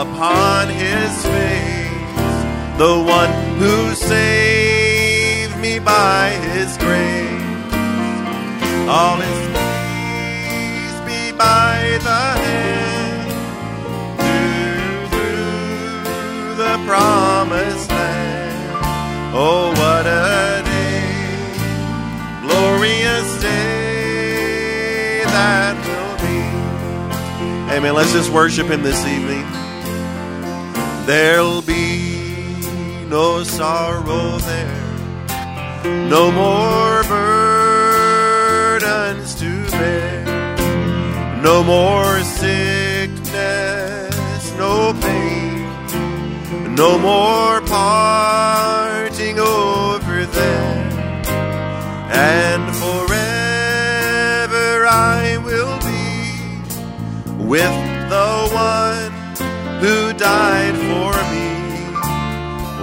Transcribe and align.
upon 0.00 0.68
his 0.68 1.26
face, 1.26 2.38
the 2.78 3.02
one 3.04 3.32
who 3.58 3.92
saved 3.96 5.56
me 5.58 5.80
by 5.80 6.30
his 6.54 6.76
grace. 6.76 7.26
All 8.88 9.16
his 9.16 9.38
peace 9.56 11.00
be 11.04 11.32
by 11.36 11.98
the 12.08 12.24
hand 12.44 13.28
through, 14.20 15.08
through 15.10 16.54
the 16.62 16.74
promised 16.86 17.90
land. 17.90 18.70
Oh, 19.34 19.70
what 19.80 20.06
a 20.06 20.62
day, 20.64 21.02
glorious 22.46 23.40
day 23.42 25.24
that 25.24 25.76
will 25.88 26.16
be. 26.22 27.74
Amen. 27.76 27.94
Let's 27.94 28.12
just 28.12 28.30
worship 28.30 28.68
him 28.68 28.84
this 28.84 29.04
evening. 29.04 29.67
There'll 31.08 31.62
be 31.62 32.54
no 33.08 33.42
sorrow 33.42 34.36
there, 34.36 34.84
no 36.06 36.30
more 36.30 37.02
burdens 38.68 39.34
to 39.36 39.70
bear, 39.70 40.26
no 41.42 41.64
more 41.64 42.20
sickness, 42.20 43.22
no 44.58 44.92
pain, 45.00 45.64
no 46.74 46.98
more 46.98 47.62
parting 47.62 49.38
over 49.38 50.26
there, 50.26 50.90
and 52.12 52.76
forever 52.76 53.16
I 54.86 55.38
will 55.42 55.78
be 55.88 56.34
with 57.46 57.78
the 58.10 58.50
one 58.52 58.87
who 59.80 60.12
died 60.12 60.74
for 60.88 61.12
me. 61.32 61.48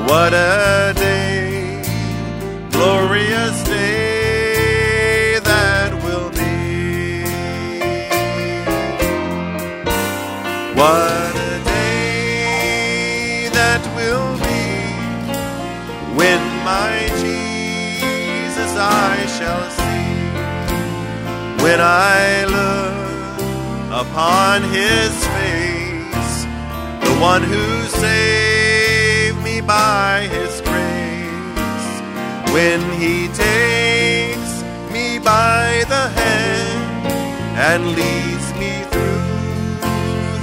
What 0.08 0.34
a 0.34 0.94
day, 0.96 1.84
glorious 2.72 3.64
day 3.64 5.40
that 5.44 5.94
will 6.06 6.30
be. 6.30 7.26
What 10.80 11.36
a 11.36 11.56
day 11.66 13.50
that 13.52 13.82
will 13.98 14.38
be 14.50 14.66
when 16.16 16.40
my 16.64 16.96
Jesus 17.20 18.72
I 18.78 19.26
shall 19.38 19.66
see. 19.80 20.16
When 21.62 21.80
I 21.82 22.46
look 22.56 22.96
upon 24.02 24.64
his 24.72 25.15
one 27.32 27.42
who 27.42 27.68
saved 28.06 29.40
me 29.44 29.60
by 29.60 30.28
his 30.36 30.62
grace. 30.68 31.90
When 32.56 32.80
he 33.02 33.16
takes 33.46 34.52
me 34.94 35.18
by 35.34 35.84
the 35.94 36.04
hand 36.20 37.08
and 37.68 37.82
leads 38.00 38.48
me 38.62 38.74
through 38.92 39.26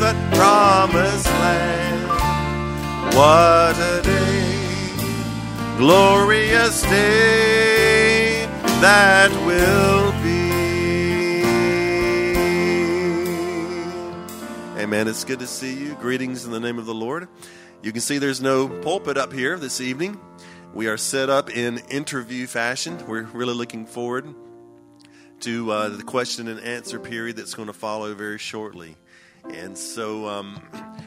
the 0.03 0.13
promised 0.37 1.33
land. 1.45 2.03
What 3.19 3.77
a 3.95 3.99
day, 4.03 4.57
glorious 5.79 6.83
day 6.83 8.47
that 8.87 9.31
will 9.47 10.11
Amen. 14.93 15.09
It's 15.09 15.25
good 15.25 15.39
to 15.39 15.47
see 15.47 15.73
you. 15.73 15.95
Greetings 15.95 16.45
in 16.45 16.51
the 16.51 16.61
name 16.61 16.79
of 16.79 16.85
the 16.85 16.93
Lord. 16.93 17.27
You 17.83 17.93
can 17.93 18.03
see 18.03 18.19
there's 18.19 18.43
no 18.43 18.69
pulpit 18.69 19.17
up 19.17 19.33
here 19.33 19.59
this 19.59 19.81
evening. 19.81 20.21
We 20.75 20.87
are 20.87 20.99
set 20.99 21.31
up 21.31 21.49
in 21.49 21.79
interview 21.89 22.47
fashion. 22.47 23.03
We're 23.07 23.23
really 23.23 23.55
looking 23.55 23.87
forward 23.87 24.35
to 25.41 25.71
uh, 25.71 25.89
the 25.89 26.03
question 26.03 26.47
and 26.47 26.61
answer 26.61 27.01
period 27.01 27.37
that's 27.37 27.55
going 27.55 27.69
to 27.69 27.73
follow 27.73 28.13
very 28.13 28.37
shortly. 28.37 28.97
And 29.49 29.79
so 29.79 30.29
um, 30.29 30.61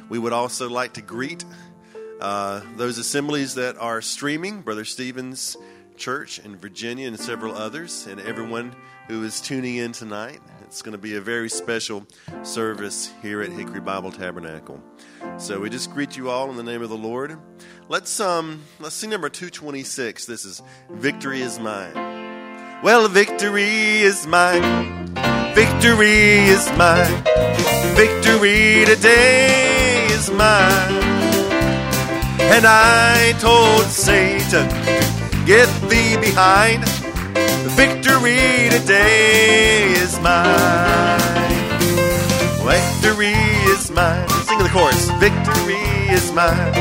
we 0.09 0.17
would 0.17 0.33
also 0.33 0.67
like 0.67 0.93
to 0.93 1.03
greet 1.03 1.45
uh, 2.19 2.61
those 2.77 2.97
assemblies 2.97 3.53
that 3.53 3.77
are 3.77 4.01
streaming, 4.01 4.61
Brother 4.61 4.85
Stevens 4.85 5.57
Church 5.95 6.39
in 6.39 6.55
Virginia 6.55 7.07
and 7.07 7.19
several 7.19 7.55
others, 7.55 8.07
and 8.07 8.19
everyone 8.19 8.75
who 9.07 9.23
is 9.23 9.41
tuning 9.41 9.75
in 9.75 9.91
tonight. 9.91 10.41
It's 10.75 10.81
going 10.81 10.91
to 10.91 10.97
be 10.97 11.15
a 11.15 11.21
very 11.21 11.47
special 11.47 12.05
service 12.43 13.09
here 13.21 13.41
at 13.41 13.49
Hickory 13.49 13.79
Bible 13.79 14.11
Tabernacle. 14.11 14.83
So 15.37 15.61
we 15.61 15.69
just 15.69 15.89
greet 15.89 16.17
you 16.17 16.29
all 16.29 16.49
in 16.49 16.57
the 16.57 16.63
name 16.63 16.81
of 16.81 16.89
the 16.89 16.97
Lord. 16.97 17.37
Let's 17.87 18.19
um 18.19 18.61
let's 18.81 18.93
see 18.93 19.07
number 19.07 19.29
226. 19.29 20.25
This 20.25 20.43
is 20.43 20.61
Victory 20.89 21.39
is 21.39 21.59
mine. 21.59 21.93
Well, 22.83 23.07
victory 23.07 24.01
is 24.01 24.27
mine. 24.27 25.15
Victory 25.55 26.43
is 26.43 26.69
mine. 26.73 27.23
Victory 27.95 28.83
today 28.83 30.07
is 30.07 30.29
mine. 30.29 30.91
And 32.51 32.65
I 32.67 33.33
told 33.39 33.85
Satan, 33.85 34.67
get 35.45 35.69
thee 35.89 36.17
behind. 36.17 36.83
Victory 37.73 38.69
today 38.69 39.91
is 39.93 40.19
mine. 40.19 41.19
Victory 42.61 43.33
is 43.73 43.89
mine. 43.89 44.29
Sing 44.45 44.59
the 44.59 44.69
chorus. 44.69 45.09
Victory 45.19 45.81
is 46.13 46.31
mine. 46.31 46.73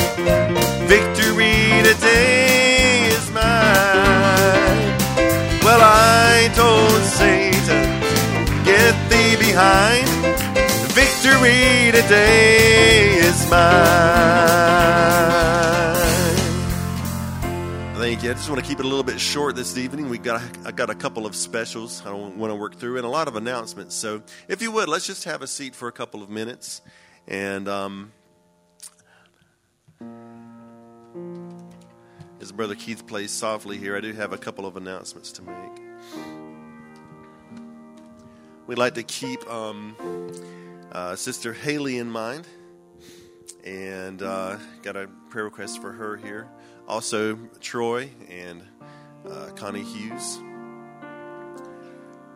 Victory 0.86 1.82
today 1.82 3.06
is 3.06 3.30
mine. 3.30 4.98
Well, 5.64 5.80
I 5.80 6.50
told 6.54 7.02
Satan, 7.02 8.00
get 8.64 8.94
thee 9.08 9.36
behind. 9.36 10.06
Victory 10.92 11.92
today 11.92 13.16
is 13.16 13.50
mine. 13.50 15.33
Thank 18.14 18.22
you. 18.22 18.30
I 18.30 18.34
just 18.34 18.48
want 18.48 18.62
to 18.62 18.68
keep 18.68 18.78
it 18.78 18.84
a 18.84 18.88
little 18.88 19.02
bit 19.02 19.18
short 19.18 19.56
this 19.56 19.76
evening. 19.76 20.08
We 20.08 20.18
got 20.18 20.40
I 20.64 20.70
got 20.70 20.88
a 20.88 20.94
couple 20.94 21.26
of 21.26 21.34
specials 21.34 22.00
I 22.02 22.10
don't 22.10 22.36
want 22.36 22.52
to 22.52 22.54
work 22.54 22.76
through 22.76 22.96
and 22.96 23.04
a 23.04 23.08
lot 23.08 23.26
of 23.26 23.34
announcements. 23.34 23.96
So, 23.96 24.22
if 24.46 24.62
you 24.62 24.70
would, 24.70 24.88
let's 24.88 25.04
just 25.04 25.24
have 25.24 25.42
a 25.42 25.48
seat 25.48 25.74
for 25.74 25.88
a 25.88 25.92
couple 25.92 26.22
of 26.22 26.30
minutes. 26.30 26.80
And 27.26 27.66
um, 27.66 28.12
as 32.40 32.52
Brother 32.52 32.76
Keith 32.76 33.04
plays 33.04 33.32
softly 33.32 33.78
here, 33.78 33.96
I 33.96 34.00
do 34.00 34.12
have 34.12 34.32
a 34.32 34.38
couple 34.38 34.64
of 34.64 34.76
announcements 34.76 35.32
to 35.32 35.42
make. 35.42 35.82
We'd 38.68 38.78
like 38.78 38.94
to 38.94 39.02
keep 39.02 39.44
um, 39.50 39.96
uh, 40.92 41.16
Sister 41.16 41.52
Haley 41.52 41.98
in 41.98 42.12
mind, 42.12 42.46
and 43.64 44.22
uh, 44.22 44.58
got 44.82 44.94
a 44.94 45.08
prayer 45.30 45.46
request 45.46 45.82
for 45.82 45.90
her 45.90 46.16
here. 46.16 46.48
Also, 46.86 47.38
Troy 47.60 48.10
and 48.28 48.62
uh, 49.28 49.50
Connie 49.56 49.82
Hughes. 49.82 50.38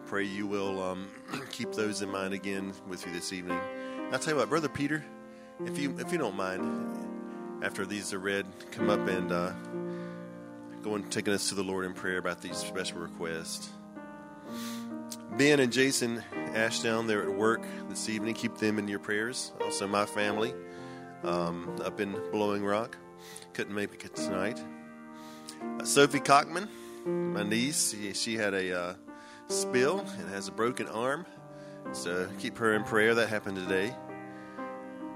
Pray 0.07 0.25
you 0.25 0.47
will 0.47 0.83
um, 0.83 1.09
keep 1.51 1.73
those 1.73 2.01
in 2.01 2.11
mind 2.11 2.33
again 2.33 2.73
with 2.87 3.05
you 3.07 3.13
this 3.13 3.33
evening. 3.33 3.61
I'll 4.11 4.19
tell 4.19 4.33
you 4.33 4.39
what, 4.41 4.49
Brother 4.49 4.69
Peter, 4.69 5.05
if 5.67 5.79
you 5.79 5.95
if 5.99 6.13
you 6.13 6.19
don't 6.19 6.35
mind, 6.35 7.63
after 7.63 7.85
these 7.85 8.15
are 8.15 8.19
read, 8.19 8.47
come 8.71 8.89
up 8.89 9.07
and 9.07 9.31
uh, 9.31 9.53
go 10.83 10.95
and 10.95 11.11
taking 11.13 11.35
us 11.35 11.51
to 11.51 11.55
the 11.55 11.63
Lord 11.63 11.85
in 11.85 11.93
prayer 11.93 12.17
about 12.17 12.41
these 12.41 12.57
special 12.57 12.99
requests. 13.01 13.71
Ben 15.37 15.61
and 15.61 15.71
Jason 15.71 16.25
Ashdown, 16.55 17.07
they're 17.07 17.23
at 17.23 17.33
work 17.35 17.63
this 17.91 18.09
evening. 18.09 18.35
Keep 18.35 18.57
them 18.57 18.79
in 18.79 18.89
your 18.89 18.99
prayers. 18.99 19.53
Also, 19.61 19.87
my 19.87 20.07
family 20.07 20.55
um, 21.23 21.77
up 21.85 22.01
in 22.01 22.19
Blowing 22.33 22.65
Rock. 22.65 22.97
Couldn't 23.59 23.75
make 23.75 24.05
it 24.05 24.15
tonight. 24.15 24.63
Uh, 25.81 25.85
Sophie 25.85 26.21
Cockman, 26.21 26.69
my 27.05 27.43
niece, 27.43 27.91
she, 27.91 28.15
she 28.15 28.37
had 28.37 28.55
a 28.55 28.83
uh, 28.83 28.95
spill 29.49 29.99
and 29.99 30.29
has 30.29 30.47
a 30.47 30.53
broken 30.53 30.87
arm. 30.87 31.27
So 31.91 32.29
keep 32.39 32.57
her 32.59 32.75
in 32.75 32.85
prayer. 32.85 33.17
That 33.17 33.29
happened 33.29 33.57
today. 33.57 33.93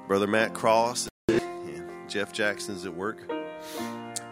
Brother 0.09 0.27
Matt 0.27 0.55
Cross 0.55 1.09
and 1.29 2.11
Jeff 2.11 2.33
Jackson's 2.33 2.85
at 2.85 2.93
work. 2.93 3.31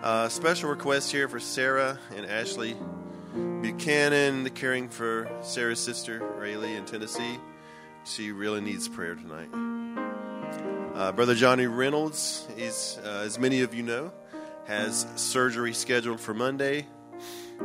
Uh, 0.03 0.29
special 0.29 0.71
request 0.71 1.13
here 1.13 1.29
for 1.29 1.39
Sarah 1.39 1.97
and 2.17 2.27
Ashley 2.27 2.77
Buchanan, 3.63 4.43
the 4.43 4.51
caring 4.51 4.89
for 4.89 5.31
Sarah's 5.41 5.79
sister 5.79 6.19
Rayleigh 6.37 6.77
in 6.77 6.85
Tennessee. 6.85 7.39
She 8.03 8.33
really 8.33 8.61
needs 8.61 8.89
prayer 8.89 9.15
tonight. 9.15 9.51
Uh, 11.01 11.11
Brother 11.11 11.35
Johnny 11.35 11.67
Reynolds, 11.67 12.47
he's, 12.59 12.99
uh, 13.03 13.23
as 13.25 13.39
many 13.39 13.63
of 13.63 13.73
you 13.73 13.83
know, 13.83 14.13
has 14.67 15.07
surgery 15.17 15.73
scheduled 15.73 16.21
for 16.21 16.35
Monday. 16.35 16.87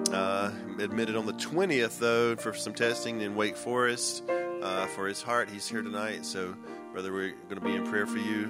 Uh, 0.10 0.52
admitted 0.80 1.18
on 1.18 1.26
the 1.26 1.34
20th, 1.34 2.00
though, 2.00 2.38
for 2.38 2.54
some 2.54 2.74
testing 2.74 3.20
in 3.20 3.36
Wake 3.36 3.58
Forest 3.58 4.24
uh, 4.30 4.86
for 4.86 5.06
his 5.06 5.22
heart. 5.22 5.50
He's 5.50 5.68
here 5.68 5.82
tonight, 5.82 6.26
so 6.26 6.56
brother, 6.94 7.12
we're 7.12 7.34
going 7.50 7.56
to 7.56 7.60
be 7.60 7.76
in 7.76 7.86
prayer 7.86 8.08
for 8.08 8.20
you 8.20 8.50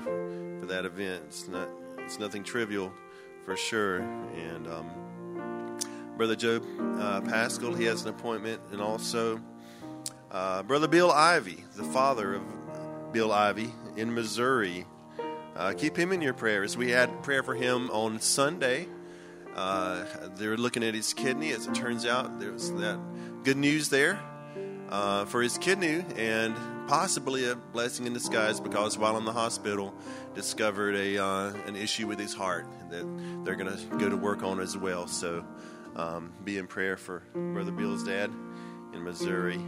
for 0.60 0.68
that 0.68 0.86
event. 0.86 1.24
It's 1.30 1.48
not, 1.48 1.68
it's 1.98 2.20
nothing 2.20 2.44
trivial, 2.44 2.94
for 3.44 3.58
sure. 3.58 4.02
And 4.36 4.68
um, 4.68 5.80
brother 6.16 6.36
Joe 6.36 6.62
uh, 7.00 7.22
Pascal, 7.22 7.74
he 7.74 7.86
has 7.86 8.04
an 8.04 8.10
appointment, 8.10 8.62
and 8.72 8.82
also 8.82 9.42
uh, 10.30 10.62
brother 10.62 10.88
Bill 10.88 11.12
Ivy, 11.12 11.64
the 11.76 11.86
father 11.86 12.36
of 12.36 12.44
Bill 13.12 13.32
Ivy 13.32 13.74
in 13.98 14.14
Missouri. 14.14 14.86
Uh, 15.56 15.74
keep 15.74 15.98
him 15.98 16.12
in 16.12 16.22
your 16.22 16.34
prayers. 16.34 16.76
We 16.76 16.92
had 16.92 17.24
prayer 17.24 17.44
for 17.44 17.56
him 17.56 17.90
on 17.92 18.20
Sunday. 18.20 18.88
Uh, 19.56 20.04
they're 20.36 20.58
looking 20.58 20.84
at 20.84 20.94
his 20.94 21.14
kidney. 21.14 21.52
As 21.52 21.66
it 21.66 21.74
turns 21.74 22.06
out, 22.06 22.40
there's 22.40 22.72
that 22.72 23.00
good 23.44 23.58
news 23.58 23.88
there 23.90 24.20
uh, 24.90 25.26
for 25.26 25.42
his 25.42 25.58
kidney, 25.58 26.04
and 26.18 26.56
possibly 26.88 27.50
a 27.50 27.56
blessing 27.56 28.06
in 28.06 28.14
disguise 28.14 28.60
because 28.60 28.98
while 28.98 29.18
in 29.18 29.26
the 29.26 29.32
hospital, 29.32 29.94
discovered 30.34 30.96
a 30.96 31.18
uh, 31.18 31.54
an 31.68 31.76
issue 31.76 32.06
with 32.06 32.20
his 32.20 32.34
heart 32.34 32.68
that 32.90 33.06
they're 33.46 33.56
going 33.56 33.76
to 33.76 33.98
go 33.98 34.10
to 34.10 34.18
work 34.18 34.44
on 34.44 34.60
as 34.60 34.78
well. 34.78 35.08
So, 35.08 35.46
um, 35.96 36.34
be 36.44 36.58
in 36.58 36.68
prayer 36.68 36.98
for 36.98 37.24
Brother 37.34 37.72
Bill's 37.72 38.04
dad 38.04 38.30
in 38.94 39.04
Missouri, 39.04 39.60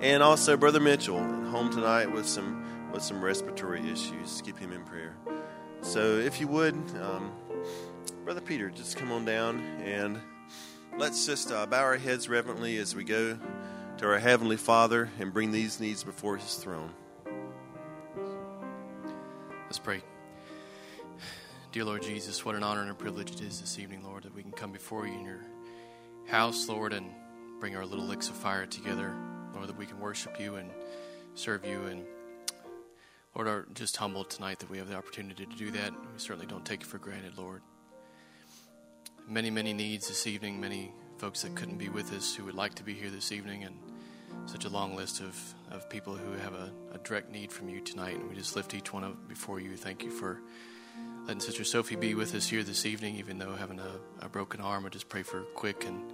and 0.00 0.22
also 0.22 0.56
Brother 0.56 0.80
Mitchell 0.80 1.18
home 1.18 1.70
tonight 1.70 2.10
with 2.10 2.26
some 2.26 2.90
with 2.92 3.02
some 3.02 3.24
respiratory 3.24 3.80
issues. 3.90 4.42
Keep 4.44 4.58
him 4.58 4.72
in 4.72 4.84
prayer. 4.84 5.16
So, 5.82 6.18
if 6.18 6.40
you 6.40 6.48
would. 6.48 6.74
Um, 7.00 7.32
Brother 8.24 8.40
Peter, 8.40 8.70
just 8.70 8.96
come 8.96 9.12
on 9.12 9.26
down 9.26 9.60
and 9.82 10.18
let's 10.96 11.26
just 11.26 11.52
uh, 11.52 11.66
bow 11.66 11.82
our 11.82 11.98
heads 11.98 12.26
reverently 12.26 12.78
as 12.78 12.96
we 12.96 13.04
go 13.04 13.38
to 13.98 14.06
our 14.06 14.18
Heavenly 14.18 14.56
Father 14.56 15.10
and 15.20 15.30
bring 15.30 15.52
these 15.52 15.78
needs 15.78 16.02
before 16.02 16.38
His 16.38 16.54
throne. 16.54 16.90
Let's 19.66 19.78
pray. 19.78 20.02
Dear 21.70 21.84
Lord 21.84 22.02
Jesus, 22.02 22.46
what 22.46 22.54
an 22.54 22.62
honor 22.62 22.80
and 22.80 22.90
a 22.90 22.94
privilege 22.94 23.32
it 23.32 23.42
is 23.42 23.60
this 23.60 23.78
evening, 23.78 24.02
Lord, 24.02 24.22
that 24.22 24.34
we 24.34 24.42
can 24.42 24.52
come 24.52 24.72
before 24.72 25.06
you 25.06 25.12
in 25.12 25.24
your 25.26 25.40
house, 26.26 26.66
Lord, 26.66 26.94
and 26.94 27.10
bring 27.60 27.76
our 27.76 27.84
little 27.84 28.06
licks 28.06 28.30
of 28.30 28.36
fire 28.36 28.64
together, 28.64 29.14
Lord, 29.54 29.68
that 29.68 29.76
we 29.76 29.86
can 29.86 30.00
worship 30.00 30.40
you 30.40 30.56
and 30.56 30.70
serve 31.34 31.64
you 31.64 31.82
and 31.84 32.04
Lord, 33.34 33.48
are 33.48 33.66
just 33.74 33.96
humbled 33.96 34.30
tonight 34.30 34.60
that 34.60 34.70
we 34.70 34.78
have 34.78 34.88
the 34.88 34.94
opportunity 34.94 35.44
to 35.44 35.56
do 35.56 35.72
that. 35.72 35.92
We 35.92 36.18
certainly 36.18 36.46
don't 36.46 36.64
take 36.64 36.82
it 36.82 36.86
for 36.86 36.98
granted, 36.98 37.36
Lord 37.36 37.62
many, 39.28 39.50
many 39.50 39.72
needs 39.72 40.08
this 40.08 40.26
evening, 40.26 40.60
many 40.60 40.92
folks 41.18 41.42
that 41.42 41.54
couldn't 41.54 41.78
be 41.78 41.88
with 41.88 42.12
us 42.12 42.34
who 42.34 42.44
would 42.44 42.54
like 42.54 42.74
to 42.74 42.82
be 42.82 42.92
here 42.94 43.10
this 43.10 43.32
evening, 43.32 43.64
and 43.64 43.76
such 44.46 44.64
a 44.64 44.68
long 44.68 44.94
list 44.94 45.20
of, 45.20 45.54
of 45.70 45.88
people 45.88 46.14
who 46.14 46.32
have 46.32 46.54
a, 46.54 46.70
a 46.92 46.98
direct 46.98 47.30
need 47.30 47.50
from 47.50 47.68
you 47.68 47.80
tonight. 47.80 48.16
And 48.16 48.28
we 48.28 48.34
just 48.34 48.56
lift 48.56 48.74
each 48.74 48.92
one 48.92 49.04
up 49.04 49.28
before 49.28 49.60
you. 49.60 49.76
Thank 49.76 50.02
you 50.02 50.10
for 50.10 50.40
letting 51.22 51.40
Sister 51.40 51.64
Sophie 51.64 51.96
be 51.96 52.14
with 52.14 52.34
us 52.34 52.48
here 52.48 52.62
this 52.62 52.84
evening, 52.84 53.16
even 53.16 53.38
though 53.38 53.54
having 53.54 53.78
a, 53.78 54.00
a 54.20 54.28
broken 54.28 54.60
arm. 54.60 54.84
I 54.84 54.90
just 54.90 55.08
pray 55.08 55.22
for 55.22 55.40
quick 55.54 55.86
and 55.86 56.12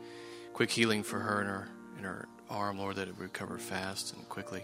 quick 0.53 0.71
healing 0.71 1.03
for 1.03 1.19
her 1.19 1.41
and 1.41 1.49
her 1.49 1.69
in 2.01 2.05
her 2.05 2.27
arm, 2.49 2.79
Lord, 2.79 2.97
that 2.97 3.09
it 3.09 3.11
would 3.13 3.21
recover 3.21 3.59
fast 3.59 4.15
and 4.15 4.27
quickly 4.29 4.63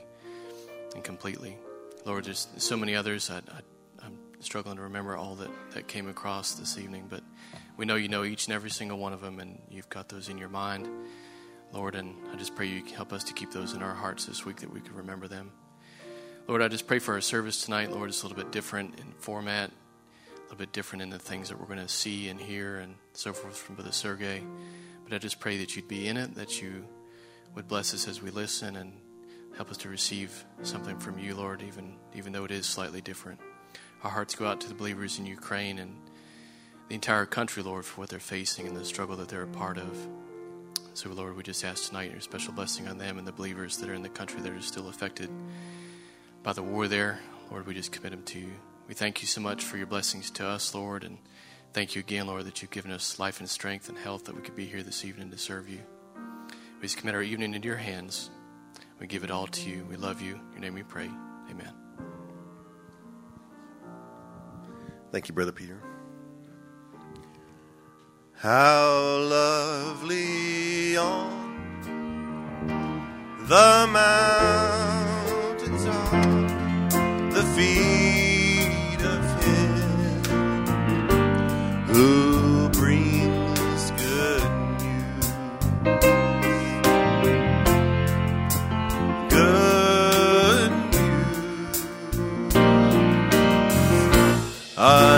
and 0.94 1.04
completely. 1.04 1.58
Lord, 2.06 2.24
there's 2.24 2.48
so 2.56 2.78
many 2.78 2.94
others. 2.94 3.30
I, 3.30 3.36
I, 3.36 3.60
I'm 4.02 4.18
struggling 4.40 4.76
to 4.76 4.82
remember 4.82 5.16
all 5.16 5.34
that, 5.36 5.50
that 5.72 5.86
came 5.86 6.08
across 6.08 6.54
this 6.54 6.78
evening, 6.78 7.06
but 7.10 7.22
we 7.76 7.84
know 7.84 7.96
you 7.96 8.08
know 8.08 8.24
each 8.24 8.46
and 8.46 8.54
every 8.54 8.70
single 8.70 8.98
one 8.98 9.12
of 9.12 9.20
them, 9.20 9.38
and 9.38 9.60
you've 9.70 9.88
got 9.90 10.08
those 10.08 10.30
in 10.30 10.38
your 10.38 10.48
mind, 10.48 10.88
Lord. 11.72 11.94
And 11.94 12.14
I 12.32 12.36
just 12.36 12.56
pray 12.56 12.66
you 12.68 12.82
help 12.94 13.12
us 13.12 13.22
to 13.24 13.34
keep 13.34 13.52
those 13.52 13.74
in 13.74 13.82
our 13.82 13.94
hearts 13.94 14.24
this 14.24 14.46
week 14.46 14.56
that 14.60 14.72
we 14.72 14.80
can 14.80 14.94
remember 14.94 15.28
them. 15.28 15.52
Lord, 16.48 16.62
I 16.62 16.68
just 16.68 16.86
pray 16.86 17.00
for 17.00 17.14
our 17.14 17.20
service 17.20 17.64
tonight. 17.64 17.92
Lord, 17.92 18.08
it's 18.08 18.22
a 18.22 18.26
little 18.26 18.42
bit 18.42 18.50
different 18.50 18.98
in 18.98 19.12
format, 19.18 19.70
a 19.70 20.42
little 20.44 20.56
bit 20.56 20.72
different 20.72 21.02
in 21.02 21.10
the 21.10 21.18
things 21.18 21.50
that 21.50 21.60
we're 21.60 21.66
going 21.66 21.80
to 21.80 21.88
see 21.88 22.28
and 22.28 22.40
hear 22.40 22.78
and 22.78 22.94
so 23.12 23.34
forth 23.34 23.58
from 23.58 23.74
Brother 23.74 23.92
Sergey. 23.92 24.42
But 25.04 25.12
I 25.12 25.18
just 25.18 25.38
pray 25.38 25.58
that 25.58 25.76
you'd 25.76 25.86
be 25.86 26.08
in 26.08 26.16
it, 26.16 26.34
that 26.36 26.62
you 26.62 26.86
would 27.56 27.66
bless 27.66 27.94
us 27.94 28.06
as 28.06 28.22
we 28.22 28.30
listen 28.30 28.76
and 28.76 28.92
help 29.56 29.70
us 29.70 29.78
to 29.78 29.88
receive 29.88 30.44
something 30.62 30.98
from 30.98 31.18
you, 31.18 31.34
Lord, 31.34 31.62
even, 31.62 31.96
even 32.14 32.32
though 32.32 32.44
it 32.44 32.50
is 32.50 32.66
slightly 32.66 33.00
different. 33.00 33.40
Our 34.04 34.10
hearts 34.10 34.34
go 34.34 34.46
out 34.46 34.60
to 34.60 34.68
the 34.68 34.74
believers 34.74 35.18
in 35.18 35.24
Ukraine 35.24 35.78
and 35.78 35.96
the 36.88 36.94
entire 36.94 37.24
country, 37.24 37.62
Lord, 37.62 37.86
for 37.86 38.02
what 38.02 38.10
they're 38.10 38.20
facing 38.20 38.66
and 38.66 38.76
the 38.76 38.84
struggle 38.84 39.16
that 39.16 39.28
they're 39.28 39.42
a 39.42 39.48
part 39.48 39.78
of. 39.78 39.96
So, 40.92 41.10
Lord, 41.10 41.34
we 41.34 41.42
just 41.42 41.64
ask 41.64 41.88
tonight 41.88 42.12
your 42.12 42.20
special 42.20 42.52
blessing 42.52 42.88
on 42.88 42.98
them 42.98 43.18
and 43.18 43.26
the 43.26 43.32
believers 43.32 43.78
that 43.78 43.88
are 43.88 43.94
in 43.94 44.02
the 44.02 44.08
country 44.10 44.40
that 44.42 44.52
are 44.52 44.60
still 44.60 44.88
affected 44.88 45.30
by 46.42 46.52
the 46.52 46.62
war 46.62 46.88
there. 46.88 47.20
Lord, 47.50 47.66
we 47.66 47.74
just 47.74 47.90
commit 47.90 48.12
them 48.12 48.22
to 48.24 48.38
you. 48.38 48.52
We 48.86 48.94
thank 48.94 49.22
you 49.22 49.26
so 49.26 49.40
much 49.40 49.64
for 49.64 49.78
your 49.78 49.86
blessings 49.86 50.30
to 50.32 50.46
us, 50.46 50.74
Lord, 50.74 51.04
and 51.04 51.18
thank 51.72 51.94
you 51.94 52.00
again, 52.00 52.26
Lord, 52.26 52.44
that 52.44 52.60
you've 52.60 52.70
given 52.70 52.92
us 52.92 53.18
life 53.18 53.40
and 53.40 53.48
strength 53.48 53.88
and 53.88 53.96
health 53.96 54.24
that 54.26 54.36
we 54.36 54.42
could 54.42 54.56
be 54.56 54.66
here 54.66 54.82
this 54.82 55.04
evening 55.04 55.30
to 55.30 55.38
serve 55.38 55.68
you. 55.68 55.80
We 56.80 56.82
just 56.82 56.98
commit 56.98 57.14
our 57.14 57.22
evening 57.22 57.54
into 57.54 57.66
your 57.66 57.76
hands. 57.76 58.30
We 59.00 59.06
give 59.06 59.24
it 59.24 59.30
all 59.30 59.46
to 59.46 59.70
you. 59.70 59.86
We 59.88 59.96
love 59.96 60.20
you. 60.20 60.34
In 60.34 60.52
your 60.52 60.60
name 60.60 60.74
we 60.74 60.82
pray. 60.82 61.10
Amen. 61.50 61.72
Thank 65.10 65.28
you, 65.28 65.34
Brother 65.34 65.52
Peter. 65.52 65.80
How 68.34 69.16
lovely 69.30 70.96
on 70.96 71.36
the 73.48 73.88
mountains 73.90 75.86
are 75.86 77.30
the 77.30 77.42
feet 77.56 78.05
news. 94.86 95.15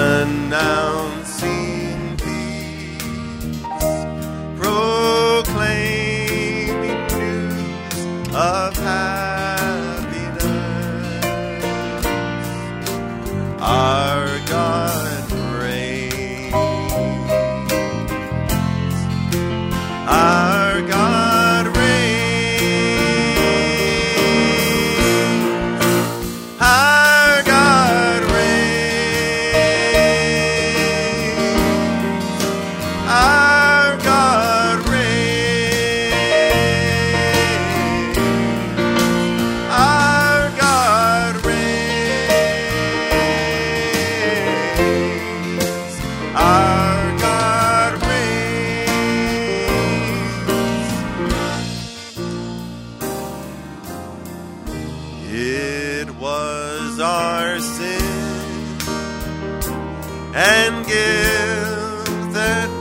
and 60.68 60.86
give 60.86 62.32
that. 62.34 62.77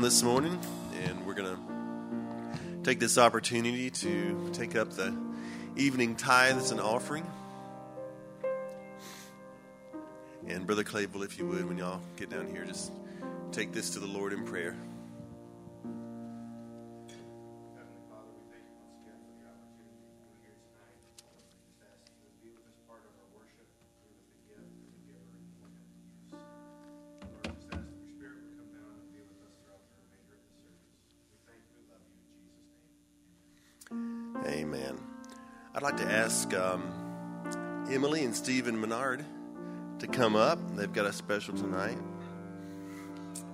Down 0.00 0.04
this 0.04 0.22
morning, 0.22 0.58
and 1.04 1.26
we're 1.26 1.34
going 1.34 1.54
to 1.54 2.82
take 2.82 2.98
this 2.98 3.18
opportunity 3.18 3.90
to 3.90 4.50
take 4.54 4.74
up 4.74 4.90
the 4.92 5.14
evening 5.76 6.16
tithes 6.16 6.70
and 6.70 6.80
offering. 6.80 7.26
And 10.46 10.66
Brother 10.66 10.84
Clayville, 10.84 11.24
if 11.24 11.38
you 11.38 11.46
would, 11.48 11.68
when 11.68 11.76
y'all 11.76 12.00
get 12.16 12.30
down 12.30 12.46
here, 12.46 12.64
just 12.64 12.90
take 13.52 13.72
this 13.72 13.90
to 13.90 13.98
the 13.98 14.06
Lord 14.06 14.32
in 14.32 14.44
prayer. 14.44 14.74
Amen. 34.46 34.98
I'd 35.74 35.82
like 35.82 35.98
to 35.98 36.10
ask 36.10 36.52
um, 36.54 37.86
Emily 37.90 38.24
and 38.24 38.34
Stephen 38.34 38.80
Menard 38.80 39.24
to 39.98 40.06
come 40.06 40.34
up. 40.34 40.58
They've 40.76 40.92
got 40.92 41.06
a 41.06 41.12
special 41.12 41.54
tonight. 41.54 41.98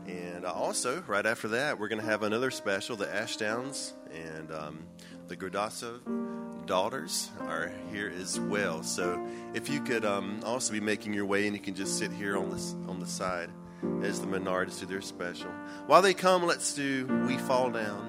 And 0.06 0.46
also, 0.46 1.02
right 1.08 1.26
after 1.26 1.48
that, 1.48 1.78
we're 1.78 1.88
going 1.88 2.00
to 2.00 2.06
have 2.06 2.22
another 2.22 2.52
special. 2.52 2.94
The 2.96 3.12
Ashdowns 3.12 3.94
and 4.12 4.52
um, 4.52 4.86
the 5.26 5.36
Gradasso 5.36 6.00
daughters 6.66 7.30
are 7.40 7.72
here 7.90 8.12
as 8.20 8.38
well. 8.38 8.84
So 8.84 9.26
if 9.54 9.68
you 9.68 9.80
could 9.80 10.04
um, 10.04 10.40
also 10.44 10.72
be 10.72 10.80
making 10.80 11.12
your 11.12 11.26
way, 11.26 11.46
and 11.46 11.56
you 11.56 11.62
can 11.62 11.74
just 11.74 11.98
sit 11.98 12.12
here 12.12 12.36
on 12.36 12.50
this 12.50 12.74
on 12.86 13.00
the 13.00 13.06
side 13.06 13.50
as 14.02 14.20
the 14.20 14.26
Menards 14.26 14.78
do 14.78 14.86
their 14.86 15.00
special. 15.00 15.50
While 15.86 16.02
they 16.02 16.14
come, 16.14 16.44
let's 16.46 16.74
do 16.74 17.06
"We 17.26 17.38
Fall 17.38 17.70
Down, 17.70 18.08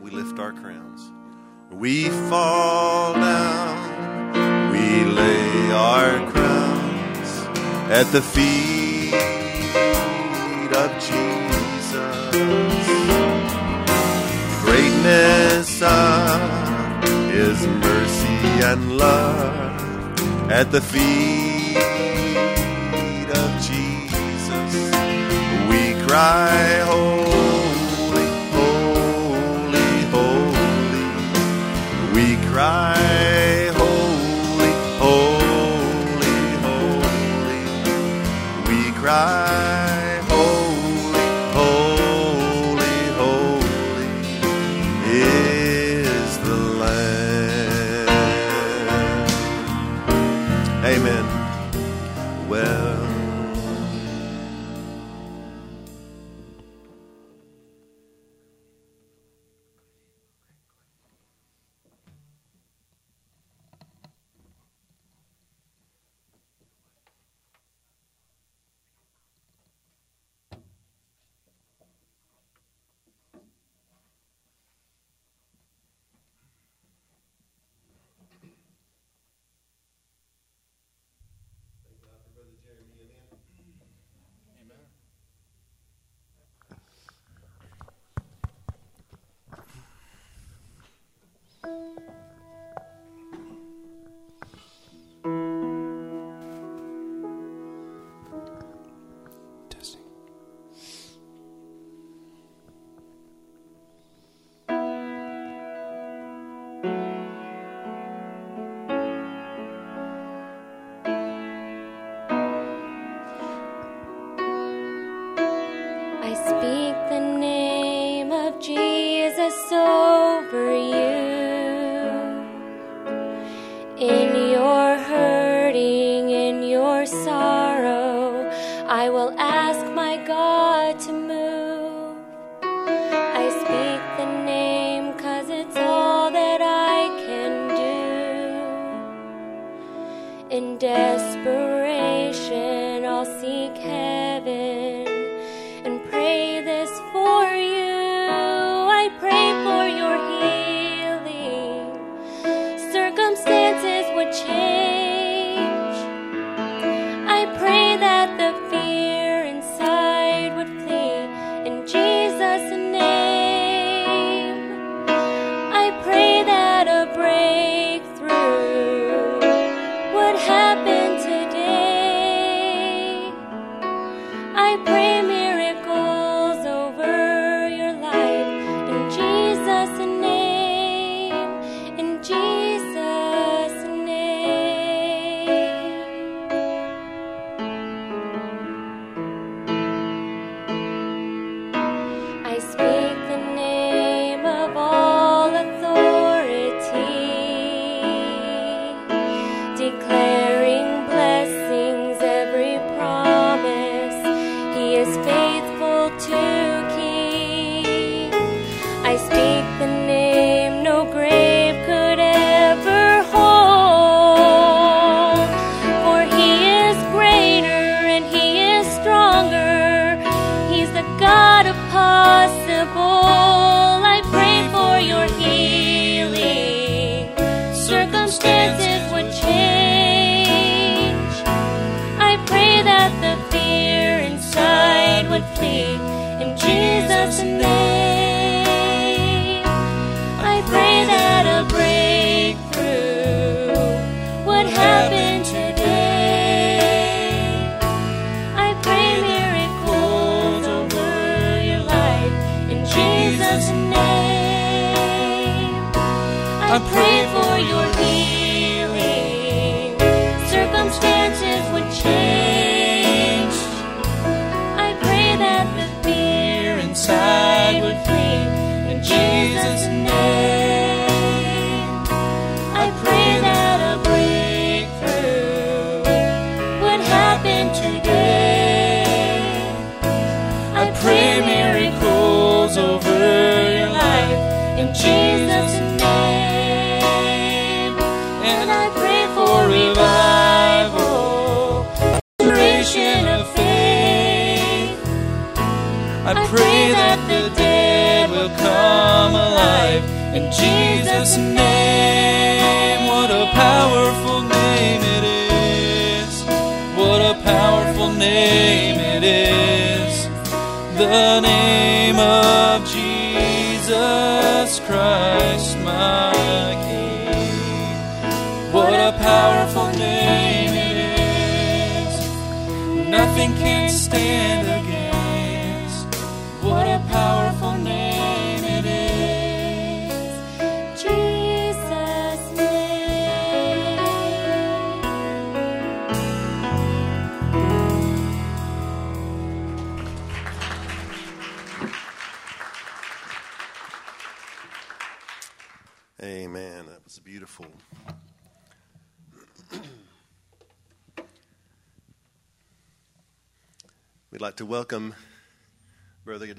We 0.00 0.10
Lift 0.10 0.38
Our 0.38 0.52
Crowns." 0.52 1.17
We 1.70 2.08
fall 2.08 3.12
down, 3.12 4.72
we 4.72 5.04
lay 5.04 5.70
our 5.70 6.30
crowns 6.30 7.30
at 7.90 8.06
the 8.10 8.22
feet 8.22 9.12
of 10.72 10.90
Jesus. 10.98 12.36
Greatness 14.64 15.82
of 15.82 17.04
His 17.30 17.66
mercy 17.66 18.64
and 18.64 18.96
love 18.96 20.50
at 20.50 20.72
the 20.72 20.80
feet 20.80 21.76
of 23.28 23.50
Jesus. 23.62 24.90
We 25.68 25.94
cry, 26.06 27.27
Well. 52.58 53.17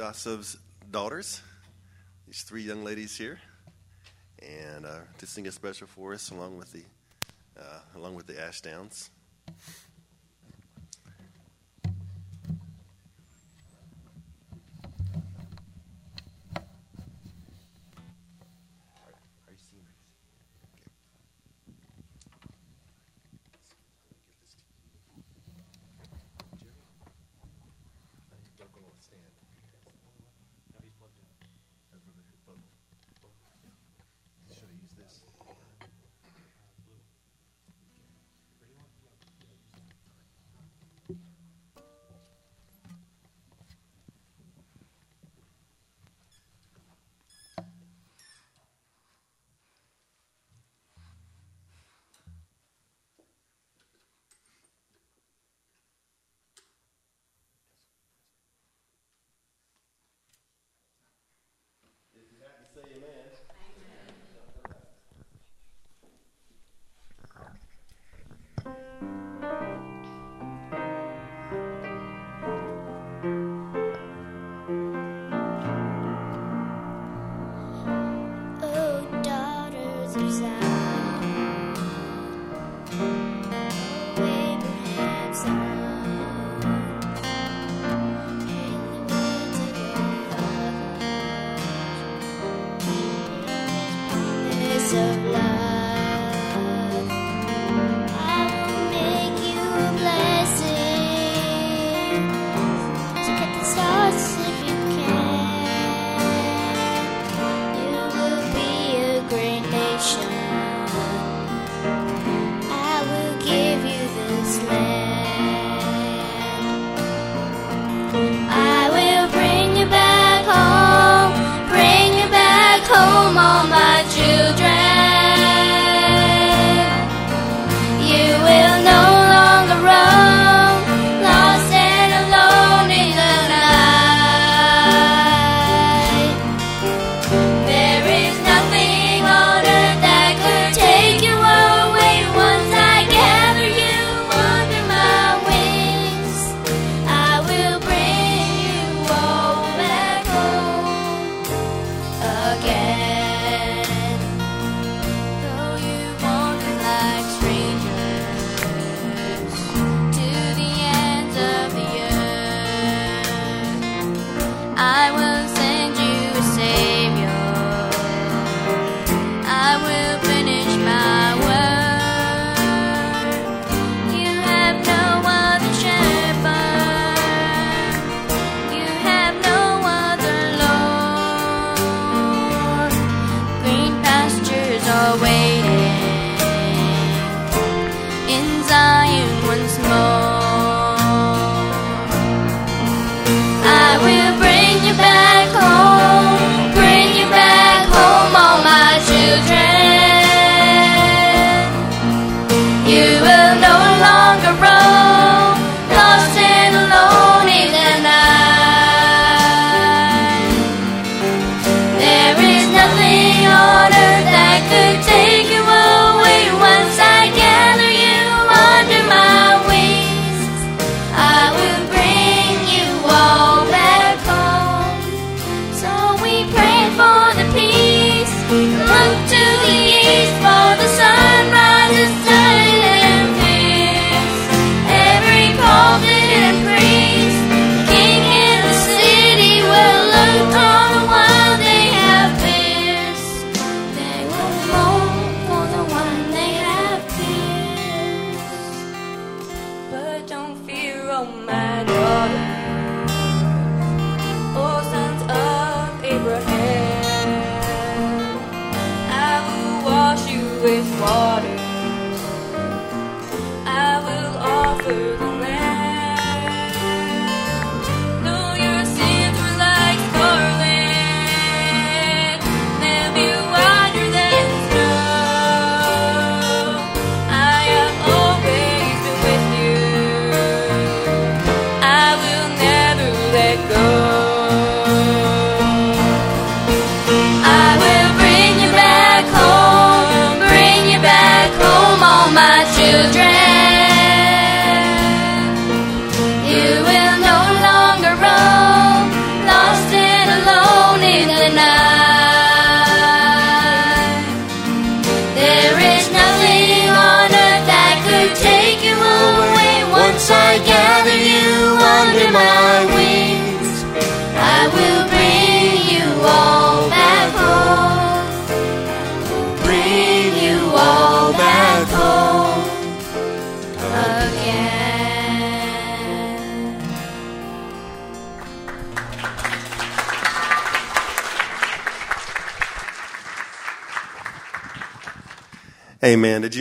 Kosov's 0.09 0.57
daughters, 0.89 1.39
these 2.25 2.41
three 2.41 2.63
young 2.63 2.83
ladies 2.83 3.15
here, 3.15 3.39
and 4.41 4.83
uh, 4.83 5.01
to 5.19 5.27
sing 5.27 5.45
a 5.45 5.51
special 5.51 5.85
for 5.85 6.15
us 6.15 6.31
along 6.31 6.57
with 6.57 6.71
the 6.71 6.81
uh, 7.55 7.79
along 7.95 8.15
with 8.15 8.25
the 8.25 8.41
Ashdowns. 8.41 9.11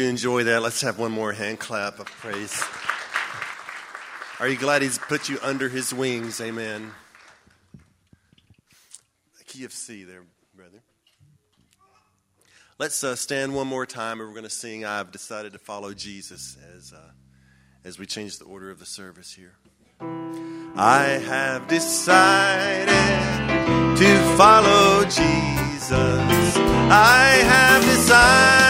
Enjoy 0.09 0.45
that? 0.45 0.63
Let's 0.63 0.81
have 0.81 0.99
one 0.99 1.13
more 1.13 1.33
hand 1.33 1.59
clap 1.59 1.99
of 2.01 2.07
praise. 2.07 2.63
Are 4.41 4.49
you 4.49 4.57
glad 4.57 4.83
He's 4.83 4.99
put 4.99 5.29
you 5.29 5.39
under 5.43 5.69
His 5.69 5.93
wings? 5.93 6.41
Amen. 6.41 6.93
Key 9.47 9.65
of 9.65 9.73
C 9.73 10.05
there, 10.05 10.23
brother. 10.55 10.83
Let's 12.79 13.03
uh, 13.03 13.17
stand 13.17 13.55
one 13.55 13.67
more 13.67 13.87
time 13.87 14.21
and 14.21 14.29
we're 14.29 14.35
going 14.35 14.45
to 14.45 14.51
sing 14.51 14.85
I've 14.85 15.11
Decided 15.11 15.53
to 15.55 15.59
Follow 15.59 15.95
Jesus 15.95 16.57
as, 16.77 16.93
uh, 16.93 17.11
as 17.85 17.99
we 17.99 18.07
change 18.07 18.39
the 18.39 18.45
order 18.45 18.71
of 18.71 18.79
the 18.79 18.87
service 18.87 19.33
here. 19.33 19.55
I 20.01 21.21
have 21.27 21.67
decided 21.67 22.89
to 23.97 24.37
follow 24.37 25.05
Jesus. 25.05 25.97
I 25.97 27.43
have 27.45 27.83
decided 27.83 28.68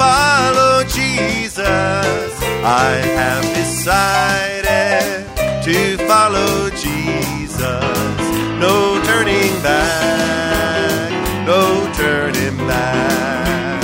follow 0.00 0.82
Jesus. 0.84 2.30
I 2.64 2.90
have 3.20 3.44
decided 3.62 5.26
to 5.66 5.76
follow 6.08 6.70
Jesus. 6.70 8.20
No 8.64 8.76
turning 9.08 9.54
back, 9.62 11.10
no 11.52 11.62
turning 12.00 12.56
back. 12.66 13.82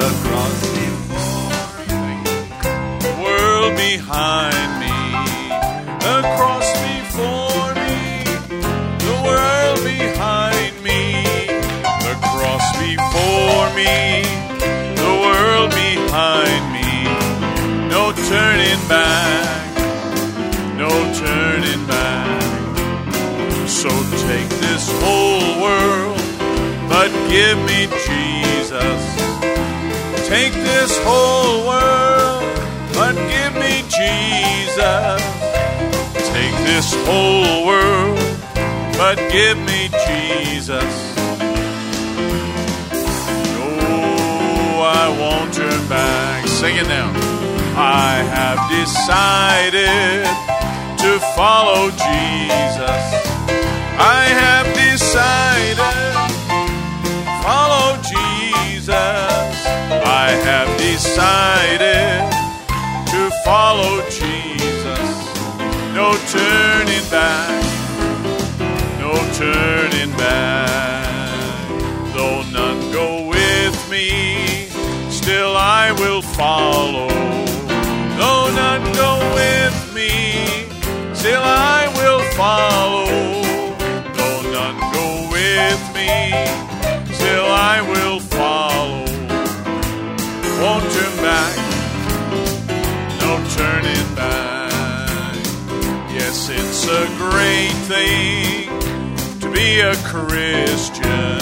The 0.00 0.10
cross 0.24 0.60
before 0.80 1.78
me, 2.02 2.16
the 3.06 3.12
world 3.22 3.72
behind 3.76 4.55
turning 18.28 18.88
back, 18.88 19.76
no 20.76 20.88
turning 21.14 21.86
back. 21.86 22.42
So 23.68 23.88
take 24.28 24.48
this 24.60 24.90
whole 25.02 25.62
world, 25.62 26.18
but 26.88 27.10
give 27.28 27.58
me 27.58 27.86
Jesus. 28.06 29.00
Take 30.28 30.52
this 30.52 30.98
whole 31.04 31.66
world, 31.66 32.42
but 32.94 33.14
give 33.14 33.54
me 33.54 33.84
Jesus. 33.88 35.22
Take 36.32 36.56
this 36.64 36.94
whole 37.06 37.66
world, 37.66 38.18
but 38.96 39.16
give 39.30 39.58
me 39.58 39.88
Jesus. 40.06 41.14
No, 43.54 44.80
I 44.82 45.16
won't 45.20 45.54
turn 45.54 45.88
back. 45.88 46.46
Sing 46.48 46.76
it 46.76 46.88
now. 46.88 47.35
I 47.78 48.24
have 48.32 48.70
decided 48.70 50.24
to 50.98 51.20
follow 51.36 51.90
Jesus. 51.90 53.04
I 53.98 54.24
have 54.42 54.66
decided 54.74 55.76
to 57.04 57.14
follow 57.44 57.96
Jesus. 58.00 59.66
I 60.08 60.30
have 60.48 60.68
decided 60.78 62.32
to 63.12 63.30
follow 63.44 64.00
Jesus. 64.08 65.36
No 65.92 66.16
turning 66.32 67.10
back, 67.10 67.62
no 68.98 69.12
turning 69.34 70.16
back. 70.16 71.68
Though 72.14 72.42
none 72.52 72.90
go 72.90 73.28
with 73.28 73.90
me, 73.90 74.66
still 75.10 75.54
I 75.58 75.92
will 75.92 76.22
follow. 76.22 77.45
Still 81.26 81.42
I 81.42 81.88
will 81.98 82.22
follow. 82.38 83.06
Though 84.16 84.42
none 84.56 84.78
go 84.94 85.06
with 85.34 85.82
me, 85.98 86.12
still 87.14 87.48
I 87.50 87.82
will 87.90 88.20
follow. 88.20 89.02
Won't 90.60 90.86
turn 90.94 91.16
back, 91.26 91.56
no 93.20 93.32
turning 93.58 94.08
back. 94.14 95.34
Yes, 96.14 96.48
it's 96.48 96.86
a 96.86 97.04
great 97.18 97.76
thing 97.90 98.70
to 99.40 99.50
be 99.50 99.80
a 99.80 99.96
Christian. 100.06 101.40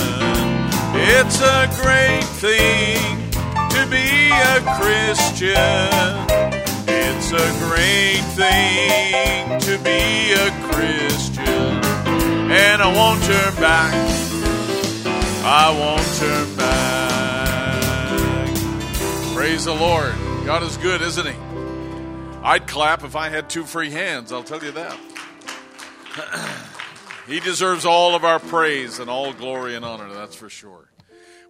It's 1.12 1.40
a 1.42 1.68
great 1.83 2.25
thing 2.40 2.97
to 3.75 3.87
be 3.90 4.31
a 4.33 4.61
Christian. 4.79 6.34
It's 7.16 7.33
a 7.33 7.53
great 7.64 8.22
thing 8.35 9.61
to 9.61 9.79
be 9.83 10.33
a 10.33 10.50
Christian. 10.70 11.44
And 12.50 12.83
I 12.83 12.92
won't 12.94 13.22
turn 13.22 13.55
back. 13.57 13.94
I 15.44 15.70
won't 15.70 16.16
turn 16.18 16.57
back. 16.57 16.94
Praise 19.35 19.64
the 19.64 19.74
Lord. 19.74 20.14
God 20.44 20.62
is 20.62 20.77
good, 20.77 21.03
isn't 21.03 21.27
He? 21.27 21.37
I'd 22.42 22.66
clap 22.66 23.05
if 23.05 23.16
I 23.16 23.31
had 23.31 23.48
two 23.48 23.64
free 23.64 23.90
hands, 23.90 24.31
I'll 24.31 24.44
tell 24.44 24.62
you 24.62 24.72
that. 24.72 24.98
he 27.27 27.40
deserves 27.40 27.87
all 27.87 28.14
of 28.14 28.24
our 28.24 28.38
praise 28.38 28.98
and 28.98 29.09
all 29.09 29.33
glory 29.33 29.77
and 29.77 29.85
honor, 29.85 30.12
that's 30.12 30.37
for 30.37 30.50
sure. 30.50 30.90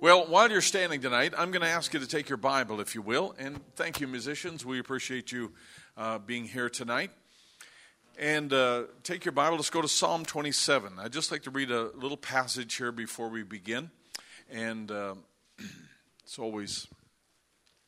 Well, 0.04 0.26
while 0.26 0.50
you're 0.50 0.60
standing 0.60 1.00
tonight, 1.00 1.32
I'm 1.34 1.50
going 1.50 1.62
to 1.62 1.66
ask 1.66 1.94
you 1.94 1.98
to 1.98 2.06
take 2.06 2.28
your 2.28 2.36
Bible, 2.36 2.78
if 2.78 2.94
you 2.94 3.00
will. 3.00 3.34
And 3.38 3.58
thank 3.74 4.02
you, 4.02 4.06
musicians. 4.06 4.62
We 4.62 4.78
appreciate 4.78 5.32
you 5.32 5.52
uh, 5.96 6.18
being 6.18 6.44
here 6.44 6.68
tonight. 6.68 7.10
And 8.18 8.52
uh, 8.52 8.82
take 9.02 9.24
your 9.24 9.32
Bible, 9.32 9.56
let's 9.56 9.70
go 9.70 9.80
to 9.80 9.88
Psalm 9.88 10.26
27. 10.26 10.98
I'd 10.98 11.10
just 11.10 11.32
like 11.32 11.44
to 11.44 11.50
read 11.50 11.70
a 11.70 11.84
little 11.94 12.18
passage 12.18 12.74
here 12.74 12.92
before 12.92 13.30
we 13.30 13.44
begin. 13.44 13.90
And 14.50 14.90
uh, 14.90 15.14
it's 16.22 16.38
always 16.38 16.86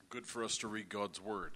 good 0.08 0.24
for 0.24 0.42
us 0.42 0.56
to 0.56 0.68
read 0.68 0.88
God's 0.88 1.20
Word. 1.20 1.52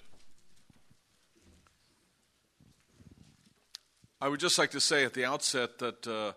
I 4.20 4.28
would 4.28 4.40
just 4.40 4.58
like 4.58 4.72
to 4.72 4.80
say 4.80 5.06
at 5.06 5.14
the 5.14 5.24
outset 5.24 5.78
that, 5.78 6.06
uh, 6.06 6.32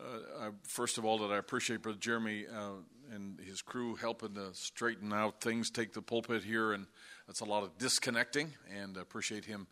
uh, 0.00 0.50
first 0.62 0.98
of 0.98 1.04
all, 1.04 1.18
that 1.18 1.32
I 1.34 1.38
appreciate 1.38 1.82
Brother 1.82 1.98
Jeremy 1.98 2.44
uh, 2.46 2.74
and 3.14 3.40
his 3.40 3.62
crew 3.62 3.94
helping 3.94 4.34
to 4.34 4.54
straighten 4.54 5.12
out 5.12 5.40
things, 5.40 5.70
take 5.70 5.92
the 5.92 6.02
pulpit 6.02 6.42
here, 6.42 6.72
and 6.72 6.86
that's 7.26 7.40
a 7.40 7.44
lot 7.44 7.62
of 7.62 7.76
disconnecting, 7.78 8.52
and 8.74 8.96
appreciate 8.96 9.44
him 9.44 9.66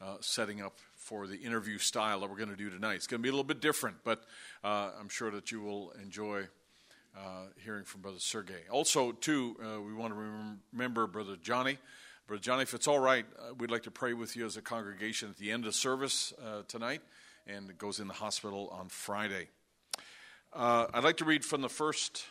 uh, 0.00 0.16
setting 0.20 0.62
up 0.62 0.78
for 0.96 1.26
the 1.26 1.36
interview 1.36 1.78
style 1.78 2.20
that 2.20 2.30
we're 2.30 2.36
going 2.36 2.50
to 2.50 2.56
do 2.56 2.70
tonight. 2.70 2.94
It's 2.94 3.06
going 3.06 3.20
to 3.20 3.22
be 3.22 3.28
a 3.28 3.32
little 3.32 3.44
bit 3.44 3.60
different, 3.60 3.96
but 4.04 4.24
uh, 4.64 4.90
I'm 4.98 5.08
sure 5.08 5.30
that 5.30 5.50
you 5.52 5.60
will 5.60 5.92
enjoy 6.02 6.48
uh, 7.16 7.46
hearing 7.64 7.84
from 7.84 8.00
Brother 8.00 8.18
Sergey. 8.18 8.62
Also, 8.70 9.12
too, 9.12 9.56
uh, 9.60 9.80
we 9.80 9.92
want 9.92 10.14
to 10.14 10.56
remember 10.72 11.06
Brother 11.06 11.36
Johnny. 11.42 11.78
Brother 12.26 12.40
Johnny, 12.40 12.62
if 12.62 12.74
it's 12.74 12.86
all 12.86 13.00
right, 13.00 13.26
uh, 13.38 13.54
we'd 13.58 13.70
like 13.70 13.82
to 13.82 13.90
pray 13.90 14.14
with 14.14 14.36
you 14.36 14.46
as 14.46 14.56
a 14.56 14.62
congregation 14.62 15.28
at 15.28 15.36
the 15.36 15.50
end 15.50 15.66
of 15.66 15.74
service 15.74 16.32
uh, 16.44 16.62
tonight, 16.68 17.02
and 17.46 17.68
it 17.68 17.78
goes 17.78 17.98
in 17.98 18.08
the 18.08 18.14
hospital 18.14 18.68
on 18.72 18.88
Friday. 18.88 19.48
I'd 20.52 21.04
like 21.04 21.18
to 21.18 21.24
read 21.24 21.44
from 21.44 21.60
the 21.60 21.68
first 21.68 22.24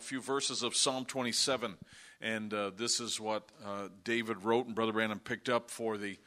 few 0.00 0.20
verses 0.20 0.62
of 0.62 0.76
Psalm 0.76 1.04
27, 1.04 1.76
and 2.20 2.50
this 2.76 3.00
is 3.00 3.20
what 3.20 3.50
David 4.04 4.44
wrote 4.44 4.66
and 4.66 4.74
Brother 4.74 4.92
Branham 4.92 5.20
picked 5.20 5.48
up 5.48 5.70
for 5.70 5.96
the 5.96 6.18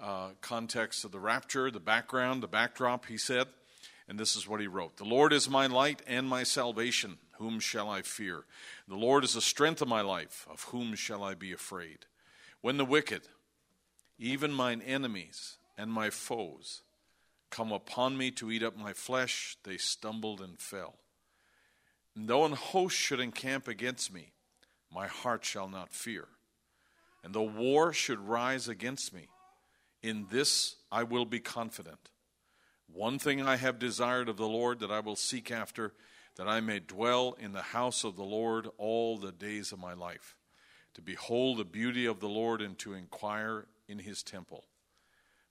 uh, 0.00 0.30
context 0.40 1.04
of 1.04 1.12
the 1.12 1.18
rapture, 1.18 1.70
the 1.70 1.80
background, 1.80 2.42
the 2.42 2.48
backdrop, 2.48 3.06
he 3.06 3.16
said. 3.16 3.46
And 4.08 4.20
this 4.20 4.36
is 4.36 4.46
what 4.46 4.60
he 4.60 4.66
wrote 4.66 4.98
The 4.98 5.04
Lord 5.04 5.32
is 5.32 5.48
my 5.48 5.66
light 5.66 6.02
and 6.06 6.28
my 6.28 6.42
salvation. 6.42 7.18
Whom 7.38 7.60
shall 7.60 7.90
I 7.90 8.02
fear? 8.02 8.44
The 8.88 8.96
Lord 8.96 9.24
is 9.24 9.34
the 9.34 9.40
strength 9.40 9.82
of 9.82 9.88
my 9.88 10.00
life. 10.00 10.46
Of 10.50 10.62
whom 10.64 10.94
shall 10.94 11.22
I 11.22 11.34
be 11.34 11.52
afraid? 11.52 12.06
When 12.60 12.78
the 12.78 12.84
wicked, 12.84 13.22
even 14.18 14.52
mine 14.52 14.80
enemies 14.80 15.58
and 15.76 15.92
my 15.92 16.10
foes, 16.10 16.82
come 17.50 17.72
upon 17.72 18.16
me 18.16 18.30
to 18.32 18.50
eat 18.50 18.62
up 18.62 18.76
my 18.76 18.92
flesh, 18.92 19.56
they 19.64 19.76
stumbled 19.76 20.40
and 20.40 20.58
fell. 20.58 20.96
And 22.16 22.26
though 22.26 22.46
an 22.46 22.52
host 22.52 22.96
should 22.96 23.20
encamp 23.20 23.68
against 23.68 24.12
me, 24.12 24.32
my 24.90 25.06
heart 25.06 25.44
shall 25.44 25.68
not 25.68 25.92
fear. 25.92 26.26
And 27.22 27.34
though 27.34 27.42
war 27.42 27.92
should 27.92 28.18
rise 28.18 28.68
against 28.68 29.12
me, 29.12 29.28
in 30.02 30.26
this 30.30 30.76
I 30.90 31.02
will 31.02 31.26
be 31.26 31.40
confident. 31.40 32.10
One 32.90 33.18
thing 33.18 33.42
I 33.42 33.56
have 33.56 33.78
desired 33.78 34.28
of 34.28 34.38
the 34.38 34.48
Lord 34.48 34.80
that 34.80 34.90
I 34.90 35.00
will 35.00 35.16
seek 35.16 35.50
after, 35.50 35.92
that 36.36 36.48
I 36.48 36.60
may 36.60 36.78
dwell 36.78 37.36
in 37.38 37.52
the 37.52 37.62
house 37.62 38.04
of 38.04 38.16
the 38.16 38.24
Lord 38.24 38.68
all 38.78 39.18
the 39.18 39.32
days 39.32 39.72
of 39.72 39.78
my 39.78 39.92
life, 39.92 40.36
to 40.94 41.02
behold 41.02 41.58
the 41.58 41.64
beauty 41.64 42.06
of 42.06 42.20
the 42.20 42.28
Lord 42.28 42.62
and 42.62 42.78
to 42.78 42.94
inquire 42.94 43.66
in 43.88 43.98
his 43.98 44.22
temple. 44.22 44.64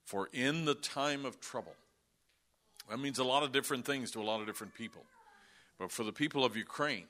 For 0.04 0.28
in 0.32 0.64
the 0.64 0.74
time 0.74 1.24
of 1.24 1.40
trouble, 1.40 1.74
that 2.88 2.98
means 2.98 3.18
a 3.18 3.24
lot 3.24 3.42
of 3.42 3.52
different 3.52 3.84
things 3.84 4.10
to 4.12 4.20
a 4.20 4.24
lot 4.24 4.40
of 4.40 4.46
different 4.46 4.74
people. 4.74 5.04
But 5.78 5.92
for 5.92 6.04
the 6.04 6.12
people 6.12 6.44
of 6.44 6.56
Ukraine, 6.56 7.06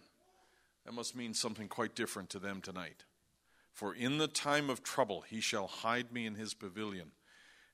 That 0.86 0.92
must 0.92 1.16
mean 1.16 1.34
something 1.34 1.66
quite 1.66 1.96
different 1.96 2.30
to 2.30 2.38
them 2.38 2.60
tonight. 2.60 3.04
For 3.72 3.92
in 3.92 4.18
the 4.18 4.28
time 4.28 4.70
of 4.70 4.84
trouble 4.84 5.24
he 5.28 5.40
shall 5.40 5.66
hide 5.66 6.12
me 6.12 6.26
in 6.26 6.36
his 6.36 6.54
pavilion, 6.54 7.10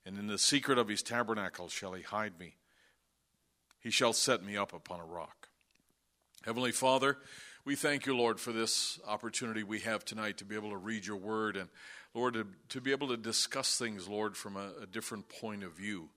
and 0.03 0.17
in 0.17 0.27
the 0.27 0.39
secret 0.39 0.79
of 0.79 0.87
his 0.87 1.03
tabernacle 1.03 1.69
shall 1.69 1.93
he 1.93 2.01
hide 2.01 2.39
me. 2.39 2.55
He 3.79 3.91
shall 3.91 4.13
set 4.13 4.43
me 4.43 4.57
up 4.57 4.73
upon 4.73 4.99
a 4.99 5.05
rock. 5.05 5.49
Heavenly 6.43 6.71
Father, 6.71 7.19
we 7.65 7.75
thank 7.75 8.05
you, 8.05 8.17
Lord, 8.17 8.39
for 8.39 8.51
this 8.51 8.99
opportunity 9.07 9.63
we 9.63 9.81
have 9.81 10.03
tonight 10.03 10.39
to 10.39 10.45
be 10.45 10.55
able 10.55 10.71
to 10.71 10.77
read 10.77 11.05
your 11.05 11.17
word 11.17 11.55
and, 11.55 11.69
Lord, 12.13 12.33
to, 12.33 12.47
to 12.69 12.81
be 12.81 12.91
able 12.91 13.09
to 13.09 13.17
discuss 13.17 13.77
things, 13.77 14.07
Lord, 14.07 14.35
from 14.35 14.57
a, 14.57 14.71
a 14.81 14.85
different 14.87 15.29
point 15.29 15.63
of 15.63 15.73
view. 15.73 16.09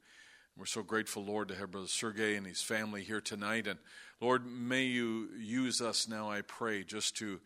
We're 0.59 0.65
so 0.65 0.83
grateful, 0.83 1.23
Lord, 1.23 1.49
to 1.49 1.55
have 1.55 1.71
Brother 1.71 1.87
Sergey 1.87 2.35
and 2.35 2.47
his 2.47 2.63
family 2.63 3.03
here 3.03 3.21
tonight. 3.21 3.67
And 3.67 3.79
Lord, 4.23 4.47
may 4.47 4.85
you 4.85 5.29
use 5.39 5.83
us 5.83 6.09
now, 6.09 6.31
I 6.31 6.41
pray, 6.41 6.83
just 6.83 7.15
to 7.19 7.41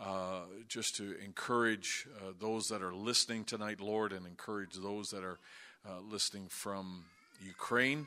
uh, 0.00 0.42
just 0.68 0.94
to 0.96 1.16
encourage 1.22 2.06
uh, 2.18 2.32
those 2.38 2.68
that 2.68 2.80
are 2.80 2.94
listening 2.94 3.44
tonight, 3.44 3.80
Lord, 3.80 4.12
and 4.12 4.24
encourage 4.24 4.74
those 4.74 5.10
that 5.10 5.24
are 5.24 5.40
uh, 5.84 6.00
listening 6.08 6.46
from 6.48 7.04
Ukraine. 7.44 8.06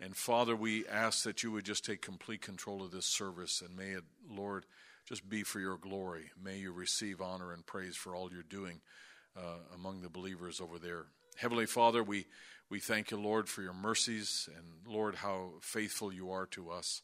And 0.00 0.16
Father, 0.16 0.56
we 0.56 0.84
ask 0.88 1.22
that 1.22 1.44
you 1.44 1.52
would 1.52 1.64
just 1.64 1.84
take 1.84 2.02
complete 2.02 2.42
control 2.42 2.82
of 2.82 2.90
this 2.90 3.06
service, 3.06 3.62
and 3.62 3.74
may 3.76 3.92
it, 3.92 4.04
Lord, 4.28 4.66
just 5.08 5.28
be 5.28 5.44
for 5.44 5.60
your 5.60 5.76
glory. 5.76 6.32
May 6.42 6.58
you 6.58 6.72
receive 6.72 7.20
honor 7.20 7.52
and 7.52 7.64
praise 7.64 7.96
for 7.96 8.16
all 8.16 8.30
you're 8.32 8.42
doing 8.42 8.80
uh, 9.36 9.60
among 9.76 10.02
the 10.02 10.10
believers 10.10 10.60
over 10.60 10.80
there. 10.80 11.04
Heavenly 11.36 11.66
Father, 11.66 12.02
we, 12.02 12.26
we 12.72 12.80
thank 12.80 13.10
you, 13.10 13.18
Lord, 13.18 13.50
for 13.50 13.60
your 13.60 13.74
mercies, 13.74 14.48
and 14.56 14.64
Lord, 14.90 15.16
how 15.16 15.50
faithful 15.60 16.10
you 16.10 16.30
are 16.30 16.46
to 16.46 16.70
us. 16.70 17.02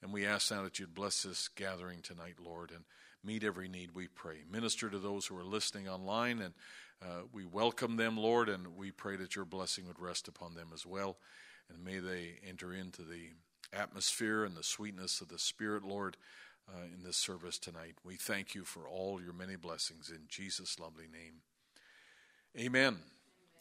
And 0.00 0.12
we 0.12 0.24
ask 0.24 0.52
now 0.52 0.62
that 0.62 0.78
you'd 0.78 0.94
bless 0.94 1.24
this 1.24 1.48
gathering 1.48 2.02
tonight, 2.02 2.36
Lord, 2.40 2.70
and 2.70 2.84
meet 3.24 3.42
every 3.42 3.66
need, 3.66 3.96
we 3.96 4.06
pray. 4.06 4.44
Minister 4.48 4.88
to 4.88 5.00
those 5.00 5.26
who 5.26 5.36
are 5.36 5.42
listening 5.42 5.88
online, 5.88 6.38
and 6.38 6.54
uh, 7.02 7.22
we 7.32 7.44
welcome 7.44 7.96
them, 7.96 8.16
Lord, 8.16 8.48
and 8.48 8.76
we 8.76 8.92
pray 8.92 9.16
that 9.16 9.34
your 9.34 9.44
blessing 9.44 9.88
would 9.88 9.98
rest 9.98 10.28
upon 10.28 10.54
them 10.54 10.68
as 10.72 10.86
well. 10.86 11.16
And 11.68 11.84
may 11.84 11.98
they 11.98 12.34
enter 12.48 12.72
into 12.72 13.02
the 13.02 13.30
atmosphere 13.72 14.44
and 14.44 14.56
the 14.56 14.62
sweetness 14.62 15.20
of 15.20 15.30
the 15.30 15.38
Spirit, 15.40 15.82
Lord, 15.82 16.16
uh, 16.68 16.84
in 16.96 17.02
this 17.02 17.16
service 17.16 17.58
tonight. 17.58 17.96
We 18.04 18.14
thank 18.14 18.54
you 18.54 18.62
for 18.62 18.86
all 18.88 19.20
your 19.20 19.32
many 19.32 19.56
blessings 19.56 20.10
in 20.10 20.26
Jesus' 20.28 20.78
lovely 20.78 21.08
name. 21.12 21.42
Amen. 22.56 22.98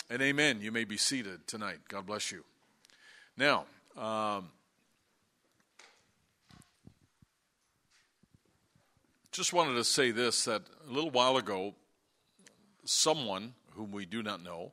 And 0.10 0.22
amen. 0.22 0.60
You 0.62 0.72
may 0.72 0.86
be 0.86 0.96
seated 0.96 1.48
tonight. 1.48 1.80
God 1.90 2.06
bless 2.06 2.32
you. 2.32 2.46
Now, 3.36 3.66
um, 3.98 4.50
just 9.34 9.52
wanted 9.52 9.74
to 9.74 9.84
say 9.84 10.12
this 10.12 10.46
that 10.46 10.62
a 10.90 10.94
little 10.94 11.10
while 11.12 11.36
ago, 11.36 11.76
someone 12.86 13.54
whom 13.72 13.92
we 13.92 14.06
do 14.06 14.24
not 14.24 14.42
know 14.42 14.72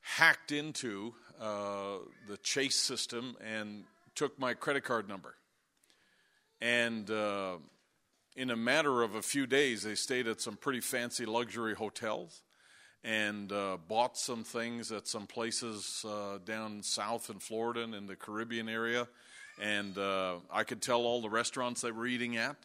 hacked 0.00 0.50
into 0.50 1.12
uh, 1.38 1.98
the 2.26 2.38
Chase 2.38 2.76
system 2.76 3.36
and 3.44 3.84
took 4.14 4.38
my 4.38 4.54
credit 4.54 4.82
card 4.82 5.10
number. 5.10 5.34
And 6.62 7.10
uh, 7.10 7.56
in 8.34 8.50
a 8.50 8.56
matter 8.56 9.02
of 9.02 9.14
a 9.14 9.20
few 9.20 9.46
days, 9.46 9.82
they 9.82 9.94
stayed 9.94 10.26
at 10.26 10.40
some 10.40 10.56
pretty 10.56 10.80
fancy 10.80 11.26
luxury 11.26 11.74
hotels 11.74 12.42
and 13.04 13.52
uh, 13.52 13.76
bought 13.88 14.16
some 14.16 14.44
things 14.44 14.90
at 14.90 15.06
some 15.06 15.26
places 15.26 16.04
uh, 16.08 16.38
down 16.44 16.82
south 16.82 17.30
in 17.30 17.38
Florida 17.38 17.82
and 17.82 17.94
in 17.94 18.06
the 18.06 18.16
Caribbean 18.16 18.68
area. 18.68 19.06
And 19.60 19.96
uh, 19.96 20.36
I 20.52 20.64
could 20.64 20.82
tell 20.82 21.02
all 21.02 21.22
the 21.22 21.30
restaurants 21.30 21.80
they 21.80 21.92
were 21.92 22.06
eating 22.06 22.36
at. 22.36 22.56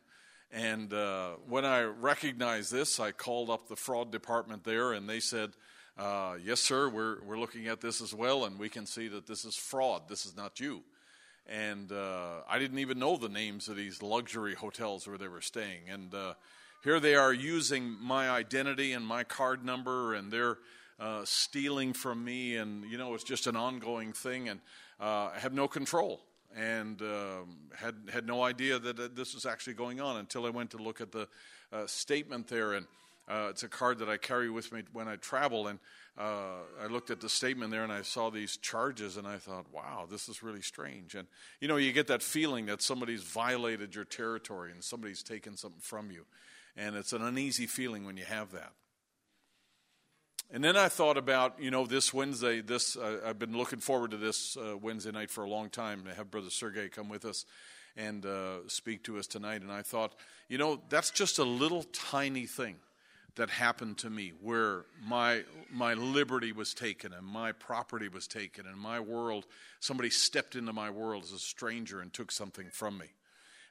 And 0.51 0.91
uh, 0.93 1.31
when 1.47 1.63
I 1.63 1.83
recognized 1.83 2.71
this, 2.71 2.99
I 2.99 3.11
called 3.11 3.49
up 3.49 3.69
the 3.69 3.77
fraud 3.77 4.11
department 4.11 4.65
there, 4.65 4.91
and 4.91 5.07
they 5.07 5.21
said, 5.21 5.51
uh, 5.97 6.35
Yes, 6.43 6.59
sir, 6.59 6.89
we're, 6.89 7.21
we're 7.23 7.39
looking 7.39 7.67
at 7.67 7.79
this 7.79 8.01
as 8.01 8.13
well, 8.13 8.43
and 8.43 8.59
we 8.59 8.67
can 8.67 8.85
see 8.85 9.07
that 9.07 9.27
this 9.27 9.45
is 9.45 9.55
fraud. 9.55 10.09
This 10.09 10.25
is 10.25 10.35
not 10.35 10.59
you. 10.59 10.81
And 11.47 11.91
uh, 11.91 12.41
I 12.49 12.59
didn't 12.59 12.79
even 12.79 12.99
know 12.99 13.15
the 13.15 13.29
names 13.29 13.69
of 13.69 13.77
these 13.77 14.01
luxury 14.01 14.53
hotels 14.53 15.07
where 15.07 15.17
they 15.17 15.27
were 15.27 15.41
staying. 15.41 15.89
And 15.89 16.13
here 16.83 16.99
they 16.99 17.15
are 17.15 17.33
using 17.33 17.97
my 18.01 18.29
identity 18.29 18.93
and 18.93 19.05
my 19.05 19.23
card 19.23 19.63
number, 19.63 20.13
and 20.13 20.31
they're 20.31 20.57
uh, 20.99 21.21
stealing 21.25 21.93
from 21.93 22.23
me. 22.23 22.57
And, 22.57 22.83
you 22.91 22.97
know, 22.97 23.13
it's 23.13 23.23
just 23.23 23.47
an 23.47 23.55
ongoing 23.55 24.13
thing, 24.13 24.49
and 24.49 24.59
uh, 24.99 25.29
I 25.35 25.39
have 25.39 25.53
no 25.53 25.67
control 25.67 26.21
and 26.55 27.01
um, 27.01 27.57
had 27.75 27.95
had 28.11 28.27
no 28.27 28.43
idea 28.43 28.79
that 28.79 28.99
uh, 28.99 29.07
this 29.13 29.33
was 29.33 29.45
actually 29.45 29.73
going 29.73 30.01
on 30.01 30.17
until 30.17 30.45
I 30.45 30.49
went 30.49 30.71
to 30.71 30.77
look 30.77 31.01
at 31.01 31.11
the 31.11 31.27
uh, 31.71 31.87
statement 31.87 32.47
there, 32.47 32.73
and 32.73 32.85
uh, 33.29 33.47
it's 33.49 33.63
a 33.63 33.67
card 33.67 33.99
that 33.99 34.09
I 34.09 34.17
carry 34.17 34.49
with 34.49 34.71
me 34.71 34.83
when 34.91 35.07
I 35.07 35.15
travel, 35.15 35.67
and 35.67 35.79
uh, 36.17 36.59
I 36.81 36.87
looked 36.87 37.09
at 37.09 37.21
the 37.21 37.29
statement 37.29 37.71
there 37.71 37.83
and 37.83 37.91
I 37.91 38.01
saw 38.01 38.29
these 38.29 38.57
charges, 38.57 39.17
and 39.17 39.25
I 39.25 39.37
thought, 39.37 39.65
wow, 39.71 40.05
this 40.09 40.27
is 40.27 40.43
really 40.43 40.61
strange. 40.61 41.15
And 41.15 41.27
you 41.59 41.67
know, 41.67 41.77
you 41.77 41.93
get 41.93 42.07
that 42.07 42.21
feeling 42.21 42.65
that 42.65 42.81
somebody's 42.81 43.23
violated 43.23 43.95
your 43.95 44.05
territory 44.05 44.71
and 44.71 44.83
somebody's 44.83 45.23
taken 45.23 45.55
something 45.55 45.79
from 45.79 46.11
you, 46.11 46.25
and 46.75 46.95
it's 46.95 47.13
an 47.13 47.21
uneasy 47.21 47.67
feeling 47.67 48.05
when 48.05 48.17
you 48.17 48.25
have 48.25 48.51
that. 48.51 48.73
And 50.53 50.63
then 50.63 50.75
I 50.75 50.89
thought 50.89 51.17
about, 51.17 51.61
you 51.61 51.71
know, 51.71 51.85
this 51.85 52.13
Wednesday, 52.13 52.59
this 52.59 52.97
uh, 52.97 53.21
I've 53.25 53.39
been 53.39 53.55
looking 53.55 53.79
forward 53.79 54.11
to 54.11 54.17
this 54.17 54.57
uh, 54.57 54.77
Wednesday 54.77 55.11
night 55.11 55.31
for 55.31 55.45
a 55.45 55.49
long 55.49 55.69
time 55.69 56.03
to 56.03 56.13
have 56.13 56.29
Brother 56.29 56.49
Sergey 56.49 56.89
come 56.89 57.07
with 57.07 57.23
us 57.23 57.45
and 57.95 58.25
uh, 58.25 58.67
speak 58.67 59.03
to 59.03 59.17
us 59.17 59.27
tonight. 59.27 59.61
And 59.61 59.71
I 59.71 59.81
thought, 59.81 60.13
you 60.49 60.57
know, 60.57 60.81
that's 60.89 61.09
just 61.11 61.39
a 61.39 61.43
little 61.43 61.83
tiny 61.83 62.45
thing 62.45 62.75
that 63.35 63.49
happened 63.49 63.97
to 63.99 64.09
me 64.09 64.33
where 64.41 64.85
my 65.05 65.43
my 65.71 65.93
liberty 65.93 66.51
was 66.51 66.73
taken 66.73 67.13
and 67.13 67.25
my 67.25 67.53
property 67.53 68.09
was 68.09 68.27
taken 68.27 68.65
and 68.65 68.77
my 68.77 68.99
world 68.99 69.45
somebody 69.79 70.09
stepped 70.09 70.55
into 70.55 70.73
my 70.73 70.89
world 70.89 71.23
as 71.23 71.31
a 71.31 71.39
stranger 71.39 72.01
and 72.01 72.11
took 72.11 72.29
something 72.29 72.67
from 72.69 72.97
me. 72.97 73.07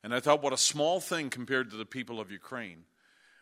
And 0.02 0.14
I 0.14 0.20
thought 0.20 0.42
what 0.42 0.54
a 0.54 0.58
small 0.58 0.98
thing 0.98 1.28
compared 1.28 1.70
to 1.70 1.76
the 1.76 1.84
people 1.84 2.20
of 2.20 2.30
Ukraine 2.30 2.84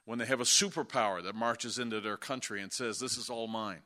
when 0.08 0.18
they 0.18 0.24
have 0.24 0.40
a 0.40 0.44
superpower 0.44 1.22
that 1.22 1.34
marches 1.34 1.78
into 1.78 2.00
their 2.00 2.16
country 2.16 2.62
and 2.62 2.72
says, 2.72 2.98
This 2.98 3.18
is 3.18 3.28
all 3.28 3.46
mine. 3.46 3.82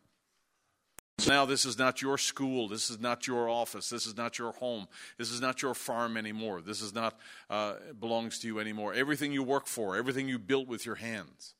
Now, 1.26 1.44
this 1.46 1.64
is 1.64 1.76
not 1.76 2.00
your 2.00 2.16
school. 2.16 2.68
This 2.68 2.90
is 2.90 3.00
not 3.00 3.26
your 3.26 3.48
office. 3.48 3.88
This 3.90 4.06
is 4.06 4.16
not 4.16 4.38
your 4.38 4.52
home. 4.52 4.86
This 5.18 5.32
is 5.32 5.40
not 5.40 5.62
your 5.62 5.74
farm 5.74 6.16
anymore. 6.16 6.60
This 6.60 6.80
is 6.80 6.94
not 6.94 7.18
uh, 7.50 7.74
belongs 7.98 8.38
to 8.38 8.46
you 8.46 8.60
anymore. 8.60 8.94
Everything 8.94 9.32
you 9.32 9.42
work 9.42 9.66
for, 9.66 9.96
everything 9.96 10.28
you 10.28 10.38
built 10.38 10.68
with 10.68 10.86
your 10.86 10.94
hands, 10.94 11.54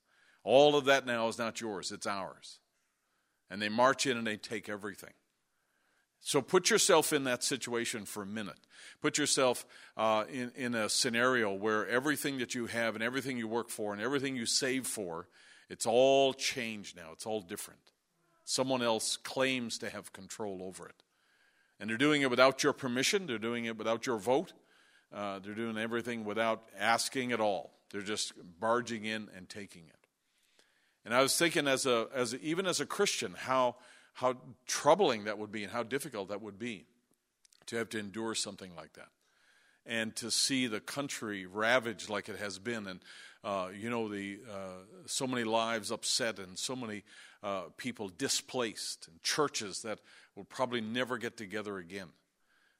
all 0.44 0.76
of 0.76 0.84
that 0.84 1.06
now 1.06 1.26
is 1.26 1.38
not 1.38 1.60
yours. 1.60 1.90
It's 1.90 2.06
ours. 2.06 2.60
And 3.50 3.60
they 3.60 3.68
march 3.68 4.06
in 4.06 4.16
and 4.16 4.24
they 4.24 4.36
take 4.36 4.68
everything. 4.68 5.14
So 6.24 6.40
put 6.40 6.70
yourself 6.70 7.12
in 7.12 7.24
that 7.24 7.42
situation 7.42 8.04
for 8.04 8.22
a 8.22 8.26
minute. 8.26 8.58
Put 9.00 9.18
yourself 9.18 9.66
uh, 9.96 10.24
in, 10.32 10.52
in 10.54 10.74
a 10.76 10.88
scenario 10.88 11.52
where 11.52 11.86
everything 11.88 12.38
that 12.38 12.54
you 12.54 12.66
have 12.66 12.94
and 12.94 13.02
everything 13.02 13.38
you 13.38 13.48
work 13.48 13.68
for 13.68 13.92
and 13.92 14.00
everything 14.00 14.36
you 14.36 14.46
save 14.46 14.86
for, 14.86 15.26
it's 15.68 15.84
all 15.84 16.32
changed 16.32 16.96
now. 16.96 17.08
It's 17.12 17.26
all 17.26 17.40
different. 17.40 17.80
Someone 18.44 18.82
else 18.82 19.16
claims 19.16 19.78
to 19.78 19.90
have 19.90 20.12
control 20.12 20.62
over 20.62 20.88
it. 20.88 21.02
And 21.80 21.90
they're 21.90 21.96
doing 21.96 22.22
it 22.22 22.30
without 22.30 22.62
your 22.62 22.72
permission, 22.72 23.26
they're 23.26 23.38
doing 23.38 23.64
it 23.64 23.76
without 23.76 24.06
your 24.06 24.18
vote, 24.18 24.52
uh, 25.12 25.40
they're 25.40 25.54
doing 25.54 25.76
everything 25.76 26.24
without 26.24 26.62
asking 26.78 27.32
at 27.32 27.40
all. 27.40 27.72
They're 27.90 28.00
just 28.00 28.32
barging 28.60 29.04
in 29.04 29.28
and 29.36 29.48
taking 29.48 29.82
it. 29.88 30.06
And 31.04 31.12
I 31.12 31.20
was 31.20 31.36
thinking, 31.36 31.66
as 31.66 31.84
a, 31.84 32.06
as 32.14 32.32
a, 32.32 32.40
even 32.40 32.64
as 32.64 32.80
a 32.80 32.86
Christian, 32.86 33.34
how 33.36 33.74
how 34.14 34.36
troubling 34.66 35.24
that 35.24 35.38
would 35.38 35.52
be 35.52 35.64
and 35.64 35.72
how 35.72 35.82
difficult 35.82 36.28
that 36.28 36.42
would 36.42 36.58
be 36.58 36.84
to 37.66 37.76
have 37.76 37.88
to 37.90 37.98
endure 37.98 38.34
something 38.34 38.74
like 38.76 38.92
that. 38.94 39.08
And 39.84 40.14
to 40.16 40.30
see 40.30 40.66
the 40.66 40.80
country 40.80 41.46
ravaged 41.46 42.08
like 42.08 42.28
it 42.28 42.38
has 42.38 42.58
been 42.58 42.86
and 42.86 43.00
uh, 43.44 43.70
you 43.76 43.90
know 43.90 44.08
the 44.08 44.38
uh, 44.48 44.84
so 45.06 45.26
many 45.26 45.42
lives 45.42 45.90
upset 45.90 46.38
and 46.38 46.56
so 46.56 46.76
many 46.76 47.02
uh, 47.42 47.62
people 47.76 48.08
displaced 48.16 49.08
and 49.08 49.20
churches 49.22 49.82
that 49.82 49.98
will 50.36 50.44
probably 50.44 50.80
never 50.80 51.18
get 51.18 51.36
together 51.36 51.78
again. 51.78 52.08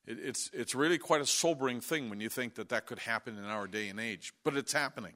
It, 0.06 0.18
it's 0.22 0.50
it's 0.52 0.74
really 0.74 0.98
quite 0.98 1.20
a 1.20 1.26
sobering 1.26 1.80
thing 1.80 2.08
when 2.08 2.20
you 2.20 2.28
think 2.28 2.54
that 2.54 2.68
that 2.68 2.86
could 2.86 3.00
happen 3.00 3.38
in 3.38 3.44
our 3.44 3.66
day 3.66 3.88
and 3.88 3.98
age 3.98 4.32
but 4.44 4.56
it's 4.56 4.72
happening. 4.72 5.14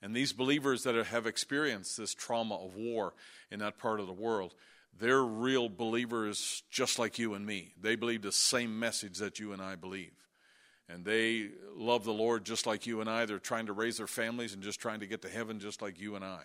And 0.00 0.16
these 0.16 0.32
believers 0.32 0.82
that 0.84 0.94
have 0.94 1.26
experienced 1.26 1.96
this 1.96 2.14
trauma 2.14 2.56
of 2.56 2.74
war 2.74 3.12
in 3.50 3.60
that 3.60 3.78
part 3.78 4.00
of 4.00 4.06
the 4.06 4.12
world 4.12 4.54
they're 4.98 5.22
real 5.22 5.68
believers 5.68 6.62
just 6.70 6.98
like 6.98 7.18
you 7.18 7.34
and 7.34 7.44
me. 7.44 7.72
They 7.80 7.96
believe 7.96 8.22
the 8.22 8.32
same 8.32 8.78
message 8.78 9.18
that 9.18 9.38
you 9.38 9.52
and 9.52 9.62
I 9.62 9.74
believe. 9.76 10.12
And 10.88 11.04
they 11.04 11.48
love 11.74 12.04
the 12.04 12.12
Lord 12.12 12.44
just 12.44 12.66
like 12.66 12.86
you 12.86 13.00
and 13.00 13.08
I. 13.08 13.24
They're 13.24 13.38
trying 13.38 13.66
to 13.66 13.72
raise 13.72 13.96
their 13.96 14.06
families 14.06 14.52
and 14.52 14.62
just 14.62 14.80
trying 14.80 15.00
to 15.00 15.06
get 15.06 15.22
to 15.22 15.28
heaven 15.28 15.58
just 15.58 15.80
like 15.80 15.98
you 15.98 16.16
and 16.16 16.24
I. 16.24 16.42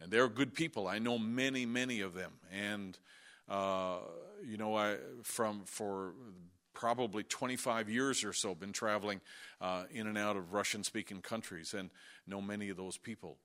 And 0.00 0.10
they're 0.10 0.28
good 0.28 0.54
people. 0.54 0.88
I 0.88 0.98
know 0.98 1.16
many, 1.16 1.64
many 1.64 2.00
of 2.00 2.14
them. 2.14 2.32
And, 2.52 2.98
uh, 3.48 3.98
you 4.44 4.56
know, 4.56 4.74
I 4.74 4.96
from 5.22 5.62
for 5.64 6.14
probably 6.74 7.22
25 7.22 7.88
years 7.88 8.24
or 8.24 8.32
so 8.32 8.54
been 8.54 8.72
traveling 8.72 9.20
uh, 9.60 9.84
in 9.92 10.06
and 10.08 10.18
out 10.18 10.36
of 10.36 10.52
Russian 10.52 10.82
speaking 10.82 11.20
countries 11.20 11.74
and 11.74 11.90
know 12.26 12.40
many 12.40 12.70
of 12.70 12.76
those 12.76 12.96
people. 12.96 13.36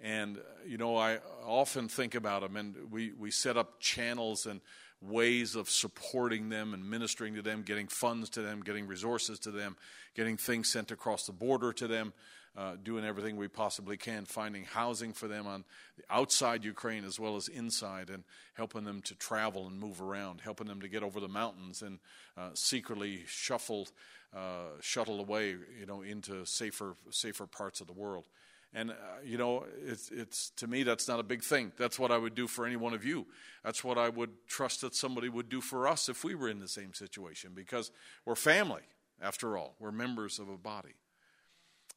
And, 0.00 0.38
uh, 0.38 0.40
you 0.66 0.76
know, 0.76 0.96
I 0.96 1.18
often 1.44 1.88
think 1.88 2.14
about 2.14 2.42
them, 2.42 2.56
and 2.56 2.90
we, 2.90 3.12
we 3.12 3.30
set 3.30 3.56
up 3.56 3.80
channels 3.80 4.46
and 4.46 4.60
ways 5.00 5.54
of 5.54 5.70
supporting 5.70 6.48
them 6.48 6.74
and 6.74 6.88
ministering 6.88 7.34
to 7.34 7.42
them, 7.42 7.62
getting 7.62 7.86
funds 7.86 8.30
to 8.30 8.42
them, 8.42 8.60
getting 8.62 8.86
resources 8.86 9.38
to 9.40 9.50
them, 9.50 9.76
getting 10.14 10.36
things 10.36 10.70
sent 10.70 10.90
across 10.90 11.26
the 11.26 11.32
border 11.32 11.72
to 11.72 11.86
them, 11.86 12.12
uh, 12.56 12.76
doing 12.82 13.04
everything 13.04 13.36
we 13.36 13.48
possibly 13.48 13.96
can, 13.96 14.24
finding 14.24 14.64
housing 14.64 15.12
for 15.12 15.26
them 15.26 15.46
on 15.46 15.64
the 15.96 16.04
outside 16.08 16.64
Ukraine 16.64 17.04
as 17.04 17.18
well 17.18 17.36
as 17.36 17.48
inside, 17.48 18.10
and 18.10 18.24
helping 18.54 18.84
them 18.84 19.02
to 19.02 19.14
travel 19.16 19.66
and 19.66 19.78
move 19.78 20.00
around, 20.00 20.40
helping 20.40 20.66
them 20.66 20.80
to 20.80 20.88
get 20.88 21.02
over 21.02 21.20
the 21.20 21.28
mountains 21.28 21.82
and 21.82 21.98
uh, 22.36 22.50
secretly 22.54 23.24
shuffled, 23.26 23.90
uh, 24.34 24.78
shuttle 24.80 25.20
away, 25.20 25.56
you 25.78 25.86
know, 25.86 26.02
into 26.02 26.44
safer 26.46 26.94
safer 27.10 27.46
parts 27.46 27.80
of 27.80 27.86
the 27.86 27.92
world. 27.92 28.28
And 28.74 28.90
uh, 28.90 28.94
you 29.24 29.38
know, 29.38 29.64
it's, 29.86 30.10
it's 30.10 30.50
to 30.56 30.66
me 30.66 30.82
that's 30.82 31.06
not 31.06 31.20
a 31.20 31.22
big 31.22 31.42
thing. 31.42 31.72
That's 31.78 31.98
what 31.98 32.10
I 32.10 32.18
would 32.18 32.34
do 32.34 32.48
for 32.48 32.66
any 32.66 32.76
one 32.76 32.92
of 32.92 33.04
you. 33.04 33.26
That's 33.62 33.84
what 33.84 33.98
I 33.98 34.08
would 34.08 34.30
trust 34.48 34.80
that 34.80 34.94
somebody 34.94 35.28
would 35.28 35.48
do 35.48 35.60
for 35.60 35.86
us 35.86 36.08
if 36.08 36.24
we 36.24 36.34
were 36.34 36.48
in 36.48 36.58
the 36.58 36.68
same 36.68 36.92
situation, 36.92 37.52
because 37.54 37.92
we're 38.24 38.34
family 38.34 38.82
after 39.22 39.56
all. 39.56 39.76
We're 39.78 39.92
members 39.92 40.38
of 40.38 40.48
a 40.48 40.58
body. 40.58 40.94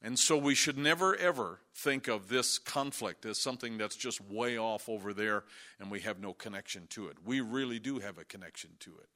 And 0.03 0.19
so 0.19 0.37
we 0.37 0.53
should 0.53 0.77
never 0.77 1.15
ever 1.15 1.59
think 1.73 2.07
of 2.07 2.29
this 2.29 2.59
conflict 2.59 3.25
as 3.25 3.39
something 3.39 3.79
that's 3.79 3.95
just 3.95 4.21
way 4.21 4.57
off 4.57 4.87
over 4.87 5.13
there 5.13 5.43
and 5.79 5.89
we 5.89 6.01
have 6.01 6.19
no 6.19 6.33
connection 6.33 6.85
to 6.91 7.07
it. 7.07 7.17
We 7.25 7.41
really 7.41 7.79
do 7.79 7.97
have 7.99 8.19
a 8.19 8.23
connection 8.23 8.71
to 8.81 8.91
it. 8.91 9.09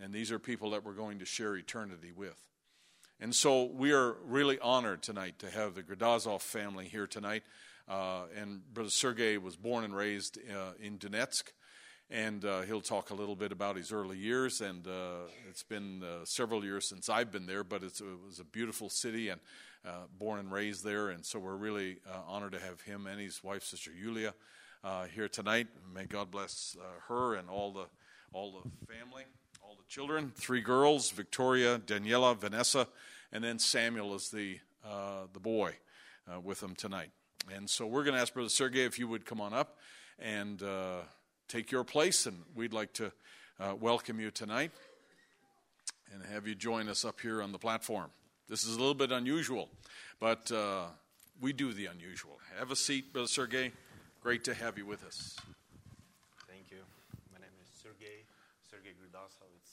And 0.00 0.12
these 0.12 0.30
are 0.30 0.38
people 0.38 0.70
that 0.70 0.84
we're 0.84 0.92
going 0.92 1.18
to 1.18 1.24
share 1.24 1.56
eternity 1.56 2.12
with. 2.12 2.38
And 3.20 3.34
so 3.34 3.64
we 3.64 3.92
are 3.92 4.16
really 4.24 4.58
honored 4.58 5.02
tonight 5.02 5.38
to 5.38 5.50
have 5.50 5.74
the 5.74 5.82
Gridasov 5.82 6.40
family 6.40 6.88
here 6.88 7.06
tonight. 7.06 7.44
Uh, 7.88 8.22
and 8.36 8.62
Brother 8.72 8.90
Sergei 8.90 9.38
was 9.38 9.56
born 9.56 9.84
and 9.84 9.94
raised 9.94 10.38
uh, 10.50 10.72
in 10.80 10.98
Donetsk. 10.98 11.44
And 12.10 12.44
uh, 12.44 12.62
he'll 12.62 12.80
talk 12.80 13.10
a 13.10 13.14
little 13.14 13.36
bit 13.36 13.52
about 13.52 13.76
his 13.76 13.92
early 13.92 14.18
years. 14.18 14.60
And 14.60 14.86
uh, 14.86 15.28
it's 15.48 15.62
been 15.62 16.02
uh, 16.02 16.24
several 16.24 16.64
years 16.64 16.88
since 16.88 17.08
I've 17.08 17.30
been 17.30 17.46
there, 17.46 17.62
but 17.62 17.84
it 17.84 18.00
was 18.26 18.40
a 18.40 18.44
beautiful 18.44 18.90
city 18.90 19.28
and 19.28 19.40
uh, 19.86 20.06
born 20.18 20.40
and 20.40 20.50
raised 20.50 20.84
there. 20.84 21.10
And 21.10 21.24
so 21.24 21.38
we're 21.38 21.56
really 21.56 21.98
honored 22.26 22.52
to 22.52 22.60
have 22.60 22.80
him 22.80 23.06
and 23.06 23.20
his 23.20 23.44
wife, 23.44 23.62
Sister 23.62 23.92
Yulia, 23.92 24.34
here 25.14 25.28
tonight. 25.28 25.68
May 25.94 26.06
God 26.06 26.32
bless 26.32 26.76
her 27.08 27.36
and 27.36 27.48
all 27.48 27.72
the, 27.72 27.86
all 28.32 28.60
the 28.60 28.92
family 28.92 29.24
all 29.74 29.82
the 29.82 29.92
children, 29.92 30.32
three 30.36 30.60
girls, 30.60 31.10
Victoria, 31.10 31.78
Daniela, 31.78 32.36
Vanessa, 32.36 32.86
and 33.32 33.42
then 33.42 33.58
Samuel 33.58 34.14
is 34.14 34.28
the, 34.28 34.58
uh, 34.84 35.22
the 35.32 35.40
boy 35.40 35.74
uh, 36.32 36.38
with 36.38 36.60
them 36.60 36.76
tonight. 36.76 37.10
And 37.52 37.68
so 37.68 37.86
we're 37.86 38.04
going 38.04 38.14
to 38.14 38.20
ask 38.20 38.32
Brother 38.32 38.48
Sergey 38.48 38.84
if 38.84 38.98
you 38.98 39.08
would 39.08 39.26
come 39.26 39.40
on 39.40 39.52
up 39.52 39.78
and 40.18 40.62
uh, 40.62 40.98
take 41.48 41.72
your 41.72 41.82
place, 41.82 42.26
and 42.26 42.42
we'd 42.54 42.72
like 42.72 42.92
to 42.94 43.10
uh, 43.58 43.74
welcome 43.80 44.20
you 44.20 44.30
tonight 44.30 44.70
and 46.12 46.22
have 46.32 46.46
you 46.46 46.54
join 46.54 46.88
us 46.88 47.04
up 47.04 47.20
here 47.20 47.42
on 47.42 47.50
the 47.50 47.58
platform. 47.58 48.10
This 48.48 48.62
is 48.62 48.76
a 48.76 48.78
little 48.78 48.94
bit 48.94 49.10
unusual, 49.10 49.70
but 50.20 50.52
uh, 50.52 50.84
we 51.40 51.52
do 51.52 51.72
the 51.72 51.86
unusual. 51.86 52.38
Have 52.58 52.70
a 52.70 52.76
seat, 52.76 53.12
Brother 53.12 53.26
Sergey. 53.26 53.72
Great 54.22 54.44
to 54.44 54.54
have 54.54 54.78
you 54.78 54.86
with 54.86 55.04
us. 55.04 55.36
Thank 56.48 56.70
you. 56.70 56.78
My 57.32 57.40
name 57.40 57.50
is 57.60 57.68
Sergey, 57.82 58.22
Sergey 58.70 58.90
Gridasov. 58.90 59.63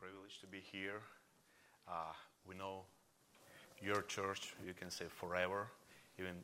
Privilege 0.00 0.40
to 0.40 0.46
be 0.46 0.62
here. 0.72 1.02
Uh, 1.86 2.14
we 2.48 2.54
know 2.54 2.84
your 3.82 4.00
church, 4.00 4.54
you 4.66 4.72
can 4.72 4.90
say 4.90 5.04
forever, 5.08 5.66
even 6.18 6.36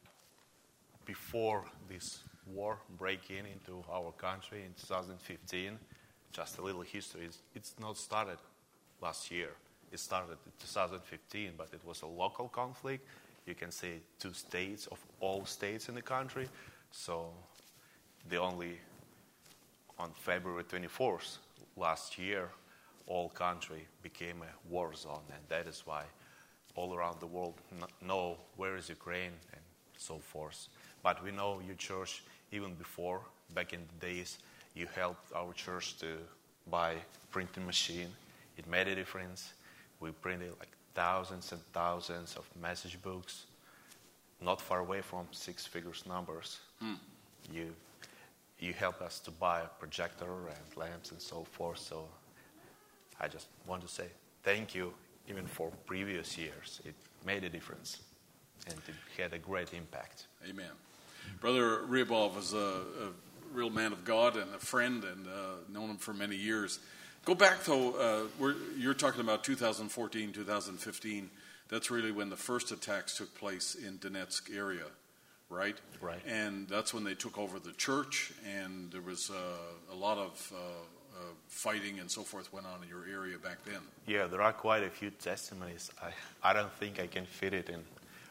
before 1.07 1.65
this 1.89 2.19
war 2.47 2.79
breaking 2.99 3.47
into 3.51 3.83
our 3.91 4.13
country 4.13 4.59
in 4.67 4.75
2015. 4.75 5.79
Just 6.33 6.59
a 6.59 6.63
little 6.63 6.83
history. 6.83 7.25
It's, 7.25 7.39
it's 7.55 7.75
not 7.81 7.97
started 7.97 8.37
last 9.01 9.31
year. 9.31 9.49
It 9.91 10.01
started 10.01 10.33
in 10.33 10.53
2015, 10.61 11.53
but 11.57 11.69
it 11.73 11.81
was 11.83 12.03
a 12.03 12.07
local 12.07 12.49
conflict. 12.49 13.07
You 13.47 13.55
can 13.55 13.71
say 13.71 14.01
two 14.19 14.35
states 14.35 14.87
of 14.89 14.99
all 15.21 15.47
states 15.47 15.89
in 15.89 15.95
the 15.95 16.03
country. 16.03 16.47
So 16.91 17.31
the 18.29 18.37
only 18.37 18.81
on 19.99 20.11
February 20.13 20.65
24th 20.65 21.39
last 21.75 22.19
year, 22.19 22.51
all 23.07 23.29
country 23.29 23.87
became 24.03 24.43
a 24.43 24.73
war 24.73 24.95
zone, 24.95 25.23
and 25.31 25.43
that 25.49 25.67
is 25.67 25.83
why 25.85 26.05
all 26.75 26.95
around 26.95 27.21
the 27.21 27.27
world 27.27 27.55
know 28.03 28.37
where 28.57 28.77
is 28.77 28.89
Ukraine 28.89 29.33
and 29.53 29.63
so 29.97 30.19
forth. 30.19 30.69
But 31.03 31.23
we 31.25 31.31
know 31.31 31.61
your 31.67 31.77
church 31.77 32.23
even 32.53 32.75
before, 32.75 33.21
back 33.55 33.73
in 33.73 33.81
the 33.81 34.07
days, 34.07 34.39
you 34.75 34.87
helped 34.95 35.33
our 35.35 35.53
church 35.53 35.97
to 35.99 36.19
buy 36.71 36.97
printing 37.31 37.65
machine. 37.65 38.09
It 38.59 38.67
made 38.67 38.89
a 38.89 38.95
difference. 38.95 39.53
We 40.01 40.11
printed 40.11 40.53
like 40.59 40.69
thousands 40.95 41.53
and 41.53 41.61
thousands 41.73 42.37
of 42.37 42.45
message 42.61 43.01
books, 43.03 43.47
not 44.41 44.61
far 44.61 44.81
away 44.81 45.01
from 45.01 45.27
six 45.31 45.65
figures 45.65 46.05
numbers. 46.07 46.59
Hmm. 46.81 46.95
You 47.53 47.75
you 48.59 48.73
help 48.73 49.03
us 49.03 49.19
to 49.21 49.31
buy 49.31 49.61
a 49.61 49.69
projector 49.79 50.49
and 50.49 50.77
lamps 50.77 51.11
and 51.11 51.21
so 51.21 51.45
forth. 51.45 51.79
So 51.79 52.09
I 53.21 53.29
just 53.29 53.49
want 53.67 53.83
to 53.83 53.89
say 53.89 54.07
thank 54.43 54.75
you, 54.75 54.93
even 55.29 55.47
for 55.47 55.71
previous 55.87 56.37
years. 56.37 56.81
It 56.85 56.95
made 57.25 57.45
a 57.45 57.49
difference 57.49 58.01
and 58.69 58.77
it 58.89 59.21
had 59.21 59.33
a 59.33 59.39
great 59.39 59.73
impact. 59.75 60.27
Amen. 60.49 60.71
Brother 61.41 61.81
Ryabov 61.89 62.39
is 62.39 62.53
a, 62.53 62.57
a 62.59 63.13
real 63.53 63.71
man 63.71 63.93
of 63.93 64.05
God 64.05 64.37
and 64.37 64.55
a 64.55 64.59
friend 64.59 65.05
and 65.05 65.27
uh, 65.27 65.31
known 65.69 65.91
him 65.91 65.97
for 65.97 66.15
many 66.15 66.37
years. 66.37 66.79
Go 67.25 67.35
back 67.35 67.65
though, 67.65 68.29
uh, 68.41 68.53
you're 68.79 68.95
talking 68.95 69.21
about 69.21 69.45
2014, 69.45 70.33
2015. 70.33 71.31
That's 71.69 71.91
really 71.91 72.13
when 72.13 72.31
the 72.31 72.37
first 72.37 72.71
attacks 72.71 73.17
took 73.17 73.35
place 73.37 73.75
in 73.75 73.99
Donetsk 73.99 74.57
area, 74.57 74.85
right? 75.51 75.77
Right. 76.01 76.21
And 76.25 76.69
that's 76.69 76.95
when 76.95 77.03
they 77.03 77.15
took 77.15 77.37
over 77.39 77.59
the 77.59 77.73
church, 77.73 78.33
and 78.47 78.93
there 78.93 79.01
was 79.01 79.31
uh, 79.31 79.93
a 79.93 79.97
lot 79.97 80.19
of 80.19 80.53
uh, 81.17 81.25
fighting 81.49 81.99
and 82.01 82.11
so 82.11 82.23
forth 82.23 82.53
went 82.53 82.67
on 82.67 82.83
in 82.83 82.89
your 82.89 83.07
area 83.11 83.39
back 83.39 83.65
then. 83.65 83.81
Yeah, 84.07 84.27
there 84.27 84.43
are 84.43 84.53
quite 84.53 84.83
a 84.83 84.91
few 84.91 85.11
testimonies. 85.11 85.91
I, 86.03 86.51
I 86.51 86.53
don't 86.53 86.73
think 86.73 87.01
I 87.01 87.07
can 87.07 87.25
fit 87.25 87.55
it 87.55 87.69
in 87.69 87.83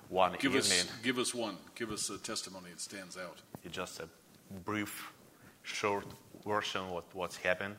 one 0.10 0.34
give 0.34 0.56
evening. 0.56 0.80
Us, 0.80 0.92
give 1.04 1.18
us 1.18 1.34
one. 1.34 1.58
Give 1.76 1.92
us 1.92 2.10
a 2.10 2.18
testimony 2.18 2.70
that 2.70 2.80
stands 2.80 3.18
out. 3.18 3.42
It's 3.64 3.76
just 3.76 4.00
a 4.00 4.08
brief, 4.64 5.12
short 5.64 6.06
version 6.46 6.82
of 6.82 6.92
what, 6.92 7.06
what's 7.14 7.38
happened. 7.38 7.76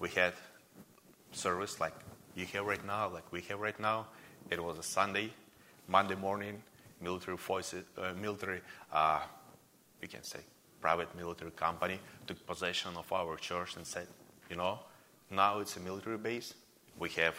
We 0.00 0.08
had 0.08 0.34
service 1.32 1.80
like 1.80 1.94
you 2.34 2.46
have 2.46 2.66
right 2.66 2.84
now, 2.86 3.08
like 3.08 3.30
we 3.32 3.42
have 3.42 3.60
right 3.60 3.78
now. 3.78 4.06
It 4.50 4.62
was 4.62 4.78
a 4.78 4.82
Sunday, 4.82 5.30
Monday 5.88 6.16
morning. 6.16 6.62
Military 7.02 7.38
forces, 7.38 7.84
uh, 7.96 8.12
military, 8.20 8.60
uh, 8.92 9.20
we 10.02 10.08
can 10.08 10.22
say, 10.22 10.40
private 10.82 11.08
military 11.16 11.50
company 11.52 11.98
took 12.26 12.46
possession 12.46 12.90
of 12.94 13.10
our 13.10 13.36
church 13.36 13.76
and 13.76 13.86
said, 13.86 14.06
you 14.50 14.56
know, 14.56 14.80
now 15.30 15.60
it's 15.60 15.76
a 15.76 15.80
military 15.80 16.18
base. 16.18 16.54
We 16.98 17.08
have 17.10 17.36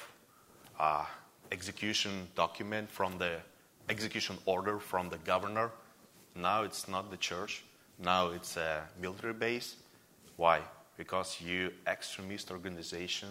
uh, 0.80 1.06
execution 1.52 2.28
document 2.36 2.90
from 2.90 3.18
the 3.18 3.34
execution 3.90 4.38
order 4.46 4.80
from 4.80 5.10
the 5.10 5.18
governor. 5.18 5.72
Now 6.36 6.64
it's 6.64 6.88
not 6.88 7.12
the 7.12 7.18
church. 7.18 7.64
Now 8.00 8.30
it's 8.30 8.58
a 8.58 8.84
military 9.00 9.34
base. 9.34 9.76
Why? 10.38 10.62
Because 10.98 11.40
you 11.42 11.72
extremist 11.86 12.50
organization 12.50 13.30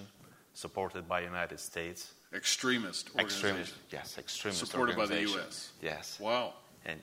supported 0.52 1.08
by 1.08 1.22
United 1.22 1.58
States. 1.58 2.12
Extremist 2.34 3.08
organization. 3.10 3.48
Extremist, 3.48 3.74
yes, 3.90 4.18
extremist 4.18 4.66
Supported 4.66 4.96
by 4.96 5.06
the 5.06 5.20
U.S. 5.22 5.72
Yes. 5.82 6.18
Wow. 6.20 6.54
And 6.84 7.00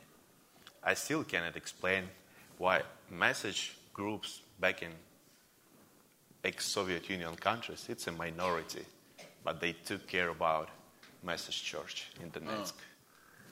I 0.84 0.94
still 0.94 1.24
cannot 1.24 1.58
explain 1.58 2.04
why 2.58 2.84
message 3.10 3.78
groups 3.94 4.42
back 4.60 4.84
in 4.84 4.92
ex-Soviet 6.44 7.10
Union 7.10 7.36
countries, 7.36 7.86
it's 7.90 8.08
a 8.08 8.12
minority, 8.12 8.86
but 9.44 9.60
they 9.60 9.74
took 9.74 10.08
care 10.08 10.30
about 10.30 10.70
message 11.24 11.64
church 11.64 12.10
in 12.22 12.30
Donetsk. 12.32 12.74
Oh. 12.78 12.84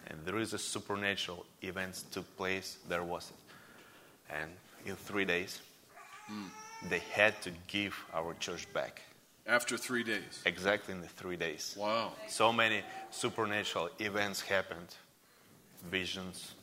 And 0.08 0.20
there 0.26 0.38
is 0.38 0.54
a 0.54 0.58
supernatural 0.58 1.46
events 1.62 2.04
took 2.04 2.38
place. 2.38 2.78
There 2.88 3.04
was, 3.04 3.32
it. 3.32 4.36
and 4.36 4.52
in 4.86 4.96
three 4.96 5.26
days, 5.26 5.62
mm. 6.32 6.50
they 6.90 7.02
had 7.12 7.42
to 7.42 7.52
give 7.68 7.96
our 8.14 8.36
church 8.36 8.72
back. 8.74 9.02
After 9.48 9.78
three 9.78 10.04
days. 10.04 10.42
Exactly 10.46 10.94
in 10.94 11.02
the 11.02 11.08
three 11.08 11.36
days. 11.36 11.76
Wow. 11.78 12.14
So 12.28 12.52
many 12.52 12.82
supernatural 13.12 13.90
events 14.00 14.42
happened, 14.42 14.96
visions. 15.90 16.54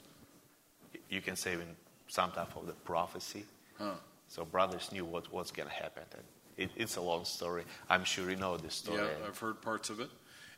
You 1.09 1.21
can 1.21 1.37
say 1.37 1.53
in 1.55 1.77
some 2.09 2.33
type 2.33 2.57
of 2.57 2.67
the 2.67 2.73
prophecy. 2.73 3.45
Huh. 3.79 3.95
So 4.33 4.47
brothers 4.47 4.91
knew 4.93 5.05
what 5.05 5.31
was 5.31 5.51
going 5.51 5.69
to 5.69 5.75
happen. 5.75 6.05
And 6.17 6.25
it, 6.57 6.71
it's 6.75 6.97
a 6.97 7.03
long 7.03 7.25
story. 7.27 7.65
I'm 7.91 8.05
sure 8.05 8.31
you 8.31 8.37
know 8.37 8.57
this 8.57 8.75
story. 8.75 8.97
Yeah, 9.03 9.27
I've 9.29 9.39
heard 9.39 9.61
parts 9.61 9.91
of 9.91 10.01
it. 10.01 10.09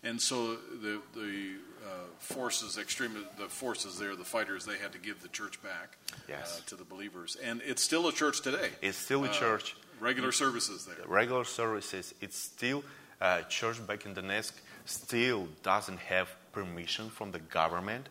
And 0.05 0.21
so 0.21 0.55
the 0.83 1.01
the 1.15 1.55
uh, 1.85 1.89
forces, 2.19 2.79
extreme 2.79 3.17
the 3.39 3.49
forces 3.49 3.99
there, 3.99 4.15
the 4.15 4.25
fighters, 4.37 4.65
they 4.65 4.79
had 4.79 4.93
to 4.93 4.99
give 4.99 5.23
the 5.23 5.29
church 5.29 5.61
back 5.63 5.97
Yes. 6.29 6.59
uh, 6.59 6.69
to 6.71 6.77
the 6.77 6.85
believers, 6.85 7.37
and 7.43 7.61
it's 7.65 7.83
still 7.83 8.07
a 8.09 8.13
church 8.13 8.43
today. 8.43 8.71
It's 8.83 8.99
still 8.99 9.25
a 9.25 9.29
Uh, 9.29 9.33
church. 9.33 9.77
Regular 10.01 10.33
services 10.33 10.85
there. 10.87 10.97
regular 11.07 11.45
services, 11.45 12.15
it's 12.21 12.39
still 12.39 12.85
uh, 13.21 13.43
church 13.49 13.79
back 13.87 14.05
in 14.07 14.15
Donetsk 14.15 14.53
still 14.85 15.49
doesn't 15.63 15.99
have 16.01 16.29
permission 16.53 17.09
from 17.11 17.33
the 17.33 17.39
government 17.41 18.09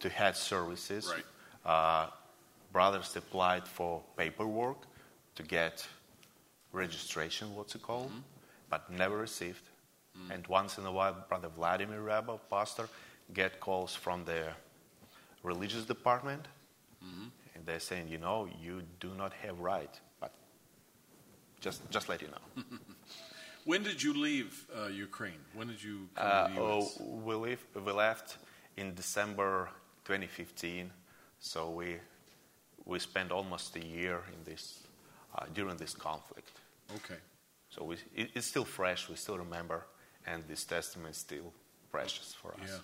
to 0.00 0.08
have 0.08 0.36
services. 0.36 1.04
Right. 1.14 1.24
Brothers 2.72 3.16
applied 3.16 3.66
for 3.66 4.02
paperwork 4.16 4.78
to 5.34 5.42
get 5.42 5.86
registration, 6.72 7.54
what's 7.54 7.74
it 7.74 7.82
called, 7.82 8.12
but 8.68 8.90
never 8.90 9.16
received. 9.18 9.62
And 10.30 10.46
once 10.48 10.76
in 10.78 10.84
a 10.86 10.92
while, 10.92 11.16
Brother 11.28 11.48
Vladimir 11.48 12.02
Rabba, 12.02 12.38
pastor, 12.50 12.88
get 13.32 13.58
calls 13.60 13.94
from 13.94 14.24
the 14.24 14.48
religious 15.42 15.84
department, 15.84 16.46
and 17.54 17.66
they're 17.66 17.80
saying, 17.80 18.08
you 18.08 18.18
know, 18.18 18.48
you 18.62 18.82
do 19.00 19.10
not 19.16 19.32
have 19.32 19.58
right, 19.60 19.98
but 20.20 20.32
just 21.60 21.88
just 21.90 22.08
let 22.08 22.20
you 22.22 22.28
know. 22.28 22.62
When 23.64 23.82
did 23.82 24.02
you 24.02 24.14
leave 24.14 24.66
uh, 24.74 24.86
Ukraine? 24.86 25.40
When 25.54 25.68
did 25.68 25.82
you 25.82 26.08
come 26.14 26.26
Uh, 26.26 26.48
to 26.48 26.54
the 26.54 26.60
oh, 26.60 26.78
U.S.? 26.78 27.00
we, 27.00 27.34
leave, 27.34 27.62
we 27.74 27.92
left 27.92 28.38
in 28.76 28.94
December 28.94 29.68
2015, 30.04 30.90
so 31.40 31.70
we 31.70 31.98
we 32.90 32.98
spent 32.98 33.30
almost 33.30 33.76
a 33.76 33.86
year 33.86 34.20
in 34.34 34.44
this 34.44 34.80
uh, 35.36 35.46
during 35.54 35.76
this 35.76 35.94
conflict. 35.94 36.50
Okay. 36.96 37.20
So 37.70 37.84
we, 37.84 37.96
it, 38.14 38.30
it's 38.34 38.48
still 38.48 38.64
fresh. 38.64 39.08
We 39.08 39.14
still 39.14 39.38
remember, 39.38 39.86
and 40.26 40.42
this 40.48 40.64
testament 40.64 41.14
is 41.14 41.18
still 41.18 41.52
precious 41.92 42.34
for 42.34 42.52
us. 42.54 42.66
Yeah. 42.66 42.78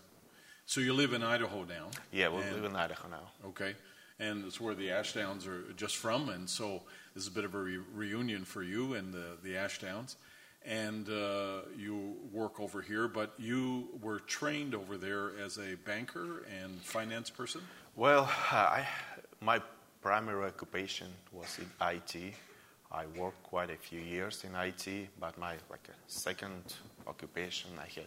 So 0.65 0.81
you 0.81 0.95
live 0.95 1.13
in 1.13 1.23
Idaho 1.25 1.65
now. 1.65 1.89
Yeah, 2.13 2.29
we 2.29 2.43
and- 2.43 2.55
live 2.55 2.65
in 2.65 2.77
Idaho 2.77 3.09
now. 3.09 3.49
Okay. 3.49 3.75
And 4.19 4.47
it's 4.47 4.61
where 4.61 4.75
the 4.75 4.91
Ashdowns 4.91 5.47
are 5.47 5.65
just 5.77 5.97
from, 5.97 6.31
and 6.31 6.49
so 6.49 6.81
this 7.13 7.25
is 7.25 7.29
a 7.29 7.33
bit 7.33 7.45
of 7.45 7.55
a 7.55 7.59
re- 7.59 7.81
reunion 7.95 8.47
for 8.47 8.63
you 8.63 8.95
and 8.95 9.13
the, 9.13 9.37
the 9.43 9.57
Ashdowns. 9.59 10.17
And 10.65 11.07
uh, 11.09 11.63
you 11.77 12.17
work 12.33 12.59
over 12.59 12.81
here, 12.81 13.09
but 13.09 13.35
you 13.39 13.89
were 14.01 14.21
trained 14.21 14.75
over 14.75 14.97
there 14.97 15.33
as 15.39 15.59
a 15.59 15.77
banker 15.85 16.47
and 16.61 16.81
finance 16.81 17.29
person. 17.29 17.61
Well, 17.95 18.25
I, 18.51 18.89
my 19.41 19.61
primary 20.07 20.47
occupation 20.47 21.09
was 21.33 21.59
in 21.59 21.69
IT. 21.85 22.33
I 22.93 23.07
worked 23.19 23.43
quite 23.43 23.71
a 23.71 23.77
few 23.77 23.99
years 23.99 24.45
in 24.45 24.55
IT, 24.55 25.09
but 25.19 25.37
my 25.37 25.55
like 25.69 25.89
second 26.07 26.63
occupation, 27.09 27.71
I 27.77 27.89
had 27.93 28.07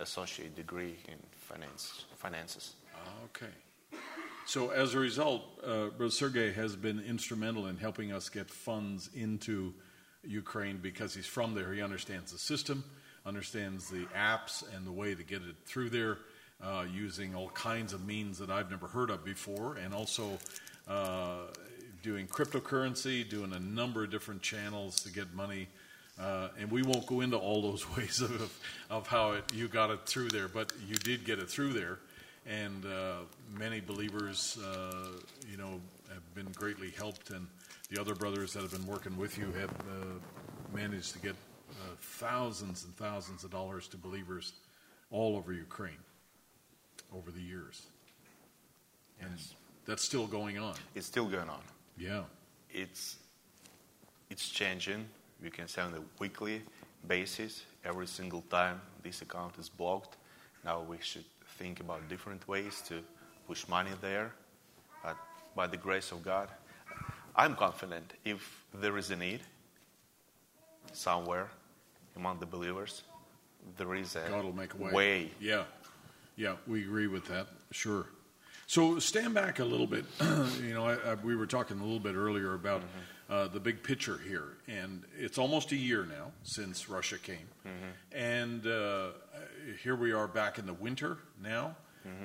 associate 0.00 0.56
degree 0.56 0.96
in 1.06 1.18
finance, 1.36 2.06
finances. 2.16 2.76
Okay. 3.26 3.52
So 4.46 4.70
as 4.70 4.94
a 4.94 4.98
result, 4.98 5.42
uh, 5.62 5.88
Brother 5.88 6.10
Sergey 6.10 6.50
has 6.54 6.76
been 6.76 6.98
instrumental 6.98 7.66
in 7.66 7.76
helping 7.76 8.10
us 8.10 8.30
get 8.30 8.48
funds 8.48 9.10
into 9.14 9.74
Ukraine 10.26 10.78
because 10.78 11.14
he's 11.14 11.26
from 11.26 11.54
there. 11.54 11.74
He 11.74 11.82
understands 11.82 12.32
the 12.32 12.38
system, 12.38 12.82
understands 13.26 13.90
the 13.90 14.06
apps 14.16 14.64
and 14.74 14.86
the 14.86 14.92
way 14.92 15.14
to 15.14 15.22
get 15.22 15.42
it 15.42 15.56
through 15.66 15.90
there, 15.90 16.16
uh, 16.62 16.86
using 16.90 17.34
all 17.34 17.50
kinds 17.50 17.92
of 17.92 18.06
means 18.06 18.38
that 18.38 18.48
I've 18.48 18.70
never 18.70 18.86
heard 18.86 19.10
of 19.10 19.26
before, 19.26 19.76
and 19.76 19.92
also 19.92 20.38
uh, 20.88 21.38
doing 22.02 22.26
cryptocurrency, 22.26 23.28
doing 23.28 23.52
a 23.52 23.58
number 23.58 24.04
of 24.04 24.10
different 24.10 24.42
channels 24.42 25.00
to 25.02 25.12
get 25.12 25.32
money. 25.34 25.68
Uh, 26.20 26.48
and 26.58 26.70
we 26.70 26.82
won't 26.82 27.06
go 27.06 27.20
into 27.20 27.36
all 27.36 27.62
those 27.62 27.88
ways 27.96 28.20
of, 28.20 28.58
of 28.90 29.06
how 29.06 29.32
it, 29.32 29.44
you 29.52 29.68
got 29.68 29.90
it 29.90 30.06
through 30.06 30.28
there, 30.28 30.48
but 30.48 30.72
you 30.86 30.96
did 30.96 31.24
get 31.24 31.38
it 31.38 31.48
through 31.48 31.72
there. 31.72 31.98
And 32.46 32.84
uh, 32.84 33.20
many 33.58 33.80
believers, 33.80 34.58
uh, 34.62 35.18
you 35.50 35.56
know, 35.56 35.80
have 36.12 36.34
been 36.34 36.52
greatly 36.52 36.90
helped, 36.90 37.30
and 37.30 37.46
the 37.88 37.98
other 37.98 38.14
brothers 38.14 38.52
that 38.52 38.60
have 38.60 38.70
been 38.70 38.86
working 38.86 39.16
with 39.16 39.38
you 39.38 39.50
have 39.52 39.70
uh, 39.70 40.74
managed 40.74 41.14
to 41.14 41.18
get 41.20 41.34
thousands 42.00 42.84
and 42.84 42.94
thousands 42.96 43.44
of 43.44 43.50
dollars 43.50 43.88
to 43.88 43.96
believers 43.96 44.52
all 45.10 45.36
over 45.36 45.52
Ukraine 45.52 45.92
over 47.14 47.30
the 47.30 47.40
years, 47.40 47.86
and 49.20 49.30
that's 49.86 50.02
still 50.02 50.26
going 50.26 50.58
on. 50.58 50.74
It's 50.94 51.06
still 51.06 51.26
going 51.26 51.48
on. 51.48 51.62
Yeah, 51.98 52.22
It's 52.70 53.16
it's 54.30 54.48
changing. 54.48 55.06
You 55.42 55.50
can 55.50 55.68
say 55.68 55.82
on 55.82 55.94
a 55.94 56.02
weekly 56.18 56.62
basis. 57.06 57.64
Every 57.84 58.06
single 58.06 58.42
time 58.50 58.80
this 59.02 59.22
account 59.22 59.58
is 59.58 59.68
blocked, 59.68 60.16
now 60.64 60.80
we 60.80 60.96
should 61.00 61.24
think 61.58 61.80
about 61.80 62.08
different 62.08 62.46
ways 62.48 62.82
to 62.88 62.94
push 63.46 63.68
money 63.68 63.90
there. 64.00 64.32
But 65.02 65.16
by 65.54 65.66
the 65.66 65.76
grace 65.76 66.10
of 66.12 66.22
God, 66.24 66.48
I'm 67.36 67.54
confident 67.54 68.14
if 68.24 68.64
there 68.72 68.96
is 68.96 69.10
a 69.10 69.16
need 69.16 69.40
somewhere 70.92 71.48
among 72.16 72.38
the 72.38 72.46
believers, 72.46 73.02
there 73.76 73.94
is 73.94 74.16
a 74.16 74.28
God 74.28 74.44
will 74.44 74.56
make 74.56 74.74
a 74.74 74.76
way. 74.78 74.92
way. 74.92 75.30
Yeah, 75.40 75.64
yeah, 76.36 76.56
we 76.66 76.82
agree 76.82 77.06
with 77.06 77.26
that. 77.26 77.46
Sure. 77.70 78.06
So 78.66 78.98
stand 78.98 79.34
back 79.34 79.58
a 79.58 79.64
little 79.64 79.86
bit. 79.86 80.04
you 80.62 80.72
know, 80.74 80.86
I, 80.86 80.94
I, 80.94 81.14
we 81.14 81.36
were 81.36 81.46
talking 81.46 81.78
a 81.78 81.82
little 81.82 82.00
bit 82.00 82.14
earlier 82.14 82.54
about 82.54 82.82
uh, 83.28 83.48
the 83.48 83.60
big 83.60 83.82
picture 83.82 84.18
here, 84.26 84.56
and 84.68 85.02
it's 85.18 85.38
almost 85.38 85.72
a 85.72 85.76
year 85.76 86.06
now 86.06 86.32
since 86.42 86.88
Russia 86.88 87.18
came, 87.18 87.48
and 88.12 88.66
uh, 88.66 89.08
here 89.82 89.96
we 89.96 90.12
are 90.12 90.26
back 90.28 90.58
in 90.58 90.66
the 90.66 90.74
winter 90.74 91.18
now, 91.42 91.76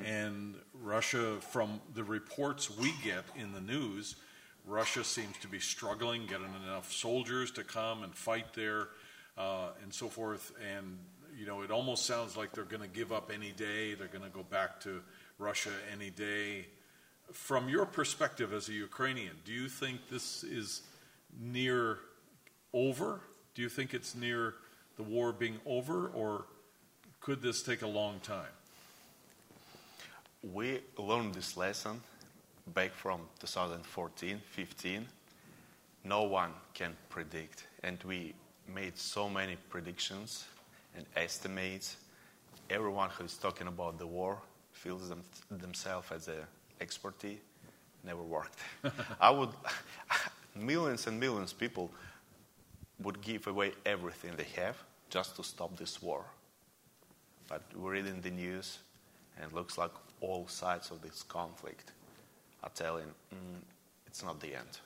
and 0.05 0.55
Russia, 0.81 1.37
from 1.39 1.79
the 1.93 2.03
reports 2.03 2.69
we 2.69 2.93
get 3.03 3.23
in 3.35 3.53
the 3.53 3.61
news, 3.61 4.15
Russia 4.65 5.03
seems 5.03 5.37
to 5.37 5.47
be 5.47 5.59
struggling 5.59 6.25
getting 6.25 6.53
enough 6.65 6.91
soldiers 6.91 7.51
to 7.51 7.63
come 7.63 8.03
and 8.03 8.13
fight 8.13 8.53
there, 8.53 8.89
uh, 9.37 9.69
and 9.81 9.93
so 9.93 10.07
forth, 10.09 10.51
and 10.75 10.97
you 11.37 11.45
know, 11.45 11.61
it 11.61 11.71
almost 11.71 12.05
sounds 12.05 12.35
like 12.35 12.51
they're 12.51 12.65
going 12.65 12.81
to 12.81 12.87
give 12.89 13.13
up 13.13 13.31
any 13.33 13.51
day. 13.51 13.93
They're 13.93 14.07
going 14.07 14.25
to 14.25 14.29
go 14.29 14.43
back 14.43 14.81
to 14.81 15.01
Russia 15.39 15.71
any 15.91 16.09
day. 16.09 16.67
From 17.31 17.69
your 17.69 17.85
perspective 17.85 18.53
as 18.53 18.69
a 18.69 18.73
Ukrainian, 18.73 19.35
do 19.45 19.53
you 19.53 19.69
think 19.69 20.09
this 20.09 20.43
is 20.43 20.81
near 21.39 21.99
over? 22.73 23.21
Do 23.55 23.61
you 23.61 23.69
think 23.69 23.93
it's 23.93 24.13
near 24.15 24.55
the 24.97 25.03
war 25.03 25.31
being 25.31 25.59
over, 25.65 26.07
or 26.09 26.45
could 27.21 27.41
this 27.41 27.63
take 27.63 27.81
a 27.81 27.87
long 27.87 28.19
time? 28.19 28.53
We 30.43 30.81
learned 30.97 31.33
this 31.33 31.55
lesson 31.55 32.01
back 32.73 32.91
from 32.91 33.21
2014 33.39 34.41
15. 34.51 35.07
No 36.03 36.23
one 36.23 36.51
can 36.73 36.95
predict, 37.09 37.67
and 37.83 37.97
we 38.03 38.33
made 38.73 38.97
so 38.97 39.29
many 39.29 39.55
predictions 39.69 40.45
and 40.95 41.05
estimates. 41.15 41.97
Everyone 42.69 43.09
who 43.09 43.23
is 43.25 43.35
talking 43.37 43.67
about 43.67 43.99
the 43.99 44.07
war 44.07 44.39
feels 44.79 45.09
them, 45.09 45.21
themselves 45.51 46.07
as 46.11 46.27
an 46.27 46.45
expertise. 46.79 47.39
Never 48.03 48.21
worked. 48.21 48.57
I 49.19 49.29
would, 49.29 49.49
millions 50.55 51.05
and 51.07 51.19
millions 51.19 51.51
of 51.51 51.59
people 51.59 51.91
would 53.03 53.21
give 53.21 53.47
away 53.47 53.73
everything 53.85 54.31
they 54.37 54.61
have 54.61 54.77
just 55.09 55.35
to 55.35 55.43
stop 55.43 55.77
this 55.77 56.01
war. 56.01 56.23
But 57.49 57.61
we 57.75 57.89
read 57.89 58.05
in 58.05 58.21
the 58.21 58.31
news, 58.31 58.79
and 59.35 59.51
it 59.51 59.53
looks 59.53 59.77
like 59.77 59.91
all 60.21 60.47
sides 60.47 60.91
of 60.91 61.01
this 61.01 61.23
conflict 61.23 61.91
are 62.63 62.71
telling 62.73 63.07
mm, 63.33 63.61
it's 64.07 64.23
not 64.23 64.39
the 64.39 64.55
end. 64.55 64.79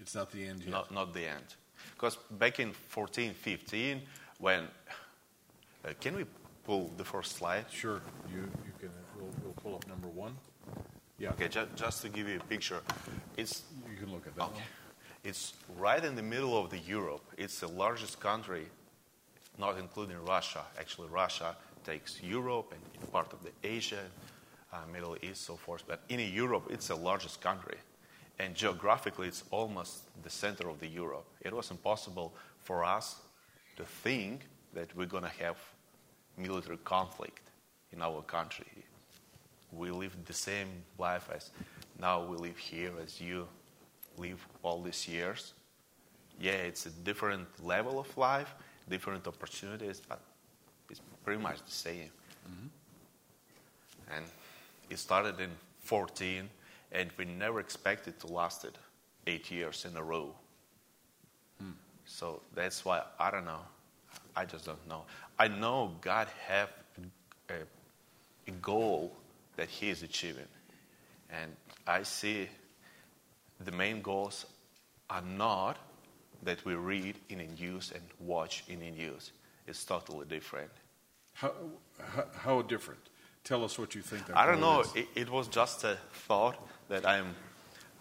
It's 0.00 0.14
not 0.14 0.30
the 0.30 0.46
end 0.46 0.60
yet. 0.62 0.70
Not, 0.70 0.92
not 0.92 1.14
the 1.14 1.26
end. 1.26 1.54
Because 1.94 2.16
back 2.38 2.60
in 2.60 2.72
14, 2.72 3.34
15, 3.34 4.02
when. 4.38 4.68
Uh, 5.84 5.92
can 6.00 6.16
we 6.16 6.24
pull 6.68 6.90
the 6.98 7.04
first 7.04 7.38
slide? 7.38 7.64
Sure, 7.70 8.02
you, 8.30 8.40
you 8.66 8.72
can. 8.78 8.90
We'll, 9.16 9.32
we'll 9.42 9.54
pull 9.62 9.74
up 9.74 9.88
number 9.88 10.08
one. 10.08 10.36
Yeah, 11.18 11.30
Okay, 11.30 11.48
ju- 11.48 11.72
just 11.74 12.02
to 12.02 12.10
give 12.10 12.28
you 12.28 12.36
a 12.36 12.44
picture, 12.44 12.80
it's 13.38 13.62
you 13.90 13.96
can 13.96 14.12
look 14.12 14.26
at 14.26 14.36
that 14.36 14.44
okay. 14.44 14.52
one. 14.52 14.62
It's 15.24 15.54
right 15.78 16.04
in 16.04 16.14
the 16.14 16.22
middle 16.22 16.56
of 16.62 16.68
the 16.70 16.78
Europe. 16.96 17.24
It's 17.38 17.58
the 17.60 17.68
largest 17.84 18.20
country, 18.20 18.66
not 19.58 19.78
including 19.78 20.18
Russia. 20.26 20.62
Actually, 20.78 21.08
Russia 21.08 21.56
takes 21.84 22.22
Europe 22.22 22.74
and 22.74 23.12
part 23.12 23.32
of 23.32 23.40
the 23.42 23.52
Asia, 23.76 24.04
uh, 24.72 24.76
Middle 24.92 25.16
East, 25.22 25.46
so 25.46 25.56
forth. 25.56 25.84
But 25.88 26.02
in 26.10 26.20
Europe, 26.20 26.64
it's 26.70 26.88
the 26.88 26.96
largest 26.96 27.40
country, 27.40 27.78
and 28.38 28.54
geographically, 28.54 29.26
it's 29.26 29.44
almost 29.50 29.92
the 30.22 30.30
center 30.30 30.68
of 30.68 30.78
the 30.80 30.90
Europe. 31.02 31.24
It 31.40 31.52
was 31.52 31.70
impossible 31.70 32.34
for 32.58 32.84
us 32.84 33.16
to 33.76 33.84
think 34.04 34.42
that 34.74 34.94
we're 34.94 35.12
going 35.16 35.24
to 35.32 35.44
have 35.44 35.56
military 36.38 36.78
conflict 36.78 37.50
in 37.92 38.02
our 38.02 38.22
country. 38.22 38.66
We 39.72 39.90
live 39.90 40.16
the 40.24 40.32
same 40.32 40.68
life 40.98 41.28
as 41.34 41.50
now 41.98 42.24
we 42.24 42.36
live 42.36 42.56
here, 42.56 42.92
as 43.02 43.20
you 43.20 43.46
live 44.16 44.46
all 44.62 44.80
these 44.82 45.08
years. 45.08 45.52
yeah, 46.40 46.52
it's 46.52 46.86
a 46.86 46.90
different 46.90 47.48
level 47.64 47.98
of 47.98 48.16
life, 48.16 48.54
different 48.88 49.26
opportunities, 49.26 50.00
but 50.08 50.20
it's 50.88 51.00
pretty 51.24 51.42
much 51.42 51.58
the 51.64 51.72
same. 51.72 52.10
Mm-hmm. 52.48 54.14
And 54.14 54.24
it 54.88 54.98
started 54.98 55.40
in 55.40 55.50
14, 55.80 56.48
and 56.92 57.10
we 57.18 57.24
never 57.24 57.60
expected 57.60 58.20
to 58.20 58.28
last 58.28 58.64
it 58.64 58.78
eight 59.26 59.50
years 59.50 59.84
in 59.84 59.96
a 59.96 60.02
row. 60.02 60.34
Hmm. 61.60 61.72
So 62.06 62.40
that's 62.54 62.84
why 62.84 63.02
I 63.18 63.30
don't 63.30 63.44
know. 63.44 63.60
I 64.36 64.44
just 64.44 64.66
don't 64.66 64.88
know. 64.88 65.04
I 65.38 65.48
know 65.48 65.92
God 66.00 66.28
have 66.46 66.70
a, 67.48 67.54
a 68.46 68.50
goal 68.62 69.16
that 69.56 69.68
He 69.68 69.90
is 69.90 70.02
achieving, 70.02 70.46
and 71.30 71.50
I 71.86 72.02
see 72.02 72.48
the 73.60 73.72
main 73.72 74.02
goals 74.02 74.46
are 75.10 75.22
not 75.22 75.76
that 76.42 76.64
we 76.64 76.74
read 76.74 77.16
in 77.28 77.38
the 77.38 77.46
news 77.62 77.92
and 77.94 78.02
watch 78.20 78.62
in 78.68 78.80
the 78.80 78.90
news. 78.90 79.32
It's 79.66 79.84
totally 79.84 80.26
different. 80.26 80.70
How, 81.34 81.52
how, 81.98 82.24
how 82.36 82.62
different? 82.62 83.00
Tell 83.44 83.64
us 83.64 83.78
what 83.78 83.94
you 83.94 84.02
think. 84.02 84.26
That 84.26 84.36
I 84.36 84.46
don't 84.46 84.60
know. 84.60 84.84
It, 84.94 85.08
it 85.14 85.30
was 85.30 85.48
just 85.48 85.84
a 85.84 85.96
thought 86.12 86.56
that 86.88 87.06
I'm 87.06 87.34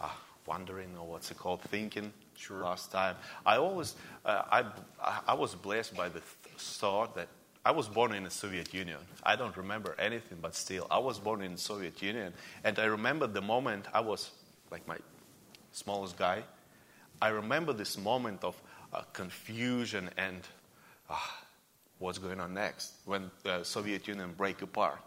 uh, 0.01 0.09
wondering, 0.45 0.89
or 0.99 1.07
what's 1.07 1.31
it 1.31 1.37
called, 1.37 1.61
thinking. 1.61 2.11
Sure. 2.37 2.63
Last 2.63 2.91
time, 2.91 3.15
I 3.45 3.57
always, 3.57 3.95
uh, 4.23 4.43
I, 4.51 4.65
I 5.27 5.33
was 5.33 5.55
blessed 5.55 5.97
by 5.97 6.07
the 6.07 6.19
th- 6.19 6.55
thought 6.57 7.15
that 7.15 7.27
I 7.65 7.71
was 7.71 7.87
born 7.89 8.13
in 8.13 8.23
the 8.23 8.29
Soviet 8.29 8.73
Union. 8.73 8.99
I 9.23 9.35
don't 9.35 9.57
remember 9.57 9.95
anything, 9.99 10.37
but 10.41 10.55
still, 10.55 10.87
I 10.89 10.99
was 10.99 11.19
born 11.19 11.41
in 11.41 11.53
the 11.53 11.57
Soviet 11.57 12.01
Union, 12.01 12.33
and 12.63 12.77
I 12.79 12.85
remember 12.85 13.25
the 13.27 13.41
moment 13.41 13.85
I 13.93 14.01
was 14.01 14.29
like 14.71 14.87
my 14.87 14.97
smallest 15.71 16.15
guy. 16.17 16.43
I 17.21 17.29
remember 17.29 17.73
this 17.73 17.97
moment 17.97 18.43
of 18.43 18.55
uh, 18.93 19.01
confusion 19.13 20.09
and 20.17 20.41
uh, 21.09 21.15
what's 21.97 22.19
going 22.19 22.39
on 22.39 22.53
next 22.53 22.93
when 23.05 23.31
the 23.43 23.63
Soviet 23.63 24.07
Union 24.07 24.33
break 24.37 24.61
apart. 24.61 24.99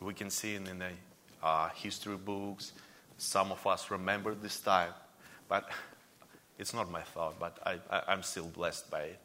We 0.00 0.14
can 0.14 0.30
see 0.30 0.54
it 0.54 0.66
in 0.66 0.78
the 0.78 0.90
uh, 1.42 1.68
history 1.74 2.16
books. 2.16 2.72
Some 3.18 3.52
of 3.52 3.64
us 3.66 3.90
remember 3.90 4.34
this 4.34 4.58
time, 4.58 4.92
but 5.48 5.68
it's 6.62 6.72
not 6.72 6.90
my 6.90 7.02
thought. 7.02 7.38
But 7.38 7.58
I, 7.66 7.72
I, 7.90 8.02
I'm 8.08 8.22
still 8.22 8.46
blessed 8.46 8.90
by 8.90 9.02
it. 9.12 9.20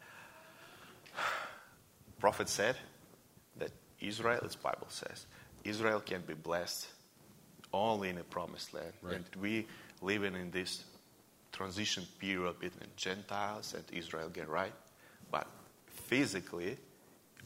Prophet 2.20 2.50
said 2.50 2.76
that 3.58 3.72
Israel, 4.02 4.40
its 4.44 4.56
Bible 4.56 4.88
says, 4.90 5.28
Israel 5.64 6.00
can 6.00 6.22
be 6.22 6.34
blessed 6.34 6.88
only 7.72 8.10
in 8.10 8.18
a 8.18 8.24
promised 8.24 8.74
land. 8.74 8.94
Right. 9.02 9.16
And 9.16 9.26
we 9.40 9.68
living 10.02 10.36
in 10.36 10.50
this 10.52 10.84
transition 11.52 12.04
period 12.20 12.60
between 12.60 12.90
Gentiles 12.96 13.76
and 13.76 13.84
Israel 13.96 14.30
get 14.30 14.50
right. 14.50 14.74
But 15.32 15.48
physically, 15.86 16.78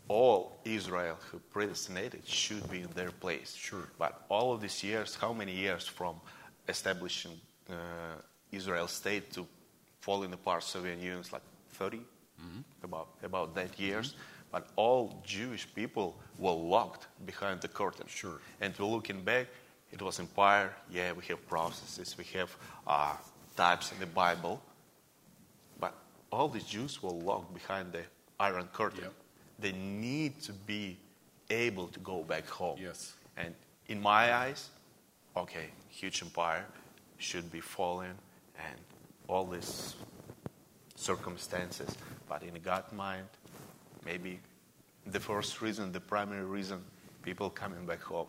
all 0.08 0.58
Israel 0.64 1.18
who 1.32 1.40
predestinated 1.40 2.26
should 2.28 2.70
be 2.72 2.82
in 2.82 2.90
their 2.96 3.12
place. 3.12 3.54
Sure. 3.56 3.88
But 3.98 4.26
all 4.30 4.54
of 4.54 4.62
these 4.62 4.84
years, 4.84 5.16
how 5.16 5.34
many 5.34 5.54
years 5.54 5.86
from 5.86 6.16
establishing 6.68 7.40
uh, 7.70 7.74
Israel 8.52 8.88
state 8.88 9.34
to 9.34 9.46
falling 10.02 10.34
apart 10.34 10.64
Soviet 10.64 11.00
Union? 11.00 11.24
Like 11.32 11.42
30? 11.74 12.02
About, 12.84 13.08
about 13.24 13.56
that 13.56 13.80
years. 13.80 14.16
But 14.52 14.68
all 14.76 15.22
Jewish 15.24 15.68
people 15.74 16.18
were 16.38 16.52
locked 16.52 17.08
behind 17.26 17.62
the 17.62 17.68
curtain. 17.68 18.06
Sure. 18.08 18.40
And 18.60 18.74
we're 18.78 18.86
looking 18.86 19.22
back, 19.22 19.48
it 19.92 20.02
was 20.02 20.20
empire. 20.20 20.74
Yeah, 20.90 21.14
we 21.14 21.24
have 21.26 21.48
processes, 21.48 22.18
we 22.18 22.26
have 22.38 22.56
uh, 22.86 23.16
types 23.56 23.92
in 23.92 24.00
the 24.00 24.08
Bible. 24.08 24.62
But 25.80 25.94
all 26.32 26.48
the 26.50 26.60
Jews 26.60 27.02
were 27.02 27.12
locked 27.12 27.54
behind 27.54 27.94
the 27.94 28.04
iron 28.40 28.68
curtain. 28.74 29.04
Yep. 29.04 29.14
They 29.60 29.72
need 29.72 30.42
to 30.42 30.52
be 30.52 30.98
able 31.50 31.88
to 31.88 32.00
go 32.00 32.24
back 32.24 32.48
home. 32.48 32.78
Yes. 32.82 33.14
And 33.38 33.54
in 33.88 34.02
my 34.02 34.34
eyes, 34.34 34.70
okay, 35.38 35.68
huge 35.90 36.22
empire 36.22 36.66
should 37.18 37.52
be 37.52 37.60
fallen 37.60 38.16
and 38.58 38.80
all 39.32 39.46
these 39.46 39.96
circumstances. 40.96 41.96
But 42.28 42.44
in 42.44 42.54
God's 42.62 42.92
mind, 42.92 43.28
maybe 44.06 44.40
the 45.06 45.20
first 45.20 45.62
reason, 45.62 45.92
the 45.92 46.00
primary 46.00 46.46
reason, 46.46 46.84
people 47.24 47.50
coming 47.50 47.86
back 47.86 48.02
home. 48.02 48.28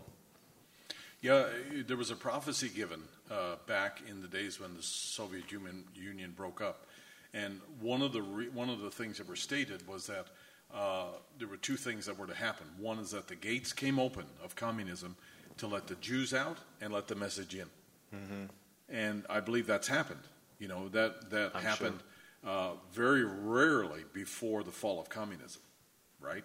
Yeah, 1.21 1.47
there 1.87 1.97
was 1.97 2.11
a 2.11 2.17
prophecy 2.17 2.69
given 2.69 3.01
uh, 3.31 3.57
back 3.67 4.03
in 4.09 4.23
the 4.23 4.29
days 4.29 4.59
when 4.59 4.77
the 4.77 4.83
Soviet 4.83 5.53
Union, 5.53 5.85
Union 5.95 6.33
broke 6.37 6.61
up, 6.61 6.87
and 7.33 7.61
one 7.81 8.03
of 8.03 8.13
the 8.13 8.23
re- 8.23 8.49
one 8.49 8.69
of 8.69 8.81
the 8.81 8.91
things 8.91 9.19
that 9.19 9.29
were 9.29 9.37
stated 9.37 9.87
was 9.87 10.07
that 10.09 10.27
uh, 10.75 11.07
there 11.39 11.47
were 11.47 11.59
two 11.59 11.77
things 11.77 12.07
that 12.07 12.19
were 12.19 12.27
to 12.27 12.35
happen. 12.35 12.67
One 12.77 12.99
is 12.99 13.13
that 13.13 13.29
the 13.29 13.37
gates 13.37 13.73
came 13.73 14.01
open 14.01 14.25
of 14.43 14.57
communism 14.57 15.15
to 15.59 15.69
let 15.69 15.87
the 15.87 15.95
Jews 15.97 16.35
out 16.35 16.59
and 16.81 16.93
let 16.93 17.07
the 17.07 17.15
message 17.15 17.55
in, 17.55 17.69
and 18.89 19.25
I 19.31 19.39
believe 19.39 19.69
that's 19.69 19.89
happened. 19.89 20.23
You 20.63 20.69
know 20.69 20.89
that 20.91 21.31
that 21.31 21.51
I'm 21.57 21.63
happened 21.63 22.01
uh, 22.47 22.75
very 22.93 23.25
rarely 23.25 24.03
before 24.13 24.63
the 24.63 24.71
fall 24.71 25.01
of 25.01 25.09
communism, 25.09 25.61
right? 26.21 26.45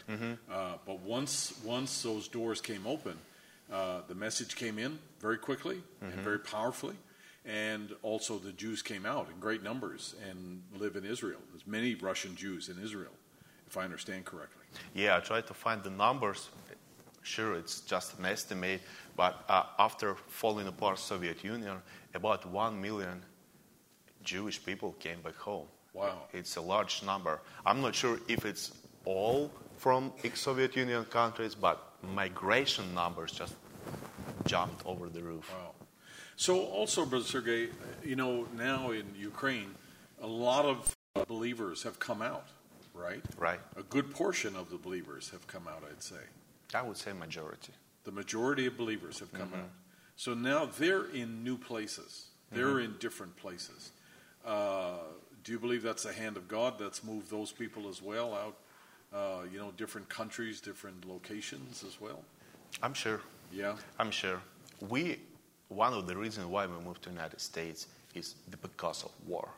Uh, 0.52 0.78
but 0.88 0.98
once 1.02 1.54
once 1.64 2.02
those 2.02 2.28
doors 2.28 2.60
came 2.60 2.88
open, 2.88 3.16
uh, 3.72 4.02
the 4.08 4.16
message 4.16 4.56
came 4.56 4.80
in 4.80 4.98
very 5.20 5.38
quickly 5.38 5.78
and 6.02 6.20
very 6.30 6.40
powerfully, 6.40 6.96
and 7.46 7.86
also 8.02 8.40
the 8.40 8.54
Jews 8.64 8.82
came 8.82 9.06
out 9.06 9.28
in 9.32 9.40
great 9.40 9.62
numbers 9.62 10.16
and 10.28 10.64
live 10.82 10.96
in 10.96 11.06
Israel. 11.06 11.42
There's 11.52 11.68
many 11.68 11.94
Russian 11.94 12.36
Jews 12.36 12.70
in 12.70 12.78
Israel, 12.84 13.16
if 13.70 13.78
I 13.78 13.84
understand 13.84 14.26
correctly. 14.26 14.64
Yeah, 14.96 15.18
I 15.18 15.20
tried 15.20 15.46
to 15.46 15.54
find 15.54 15.84
the 15.84 15.92
numbers. 16.06 16.50
Sure, 17.22 17.54
it's 17.54 17.82
just 17.82 18.18
an 18.18 18.26
estimate, 18.26 18.82
but 19.16 19.34
uh, 19.48 19.66
after 19.78 20.16
falling 20.42 20.68
apart 20.68 20.98
Soviet 20.98 21.44
Union, 21.44 21.78
about 22.16 22.42
one 22.50 22.82
million 22.82 23.22
Jewish 24.28 24.64
people 24.64 24.92
came 25.00 25.22
back 25.22 25.38
home. 25.38 25.68
Wow. 25.94 26.24
It's 26.34 26.58
a 26.58 26.62
large 26.62 27.02
number. 27.02 27.40
I'm 27.66 27.82
not 27.82 27.96
sure 27.96 28.20
if 28.28 28.46
it's 28.46 28.74
all 29.06 29.50
from 29.78 30.12
ex-Soviet 30.24 30.76
Union 30.76 31.06
countries, 31.06 31.56
but 31.56 31.78
migration 32.14 32.94
numbers 32.94 33.32
just 33.32 33.56
jumped 34.46 34.86
over 34.86 35.08
the 35.08 35.24
roof. 35.24 35.50
Wow. 35.50 35.72
So, 36.36 36.66
also, 36.66 37.06
Brother 37.06 37.26
Sergey, 37.26 37.70
you 38.04 38.16
know, 38.16 38.46
now 38.56 38.92
in 38.92 39.06
Ukraine, 39.18 39.74
a 40.22 40.28
lot 40.28 40.66
of 40.66 40.96
believers 41.28 41.82
have 41.84 41.98
come 41.98 42.22
out, 42.22 42.48
right? 42.94 43.24
Right. 43.38 43.62
A 43.78 43.84
good 43.84 44.14
portion 44.14 44.56
of 44.56 44.70
the 44.70 44.78
believers 44.78 45.30
have 45.30 45.48
come 45.48 45.68
out, 45.68 45.84
I'd 45.90 46.04
say. 46.04 46.24
I 46.76 46.82
would 46.82 46.98
say 46.98 47.14
majority. 47.14 47.74
The 48.04 48.12
majority 48.12 48.68
of 48.68 48.78
believers 48.78 49.20
have 49.20 49.32
come 49.32 49.50
mm-hmm. 49.50 49.62
out. 49.62 49.72
So 50.18 50.34
now 50.34 50.66
they're 50.66 51.06
in 51.06 51.44
new 51.44 51.58
places. 51.58 52.28
They're 52.52 52.76
mm-hmm. 52.76 52.94
in 52.94 53.00
different 53.00 53.36
places. 53.38 53.92
Uh, 54.48 54.94
do 55.44 55.52
you 55.52 55.60
believe 55.60 55.84
that's 55.84 56.04
the 56.04 56.14
hand 56.14 56.38
of 56.38 56.48
God 56.48 56.80
that's 56.80 57.04
moved 57.04 57.30
those 57.30 57.52
people 57.52 57.88
as 57.90 58.02
well 58.02 58.34
out? 58.34 58.58
Uh, 59.14 59.44
you 59.52 59.60
know, 59.60 59.72
different 59.78 60.08
countries, 60.10 60.60
different 60.62 61.08
locations 61.08 61.84
as 61.84 62.00
well. 62.02 62.24
I'm 62.82 62.94
sure. 62.94 63.22
Yeah. 63.52 63.76
I'm 64.00 64.12
sure. 64.12 64.42
We, 64.90 65.20
one 65.70 65.94
of 65.94 66.08
the 66.08 66.16
reasons 66.16 66.48
why 66.48 66.66
we 66.66 66.74
moved 66.84 67.04
to 67.04 67.10
the 67.10 67.16
United 67.16 67.42
States 67.42 67.88
is 68.16 68.36
because 68.62 69.04
of 69.04 69.12
war. 69.28 69.50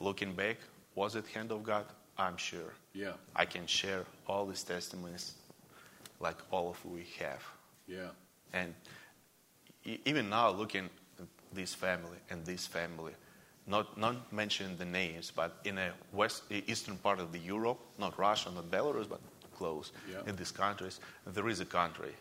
Looking 0.00 0.32
back, 0.32 0.58
was 0.94 1.16
it 1.16 1.26
hand 1.26 1.50
of 1.50 1.62
God? 1.62 1.86
I'm 2.18 2.36
sure. 2.36 2.72
Yeah. 2.94 3.12
I 3.34 3.44
can 3.44 3.66
share 3.66 4.04
all 4.26 4.46
these 4.46 4.62
testimonies 4.62 5.34
like 6.20 6.36
all 6.50 6.70
of 6.70 6.84
we 6.84 7.06
have. 7.18 7.42
Yeah. 7.86 8.08
And 8.52 8.74
even 9.84 10.30
now, 10.30 10.50
looking 10.50 10.88
at 11.18 11.26
this 11.52 11.74
family 11.74 12.18
and 12.30 12.44
this 12.44 12.66
family, 12.66 13.12
not, 13.66 13.98
not 13.98 14.32
mentioning 14.32 14.76
the 14.76 14.84
names, 14.84 15.32
but 15.34 15.58
in 15.64 15.78
a 15.78 15.92
west, 16.12 16.42
eastern 16.50 16.96
part 16.98 17.18
of 17.20 17.32
the 17.32 17.38
Europe, 17.38 17.78
not 17.98 18.18
Russia, 18.18 18.50
not 18.50 18.70
Belarus, 18.70 19.08
but 19.08 19.20
close, 19.56 19.92
Yeah. 20.10 20.22
in 20.26 20.36
these 20.36 20.52
countries, 20.52 21.00
there 21.26 21.48
is 21.48 21.60
a 21.60 21.64
country, 21.66 22.14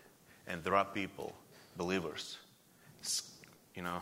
and 0.48 0.64
there 0.64 0.76
are 0.76 0.86
people, 0.86 1.36
believers, 1.78 2.38
you 3.76 3.84
know, 3.84 4.02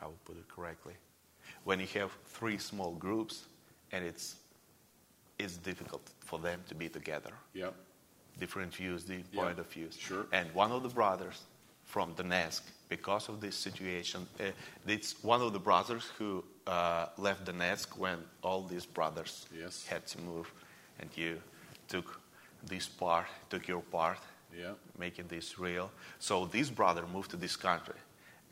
how 0.00 0.08
to 0.08 0.16
put 0.24 0.36
it 0.36 0.48
correctly, 0.48 0.94
when 1.64 1.78
you 1.78 1.86
have 2.00 2.10
three 2.26 2.58
small 2.58 2.92
groups, 2.92 3.46
and 3.92 4.04
it's 4.04 4.36
it's 5.38 5.56
difficult 5.56 6.02
for 6.20 6.38
them 6.38 6.62
to 6.68 6.74
be 6.74 6.88
together 6.88 7.32
Yeah. 7.52 7.70
different 8.38 8.72
views, 8.74 9.04
the 9.04 9.24
Yeah, 9.32 9.42
point 9.42 9.58
of 9.58 9.66
views. 9.66 9.96
sure. 9.96 10.26
And 10.32 10.52
one 10.54 10.70
of 10.70 10.82
the 10.82 10.88
brothers 10.88 11.42
from 11.92 12.14
Donetsk, 12.14 12.62
because 12.88 13.28
of 13.28 13.40
this 13.40 13.54
situation, 13.54 14.26
uh, 14.40 14.44
it's 14.86 15.22
one 15.22 15.42
of 15.42 15.52
the 15.52 15.58
brothers 15.58 16.10
who 16.18 16.42
uh, 16.66 17.06
left 17.18 17.44
Donetsk 17.44 17.98
when 17.98 18.18
all 18.42 18.62
these 18.62 18.86
brothers 18.86 19.46
Yes. 19.54 19.86
had 19.86 20.06
to 20.06 20.18
move, 20.20 20.46
and 21.00 21.10
you 21.16 21.38
took 21.88 22.18
this 22.66 22.88
part, 22.88 23.26
took 23.50 23.68
your 23.68 23.82
part, 23.82 24.18
Yeah. 24.58 24.74
making 24.98 25.28
this 25.28 25.58
real. 25.58 25.90
So 26.18 26.46
this 26.46 26.70
brother 26.70 27.06
moved 27.06 27.30
to 27.30 27.36
this 27.36 27.56
country. 27.56 28.00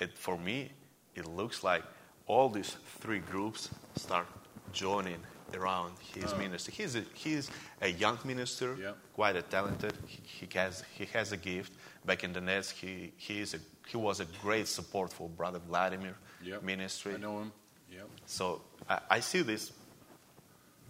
It, 0.00 0.18
for 0.18 0.36
me, 0.38 0.70
it 1.14 1.26
looks 1.26 1.62
like 1.64 1.84
all 2.26 2.50
these 2.50 2.76
three 3.00 3.20
groups 3.20 3.70
start 3.96 4.26
joining 4.72 5.22
around 5.56 5.94
his 6.14 6.32
oh. 6.32 6.38
ministry. 6.38 6.74
He's 6.76 6.96
a, 6.96 7.04
he's 7.14 7.50
a 7.80 7.88
young 7.88 8.18
minister, 8.24 8.76
Yeah. 8.80 8.92
quite 9.14 9.36
a 9.36 9.42
talented. 9.42 9.94
He, 10.06 10.20
he 10.24 10.58
has 10.58 10.84
he 10.94 11.04
has 11.06 11.32
a 11.32 11.36
gift. 11.36 11.72
Back 12.04 12.24
in 12.24 12.32
Donetsk, 12.32 12.74
he 12.74 13.12
he 13.16 13.40
is 13.40 13.54
a 13.54 13.58
he 13.86 13.96
was 13.96 14.20
a 14.20 14.26
great 14.42 14.68
support 14.68 15.12
for 15.12 15.28
Brother 15.28 15.58
Vladimir 15.58 16.14
Yep. 16.42 16.62
ministry. 16.62 17.14
I 17.14 17.18
know 17.18 17.40
him. 17.40 17.52
Yep. 17.92 18.08
So 18.26 18.62
I, 18.88 19.00
I 19.10 19.20
see 19.20 19.42
this 19.42 19.72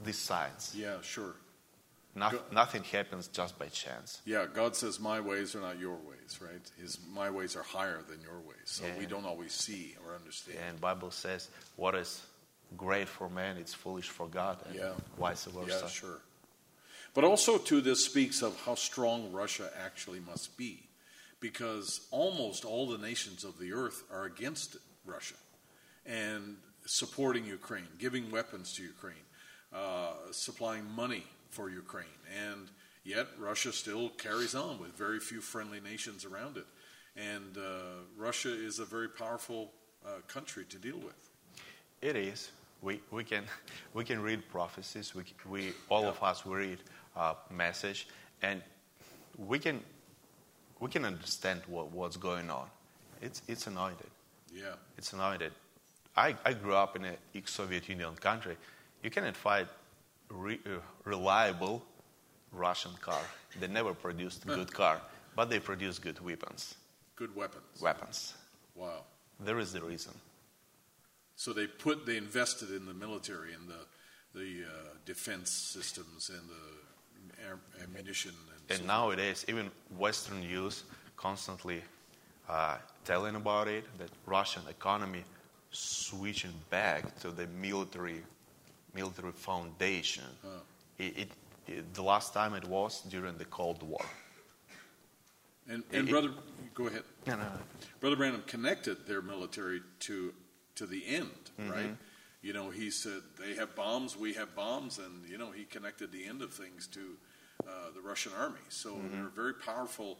these 0.05 0.19
signs. 0.19 0.75
Yeah, 0.77 1.01
sure. 1.03 1.35
Go- 2.19 2.43
nothing 2.53 2.83
happens 2.83 3.29
just 3.29 3.59
by 3.59 3.67
chance. 3.69 4.21
Yeah, 4.25 4.47
God 4.53 4.75
says, 4.75 4.99
My 4.99 5.21
ways 5.21 5.55
are 5.55 5.61
not 5.61 5.79
your 5.79 5.95
ways, 5.95 6.41
right? 6.41 6.61
His 6.81 6.99
My 7.13 7.31
ways 7.31 7.55
are 7.57 7.63
higher 7.63 8.03
than 8.09 8.21
your 8.21 8.41
ways. 8.41 8.57
So 8.65 8.85
we 8.99 9.07
don't 9.07 9.25
always 9.25 9.53
see 9.53 9.95
or 10.05 10.15
understand. 10.15 10.59
And 10.69 10.81
Bible 10.81 11.13
says, 11.13 11.49
what 11.77 11.95
is 11.95 12.21
great 12.77 13.09
for 13.09 13.29
man, 13.29 13.57
it's 13.57 13.75
foolish 13.75 14.09
for 14.09 14.27
God, 14.29 14.59
and 14.67 14.75
Yeah. 14.75 14.95
vice 15.19 15.45
versa. 15.45 15.81
Yeah, 15.83 15.89
sure. 15.89 16.21
But 17.15 17.25
also, 17.25 17.59
too, 17.59 17.81
this 17.81 18.05
speaks 18.05 18.43
of 18.43 18.61
how 18.65 18.77
strong 18.77 19.33
Russia 19.33 19.73
actually 19.77 20.21
must 20.21 20.57
be, 20.57 20.89
because 21.41 22.07
almost 22.11 22.65
all 22.65 22.89
the 22.89 22.99
nations 22.99 23.43
of 23.45 23.59
the 23.59 23.73
earth 23.73 24.05
are 24.11 24.25
against 24.25 24.77
Russia 25.05 25.35
and 26.07 26.57
supporting 26.87 27.45
Ukraine, 27.45 27.89
giving 27.99 28.31
weapons 28.31 28.75
to 28.75 28.83
Ukraine, 28.83 29.27
uh, 29.73 30.13
supplying 30.31 30.89
money 30.91 31.27
for 31.51 31.69
Ukraine. 31.69 32.07
And 32.33 32.71
yet, 33.05 33.27
Russia 33.39 33.73
still 33.73 34.11
carries 34.11 34.55
on 34.55 34.79
with 34.79 34.93
very 34.97 35.19
few 35.21 35.41
friendly 35.41 35.81
nations 35.81 36.25
around 36.25 36.57
it. 36.57 36.67
And 37.17 37.59
uh, 37.59 38.05
Russia 38.17 38.53
is 38.53 38.79
a 38.79 38.85
very 38.85 39.09
powerful 39.09 39.73
uh, 40.07 40.21
country 40.29 40.65
to 40.67 40.79
deal 40.79 40.99
with. 40.99 41.31
It 42.01 42.17
is. 42.17 42.51
We, 42.83 43.01
we 43.11 43.25
can 43.25 43.45
we 43.95 44.05
can 44.05 44.23
read 44.23 44.49
prophecies. 44.49 45.15
We, 45.15 45.25
we 45.49 45.73
all 45.89 46.07
of 46.07 46.23
us 46.23 46.45
we 46.45 46.55
read 46.55 46.79
uh, 47.17 47.35
message, 47.51 48.09
and 48.43 48.63
we 49.37 49.59
can 49.59 49.81
we 50.81 50.89
can 50.89 51.05
understand 51.05 51.61
what, 51.67 51.93
what's 51.93 52.17
going 52.17 52.51
on. 52.51 52.67
It's 53.21 53.43
it's 53.49 53.67
anointed. 53.67 54.11
Yeah. 54.53 54.75
It's 54.99 55.13
anointed. 55.13 55.53
I, 56.17 56.35
I 56.45 56.53
grew 56.53 56.75
up 56.75 56.97
in 56.97 57.05
a 57.05 57.15
ex-Soviet 57.35 57.89
Union 57.89 58.15
country. 58.17 58.57
You 59.03 59.11
cannot 59.11 59.37
find 59.37 59.69
re, 60.29 60.59
uh, 60.67 60.81
reliable 61.05 61.83
Russian 62.53 62.93
car. 63.01 63.21
They 63.59 63.69
never 63.69 63.95
produced 63.95 64.45
a 64.45 64.49
good 64.59 64.73
car, 64.73 65.01
but 65.37 65.51
they 65.51 65.61
produce 65.61 65.99
good 65.99 66.23
weapons. 66.25 66.75
Good 67.17 67.35
weapons. 67.35 67.81
Weapons. 67.81 68.35
Wow. 68.75 69.05
There 69.39 69.59
is 69.59 69.73
the 69.73 69.83
reason. 69.83 70.13
So 71.41 71.55
they 71.55 71.67
put 71.67 72.05
they 72.05 72.19
invested 72.19 72.71
in 72.71 72.85
the 72.85 72.93
military 72.93 73.55
and 73.55 73.67
the 73.67 73.83
the 74.39 74.65
uh, 74.65 74.91
defense 75.07 75.51
systems 75.51 76.29
and 76.29 76.47
the 76.51 77.43
air, 77.43 77.59
ammunition 77.83 78.33
and, 78.53 78.71
And 78.71 78.81
so 78.81 78.85
nowadays, 78.85 79.47
even 79.49 79.71
Western 79.97 80.41
news 80.41 80.85
constantly 81.17 81.83
uh, 82.47 82.77
telling 83.07 83.37
about 83.37 83.69
it 83.69 83.85
that 83.97 84.11
Russian 84.27 84.63
economy 84.69 85.25
switching 85.71 86.53
back 86.69 87.19
to 87.21 87.31
the 87.31 87.47
military 87.47 88.23
military 88.95 89.33
foundation. 89.33 90.31
Oh. 90.45 90.61
It, 90.99 91.17
it, 91.17 91.29
it, 91.67 91.95
the 91.95 92.03
last 92.03 92.35
time 92.35 92.53
it 92.53 92.69
was 92.69 93.01
during 93.09 93.39
the 93.39 93.47
Cold 93.47 93.83
War. 93.83 94.05
and, 95.71 95.85
and 95.91 96.07
brother 96.07 96.33
go 96.75 96.87
ahead 96.89 97.05
No, 97.27 97.37
no, 97.37 97.47
brother 97.99 98.17
Branham 98.17 98.43
connected 98.47 99.07
their 99.07 99.23
military 99.23 99.81
to 100.01 100.35
to 100.81 100.87
the 100.87 101.03
end 101.21 101.45
Mm-hmm. 101.61 101.71
right 101.77 101.95
you 102.43 102.53
know 102.57 102.71
he 102.71 102.91
said 102.91 103.21
they 103.39 103.55
have 103.55 103.75
bombs 103.77 104.17
we 104.17 104.33
have 104.41 104.51
bombs 104.57 104.99
and 104.99 105.15
you 105.33 105.39
know 105.43 105.51
he 105.51 105.65
connected 105.77 106.11
the 106.11 106.25
end 106.33 106.41
of 106.43 106.51
things 106.63 106.87
to 106.89 107.05
uh, 107.67 107.71
the 107.95 108.01
Russian 108.01 108.33
army 108.45 108.65
so 108.69 108.89
Mm-hmm. 108.91 109.13
they're 109.13 109.29
a 109.29 109.37
very 109.45 109.55
powerful 109.55 110.11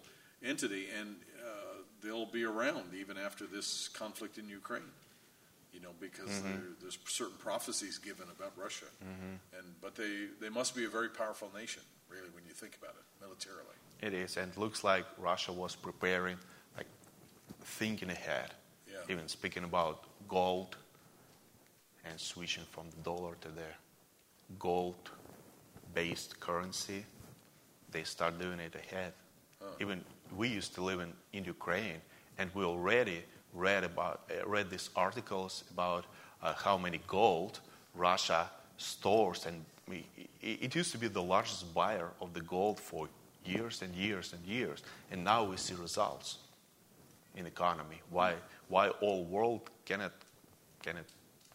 entity 0.53 0.85
and 0.99 1.17
uh, 1.51 1.77
they'll 2.03 2.27
be 2.41 2.45
around 2.45 2.87
even 3.03 3.17
after 3.17 3.45
this 3.47 3.89
conflict 3.89 4.37
in 4.39 4.47
Ukraine 4.49 4.93
you 5.73 5.81
know, 5.85 5.95
because 6.01 6.33
Mm-hmm. 6.33 6.51
there, 6.51 6.69
there's 6.83 6.99
certain 7.07 7.39
prophecies 7.39 7.97
given 7.99 8.27
about 8.37 8.53
Russia, 8.67 8.91
and 9.57 9.67
but 9.81 9.93
they 9.95 10.15
they 10.43 10.49
must 10.49 10.75
be 10.75 10.85
a 10.85 10.89
very 10.99 11.09
powerful 11.09 11.49
nation, 11.63 11.83
really, 12.15 12.31
when 12.35 12.45
you 12.49 12.55
think 12.63 12.75
about 12.83 12.95
it 13.01 13.07
militarily. 13.25 13.77
It 14.03 14.13
is, 14.25 14.37
and 14.37 14.51
it 14.53 14.59
looks 14.59 14.83
like 14.83 15.05
Russia 15.31 15.53
was 15.53 15.77
preparing, 15.77 16.39
like 16.77 16.89
thinking 17.79 18.11
ahead, 18.11 18.51
Yeah. 18.91 19.13
even 19.13 19.29
speaking 19.29 19.63
about 19.63 19.97
gold 20.31 20.77
and 22.05 22.19
switching 22.19 22.65
from 22.71 22.85
the 22.91 23.03
dollar 23.03 23.35
to 23.41 23.49
the 23.49 23.71
gold-based 24.59 26.39
currency. 26.39 27.05
They 27.91 28.05
start 28.05 28.39
doing 28.39 28.61
it 28.61 28.75
ahead. 28.75 29.13
Even 29.81 30.05
we 30.37 30.49
used 30.49 30.75
to 30.77 30.83
live 30.83 31.01
in, 31.01 31.13
in 31.33 31.45
Ukraine, 31.45 32.01
and 32.39 32.49
we 32.55 32.65
already 32.65 33.23
read 33.53 33.83
about 33.85 34.17
uh, 34.31 34.49
read 34.49 34.71
these 34.71 34.91
articles 34.95 35.65
about 35.75 36.05
uh, 36.43 36.55
how 36.55 36.79
many 36.79 37.01
gold 37.07 37.61
Russia 37.95 38.49
stores, 38.77 39.47
and 39.47 39.57
we, 39.89 40.07
it, 40.41 40.59
it 40.65 40.75
used 40.75 40.93
to 40.93 40.99
be 40.99 41.09
the 41.09 41.23
largest 41.35 41.75
buyer 41.75 42.09
of 42.21 42.33
the 42.33 42.41
gold 42.41 42.79
for 42.79 43.09
years 43.45 43.83
and 43.83 43.93
years 43.95 44.33
and 44.33 44.43
years, 44.47 44.83
and 45.11 45.25
now 45.25 45.43
we 45.51 45.57
see 45.57 45.75
results 45.75 46.39
in 47.37 47.47
economy. 47.47 48.01
Why 48.11 48.35
why 48.69 48.89
all 49.01 49.25
world 49.25 49.63
cannot 49.91 50.13
cannot 50.85 51.09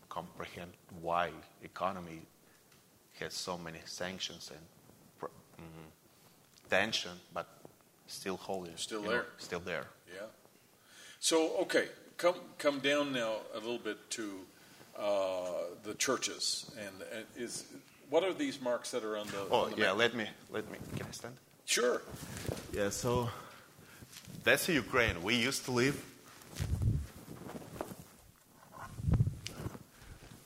comprehend 0.10 0.72
why 1.02 1.26
economy 1.64 2.20
has 3.20 3.34
so 3.34 3.58
many 3.58 3.80
sanctions 3.86 4.52
and 4.56 4.64
pr- 5.20 5.36
mm, 5.62 5.90
tension, 6.70 7.12
but 7.34 7.48
still 8.08 8.38
holding, 8.38 8.76
Still 8.78 9.00
you 9.02 9.06
know, 9.06 9.12
there. 9.12 9.26
still 9.38 9.62
there. 9.72 9.86
Yeah. 10.14 10.28
So 11.20 11.38
okay, 11.64 11.86
come 12.18 12.36
come 12.58 12.80
down 12.80 13.14
now 13.14 13.32
a 13.54 13.60
little 13.66 13.84
bit 13.90 13.98
to 14.18 14.26
uh, 15.00 15.64
the 15.88 15.94
churches, 16.06 16.70
and, 16.86 16.96
and 17.16 17.26
is 17.46 17.64
what 18.10 18.24
are 18.24 18.34
these 18.34 18.62
marks 18.62 18.92
that 18.92 19.04
are 19.04 19.18
on 19.18 19.28
the? 19.28 19.42
Oh 19.50 19.66
on 19.66 19.72
the 19.72 19.78
yeah, 19.78 19.88
map? 19.88 19.98
let 20.04 20.14
me 20.16 20.28
let 20.52 20.66
me. 20.72 20.78
Can 20.98 21.08
I 21.08 21.12
stand? 21.12 21.36
Sure. 21.66 22.02
Yeah, 22.74 22.90
so 22.90 23.30
that's 24.44 24.68
Ukraine. 24.70 25.24
We 25.24 25.36
used 25.36 25.64
to 25.66 25.72
live. 25.72 25.98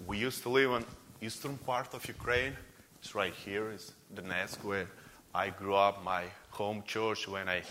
We 0.10 0.18
used 0.18 0.42
to 0.42 0.50
live 0.50 0.72
in 0.72 0.86
eastern 1.22 1.56
part 1.60 1.94
of 1.94 2.04
Ukraine. 2.08 2.54
It's 3.00 3.14
right 3.14 3.36
here. 3.46 3.70
It's 3.70 3.94
Donetsk, 4.16 4.64
where 4.64 4.88
I 5.36 5.52
grew 5.52 5.76
up. 5.76 6.04
My 6.04 6.24
home 6.50 6.82
church. 6.94 7.28
When 7.28 7.48
I 7.48 7.62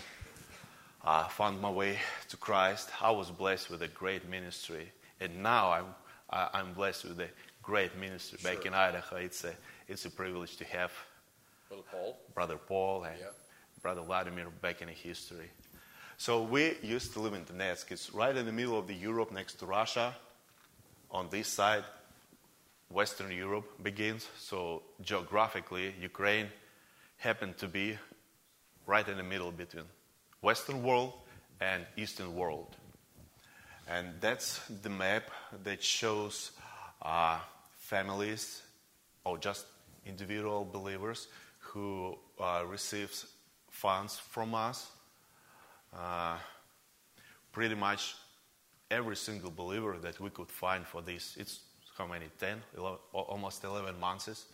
uh, 1.03 1.27
found 1.27 1.59
my 1.59 1.69
way 1.69 1.99
to 2.29 2.37
Christ, 2.37 2.91
I 3.01 3.11
was 3.11 3.29
blessed 3.29 3.69
with 3.69 3.81
a 3.81 3.89
great 3.89 4.23
ministry, 4.29 4.89
and 5.19 5.43
now 5.43 5.69
I'm 5.77 5.87
I- 6.29 6.49
I'm 6.53 6.71
blessed 6.73 7.03
with 7.09 7.19
a 7.19 7.29
great 7.61 7.97
ministry 7.97 8.39
back 8.41 8.65
in 8.65 8.73
Idaho. 8.73 9.17
It's 9.17 9.43
a 9.43 9.53
it's 9.89 10.05
a 10.05 10.09
privilege 10.21 10.55
to 10.61 10.65
have 10.77 10.93
Brother 11.67 11.83
Paul. 11.91 12.17
Brother 12.33 12.57
Paul 12.57 13.03
and 13.03 13.19
Yeah. 13.19 13.33
Brother 13.81 14.01
Vladimir 14.01 14.47
back 14.61 14.81
in 14.81 14.87
history. 14.87 15.49
So 16.17 16.43
we 16.43 16.77
used 16.81 17.11
to 17.15 17.19
live 17.19 17.33
in 17.33 17.43
Donetsk. 17.43 17.91
It's 17.91 18.13
right 18.13 18.35
in 18.41 18.45
the 18.45 18.53
middle 18.61 18.79
of 18.79 18.87
the 18.87 18.95
Europe 19.09 19.29
next 19.33 19.55
to 19.59 19.65
Russia. 19.65 20.15
On 21.11 21.27
this 21.29 21.47
side, 21.49 21.83
Western 22.91 23.31
Europe 23.31 23.83
begins. 23.83 24.27
So 24.37 24.81
geographically, 25.01 25.93
Ukraine 26.01 26.47
happened 27.17 27.57
to 27.57 27.67
be 27.67 27.97
right 28.85 29.07
in 29.07 29.17
the 29.17 29.23
middle 29.23 29.51
between 29.51 29.85
Western 30.41 30.81
world 30.83 31.13
and 31.61 31.85
Eastern 31.97 32.35
world. 32.35 32.75
And 33.87 34.07
that's 34.19 34.59
the 34.81 34.89
map 34.89 35.23
that 35.63 35.83
shows 35.83 36.51
uh, 37.01 37.39
families 37.77 38.61
or 39.23 39.37
just 39.37 39.65
individual 40.05 40.65
believers 40.65 41.27
who 41.59 42.17
uh, 42.39 42.63
receives 42.67 43.25
funds 43.69 44.17
from 44.17 44.55
us. 44.55 44.91
Uh, 45.93 46.37
pretty 47.51 47.75
much 47.75 48.15
every 48.91 49.15
single 49.15 49.51
believer 49.51 49.97
that 50.01 50.19
we 50.19 50.29
could 50.29 50.49
find 50.49 50.85
for 50.85 51.01
this, 51.01 51.35
it's 51.37 51.59
how 51.99 52.07
many, 52.07 52.27
10, 52.39 52.61
11, 52.77 52.97
almost 53.13 53.63
11 53.63 53.99
months. 53.99 54.45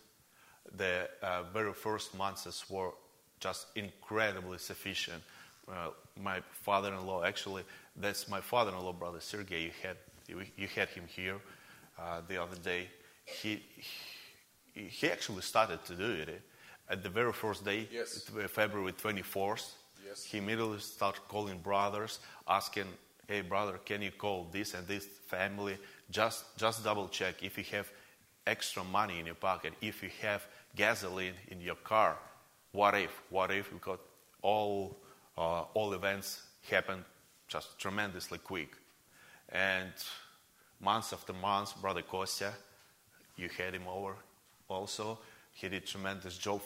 The 0.76 1.08
uh, 1.22 1.44
very 1.54 1.72
first 1.72 2.14
months 2.18 2.68
were 2.68 2.90
just 3.38 3.68
incredibly 3.76 4.58
sufficient. 4.58 5.22
Uh, 5.70 5.90
my 6.20 6.40
father-in-law, 6.50 7.22
actually, 7.22 7.62
that's 7.96 8.28
my 8.28 8.40
father-in-law, 8.40 8.92
brother 8.92 9.20
Sergey. 9.20 9.62
You 9.62 9.70
had 9.82 9.96
you, 10.28 10.66
had 10.74 10.88
him 10.88 11.04
here 11.06 11.36
uh, 11.98 12.20
the 12.28 12.42
other 12.42 12.56
day. 12.56 12.88
He, 13.24 13.62
he 14.74 14.88
he 14.88 15.10
actually 15.10 15.42
started 15.42 15.84
to 15.86 15.94
do 15.94 16.10
it 16.10 16.42
at 16.90 17.02
the 17.02 17.08
very 17.08 17.32
first 17.32 17.64
day, 17.64 17.88
Yes. 17.90 18.28
February 18.48 18.92
24th. 18.92 19.70
Yes. 20.06 20.24
He 20.24 20.38
immediately 20.38 20.80
started 20.80 21.22
calling 21.28 21.58
brothers, 21.58 22.18
asking 22.46 22.86
hey 23.28 23.40
brother, 23.40 23.78
can 23.84 24.02
you 24.02 24.10
call 24.10 24.46
this 24.52 24.74
and 24.74 24.86
this 24.86 25.06
family? 25.26 25.78
Just 26.10 26.56
just 26.56 26.84
double 26.84 27.08
check 27.08 27.42
if 27.42 27.58
you 27.58 27.64
have 27.72 27.90
extra 28.46 28.84
money 28.84 29.18
in 29.18 29.26
your 29.26 29.34
pocket, 29.34 29.72
if 29.80 30.02
you 30.02 30.10
have 30.22 30.46
gasoline 30.76 31.34
in 31.48 31.60
your 31.60 31.74
car. 31.76 32.16
What 32.72 32.94
if? 32.94 33.10
What 33.30 33.50
if? 33.50 33.72
Because 33.72 33.98
all 34.42 34.96
uh, 35.36 35.62
all 35.74 35.92
events 35.92 36.42
happen 36.70 37.04
just 37.48 37.78
tremendously 37.78 38.38
quick, 38.38 38.70
and 39.48 39.92
months 40.80 41.12
after 41.12 41.32
months, 41.32 41.72
brother 41.72 42.02
Kostya, 42.02 42.52
you 43.36 43.48
had 43.56 43.74
him 43.74 43.88
over 43.88 44.14
also. 44.68 45.18
He 45.52 45.68
did 45.68 45.86
tremendous 45.86 46.38
job 46.38 46.60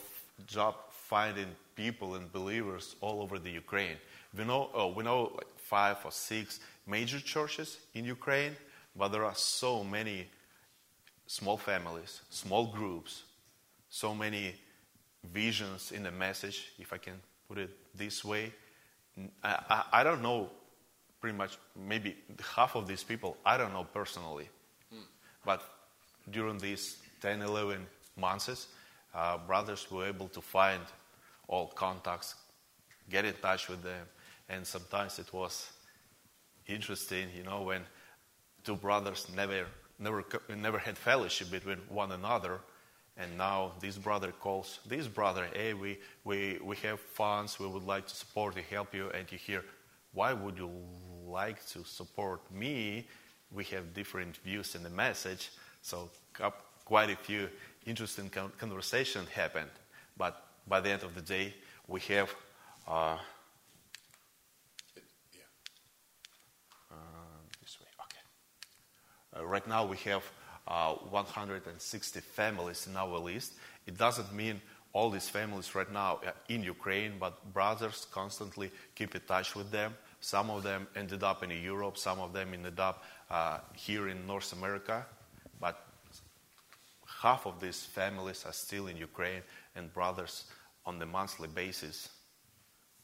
job 0.45 0.75
finding 0.89 1.47
people 1.75 2.15
and 2.15 2.31
believers 2.31 2.95
all 3.01 3.21
over 3.21 3.39
the 3.39 3.49
Ukraine. 3.49 3.97
We 4.37 4.43
know 4.43 4.69
uh, 4.77 4.87
we 4.87 5.03
know 5.03 5.39
five 5.71 5.97
or 6.03 6.11
six 6.11 6.59
major 6.85 7.21
churches 7.33 7.77
in 7.93 8.03
Ukraine, 8.17 8.55
but 8.99 9.07
there 9.13 9.25
are 9.31 9.39
so 9.61 9.71
many 9.97 10.27
small 11.27 11.57
families, 11.69 12.11
small 12.29 12.65
groups, 12.77 13.23
so 13.89 14.13
many 14.13 14.45
visions 15.23 15.93
in 15.93 16.03
the 16.03 16.11
message, 16.25 16.57
if 16.77 16.91
I 16.91 16.97
can 16.97 17.17
put 17.47 17.57
it 17.57 17.71
this 17.95 18.25
way. 18.25 18.45
I, 19.41 19.51
I, 19.75 19.79
I 19.99 20.03
don't 20.03 20.21
know 20.21 20.49
pretty 21.21 21.37
much, 21.37 21.57
maybe 21.91 22.17
half 22.55 22.75
of 22.75 22.85
these 22.85 23.03
people, 23.11 23.37
I 23.45 23.55
don't 23.55 23.71
know 23.71 23.85
personally. 23.99 24.49
But 25.45 25.61
during 26.29 26.57
these 26.57 26.97
10, 27.21 27.41
11 27.41 27.87
months, 28.17 28.67
uh, 29.13 29.37
brothers 29.37 29.89
were 29.89 30.07
able 30.07 30.27
to 30.29 30.41
find 30.41 30.83
all 31.47 31.67
contacts, 31.67 32.35
get 33.09 33.23
in 33.23 33.35
touch 33.35 33.69
with 33.69 33.83
them, 33.83 34.05
and 34.49 34.65
sometimes 34.65 35.19
it 35.19 35.31
was 35.33 35.71
interesting, 36.67 37.29
you 37.35 37.43
know, 37.43 37.61
when 37.63 37.81
two 38.63 38.75
brothers 38.75 39.27
never, 39.35 39.65
never, 39.99 40.23
never 40.55 40.77
had 40.77 40.97
fellowship 40.97 41.51
between 41.51 41.77
one 41.89 42.11
another, 42.11 42.59
and 43.17 43.37
now 43.37 43.73
this 43.79 43.97
brother 43.97 44.31
calls 44.31 44.79
this 44.85 45.07
brother, 45.07 45.47
hey, 45.53 45.73
we, 45.73 45.99
we, 46.23 46.59
we 46.63 46.75
have 46.77 46.99
funds, 46.99 47.59
we 47.59 47.67
would 47.67 47.83
like 47.83 48.07
to 48.07 48.15
support 48.15 48.55
you, 48.55 48.63
help 48.69 48.93
you, 48.93 49.09
and 49.09 49.31
you 49.31 49.37
hear, 49.37 49.63
why 50.13 50.33
would 50.33 50.57
you 50.57 50.69
like 51.25 51.65
to 51.67 51.83
support 51.83 52.39
me? 52.51 53.07
We 53.51 53.63
have 53.65 53.93
different 53.93 54.37
views 54.37 54.75
in 54.75 54.83
the 54.83 54.89
message, 54.89 55.49
so 55.81 56.09
quite 56.85 57.09
a 57.09 57.15
few 57.15 57.49
interesting 57.85 58.29
conversations 58.57 59.29
happened. 59.29 59.69
But 60.17 60.41
by 60.67 60.79
the 60.79 60.89
end 60.89 61.03
of 61.03 61.15
the 61.15 61.21
day, 61.21 61.53
we 61.87 61.99
have 62.01 62.33
uh, 62.87 63.17
this 67.61 67.79
way. 67.79 67.87
Okay. 68.03 68.19
Uh, 69.07 69.20
right 69.39 69.65
now 69.67 69.85
we 69.85 69.97
have 69.97 70.23
uh, 70.67 70.93
160 70.93 72.19
families 72.19 72.87
in 72.87 72.95
our 72.95 73.17
list. 73.17 73.53
It 73.85 73.97
doesn't 73.97 74.33
mean 74.33 74.61
all 74.93 75.09
these 75.09 75.29
families 75.29 75.73
right 75.73 75.91
now 75.91 76.19
are 76.25 76.33
in 76.49 76.63
Ukraine, 76.63 77.13
but 77.19 77.53
brothers 77.53 78.07
constantly 78.11 78.71
keep 78.95 79.15
in 79.15 79.21
touch 79.21 79.55
with 79.55 79.71
them. 79.71 79.95
Some 80.19 80.49
of 80.49 80.63
them 80.63 80.87
ended 80.95 81.23
up 81.23 81.43
in 81.43 81.49
Europe, 81.49 81.97
some 81.97 82.19
of 82.19 82.33
them 82.33 82.53
ended 82.53 82.79
up 82.79 83.03
uh, 83.29 83.59
here 83.73 84.09
in 84.09 84.27
North 84.27 84.53
America, 84.53 85.05
but 85.59 85.83
half 87.21 87.45
of 87.45 87.59
these 87.59 87.83
families 87.83 88.43
are 88.45 88.53
still 88.53 88.87
in 88.87 88.97
Ukraine, 88.97 89.41
and 89.75 89.93
brothers 89.93 90.45
on 90.85 90.99
the 90.99 91.05
monthly 91.05 91.47
basis 91.47 92.09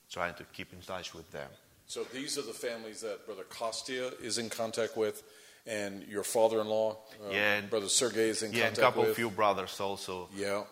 trying 0.09 0.33
to 0.35 0.43
keep 0.53 0.73
in 0.73 0.81
touch 0.81 1.13
with 1.13 1.29
them. 1.31 1.49
So 1.87 2.03
these 2.03 2.37
are 2.37 2.41
the 2.41 2.53
families 2.53 3.01
that 3.01 3.25
Brother 3.25 3.45
Kostya 3.49 4.11
is 4.21 4.37
in 4.37 4.49
contact 4.49 4.97
with, 4.97 5.23
and 5.67 6.03
your 6.07 6.23
father-in-law, 6.23 6.91
uh, 7.25 7.29
Yeah, 7.29 7.55
and- 7.57 7.69
Brother 7.69 7.89
Sergey, 7.89 8.29
is 8.29 8.41
in 8.43 8.53
Yeah, 8.53 8.67
and 8.67 8.77
a 8.77 8.81
couple 8.81 9.03
with. 9.03 9.15
few 9.15 9.29
brothers 9.29 9.79
also. 9.79 10.29
Yeah, 10.33 10.63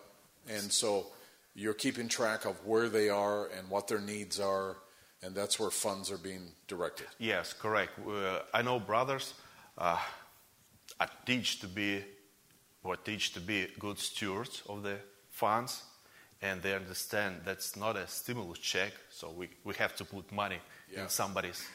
and 0.48 0.72
so 0.72 1.06
you're 1.54 1.74
keeping 1.74 2.08
track 2.08 2.44
of 2.46 2.64
where 2.66 2.88
they 2.88 3.08
are 3.08 3.46
and 3.48 3.68
what 3.70 3.86
their 3.88 4.00
needs 4.00 4.40
are, 4.40 4.76
and 5.22 5.34
that's 5.34 5.58
where 5.58 5.70
funds 5.70 6.10
are 6.10 6.18
being 6.18 6.52
directed. 6.68 7.06
Yes, 7.18 7.52
correct. 7.52 7.98
Uh, 7.98 8.40
I 8.54 8.62
know 8.62 8.78
brothers 8.80 9.34
uh, 9.78 9.98
are 10.98 11.10
teach 11.26 11.60
to 11.60 11.68
be 11.68 12.04
or 12.82 12.96
teach 12.96 13.32
to 13.32 13.40
be 13.40 13.66
good 13.78 13.98
stewards 13.98 14.62
of 14.68 14.82
the 14.82 14.96
funds, 15.30 15.82
and 16.40 16.62
they 16.62 16.72
understand 16.74 17.40
that's 17.44 17.74
not 17.76 17.96
a 17.96 18.06
stimulus 18.06 18.60
check, 18.60 18.92
so 19.10 19.30
we, 19.30 19.48
we 19.64 19.74
have 19.74 19.96
to 19.96 20.04
put 20.04 20.30
money 20.30 20.60
Yeah. 20.90 21.02
in 21.02 21.08
somebody's 21.08 21.66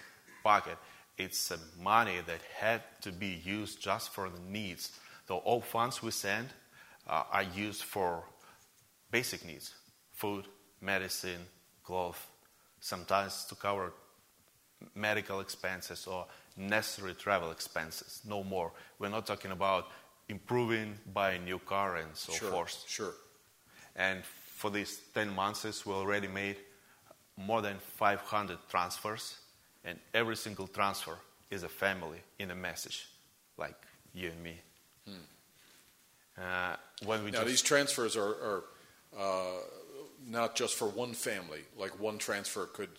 pocket. 0.43 0.77
It's 1.17 1.51
money 1.79 2.19
that 2.25 2.41
had 2.57 2.81
to 3.01 3.11
be 3.11 3.41
used 3.43 3.81
just 3.81 4.09
for 4.09 4.29
the 4.29 4.39
needs. 4.39 4.91
So 5.27 5.37
all 5.37 5.61
funds 5.61 6.01
we 6.01 6.11
send 6.11 6.47
uh, 7.07 7.23
are 7.31 7.43
used 7.43 7.83
for 7.83 8.23
basic 9.11 9.45
needs: 9.45 9.73
food, 10.13 10.47
medicine, 10.81 11.45
clothes, 11.83 12.17
sometimes 12.79 13.45
to 13.45 13.55
cover 13.55 13.93
medical 14.95 15.39
expenses 15.39 16.07
or 16.07 16.25
necessary 16.57 17.13
travel 17.13 17.51
expenses, 17.51 18.21
no 18.27 18.43
more. 18.43 18.71
We're 18.99 19.09
not 19.09 19.25
talking 19.25 19.51
about 19.51 19.87
improving, 20.29 20.97
buying 21.13 21.43
a 21.43 21.45
new 21.45 21.59
car, 21.59 21.97
and 21.97 22.15
so 22.15 22.33
sure, 22.33 22.51
forth. 22.51 22.83
sure. 22.87 23.13
And 23.95 24.23
for 24.25 24.69
these 24.69 24.99
10 25.13 25.33
months, 25.33 25.85
we 25.85 25.93
already 25.93 26.27
made 26.27 26.57
more 27.37 27.61
than 27.61 27.77
500 27.79 28.57
transfers, 28.69 29.37
and 29.83 29.99
every 30.13 30.35
single 30.35 30.67
transfer 30.67 31.17
is 31.49 31.63
a 31.63 31.69
family 31.69 32.19
in 32.39 32.51
a 32.51 32.55
message, 32.55 33.07
like 33.57 33.75
you 34.13 34.29
and 34.29 34.43
me. 34.43 34.55
Uh, 36.37 36.75
when 37.05 37.23
we 37.23 37.29
Hmm. 37.29 37.37
Now 37.37 37.43
these 37.43 37.61
transfers 37.61 38.15
are, 38.15 38.29
are 38.29 38.63
uh, 39.17 39.59
not 40.27 40.55
just 40.55 40.75
for 40.75 40.87
one 40.87 41.13
family. 41.13 41.61
Like 41.77 41.99
one 41.99 42.17
transfer 42.17 42.65
could 42.67 42.89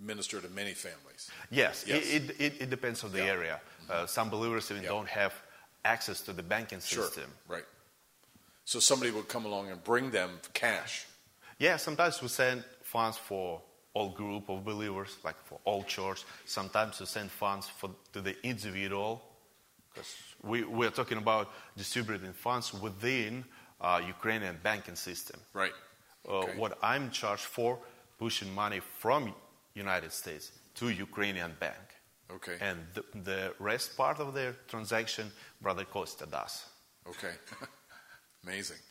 minister 0.00 0.40
to 0.40 0.48
many 0.48 0.74
families. 0.74 1.30
Yes, 1.50 1.84
Yes. 1.86 2.04
It, 2.06 2.40
it, 2.40 2.60
it, 2.62 2.70
depends 2.70 3.04
on 3.04 3.12
the 3.12 3.18
Yeah. 3.18 3.24
Mm-hmm. 3.26 3.40
area. 3.40 3.60
Uh, 3.90 4.06
some 4.06 4.30
believers 4.30 4.70
even 4.70 4.82
Yeah. 4.82 4.88
don't 4.90 5.08
have 5.08 5.32
access 5.84 6.20
to 6.22 6.32
the 6.32 6.42
banking 6.42 6.80
system. 6.80 6.96
Sure, 7.02 7.06
system. 7.06 7.30
right. 7.48 7.66
So 8.64 8.80
somebody 8.80 9.10
would 9.10 9.28
come 9.28 9.44
along 9.46 9.70
and 9.70 9.82
bring 9.82 10.10
them 10.10 10.40
cash. 10.54 11.06
Yeah, 11.58 11.76
sometimes 11.78 12.22
we 12.22 12.28
send 12.28 12.64
funds 12.82 13.16
for 13.18 13.60
all 13.98 14.08
group 14.10 14.48
of 14.48 14.64
believers, 14.64 15.12
like 15.24 15.38
for 15.48 15.58
all 15.64 15.82
church. 15.96 16.20
Sometimes 16.46 17.00
we 17.00 17.06
send 17.06 17.30
funds 17.30 17.66
for 17.78 17.90
to 18.12 18.20
the 18.20 18.34
individual, 18.46 19.22
because 19.92 20.14
we, 20.50 20.58
we're 20.64 20.90
talking 21.00 21.18
about 21.18 21.50
distributing 21.76 22.32
funds 22.32 22.72
within 22.86 23.44
uh, 23.80 24.00
Ukrainian 24.06 24.56
banking 24.62 24.96
system. 24.96 25.40
Right. 25.52 25.72
Uh, 26.28 26.38
Okay. 26.38 26.58
What 26.62 26.72
I'm 26.82 27.10
charged 27.10 27.48
for, 27.56 27.78
pushing 28.18 28.54
money 28.54 28.80
from 29.00 29.34
United 29.74 30.12
States 30.12 30.52
to 30.78 30.84
Ukrainian 30.90 31.52
bank. 31.58 31.84
Okay. 32.36 32.56
And 32.60 32.78
the, 32.94 33.02
the 33.30 33.42
rest 33.58 33.96
part 33.96 34.18
of 34.20 34.34
the 34.34 34.54
transaction, 34.72 35.26
Brother 35.62 35.84
Kostya 35.94 36.26
does. 36.26 36.54
Okay. 37.12 37.34
Amazing. 38.44 38.82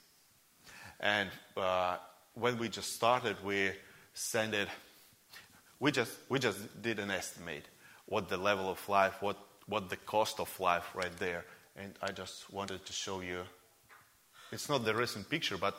And 1.00 1.30
uh, 1.56 1.98
when 2.34 2.58
we 2.58 2.70
just 2.70 2.92
started, 2.94 3.36
we 3.46 3.72
sent 4.14 4.54
it. 4.54 4.70
We 5.80 5.92
just 5.92 6.12
we 6.30 6.40
just 6.40 6.82
did 6.82 7.00
an 7.00 7.12
estimate 7.12 7.66
what 8.06 8.30
the 8.30 8.38
level 8.38 8.70
of 8.70 8.90
life, 8.90 9.22
what 9.22 9.38
what 9.68 9.90
the 9.90 9.98
cost 9.98 10.40
of 10.40 10.60
life 10.60 10.86
right 10.96 11.16
there, 11.20 11.46
and 11.76 11.94
I 12.02 12.12
just 12.12 12.52
wanted 12.52 12.86
to 12.86 12.94
show 12.94 13.22
you. 13.22 13.42
It's 14.52 14.70
not 14.70 14.86
the 14.86 14.96
recent 14.96 15.30
picture, 15.30 15.58
but 15.58 15.76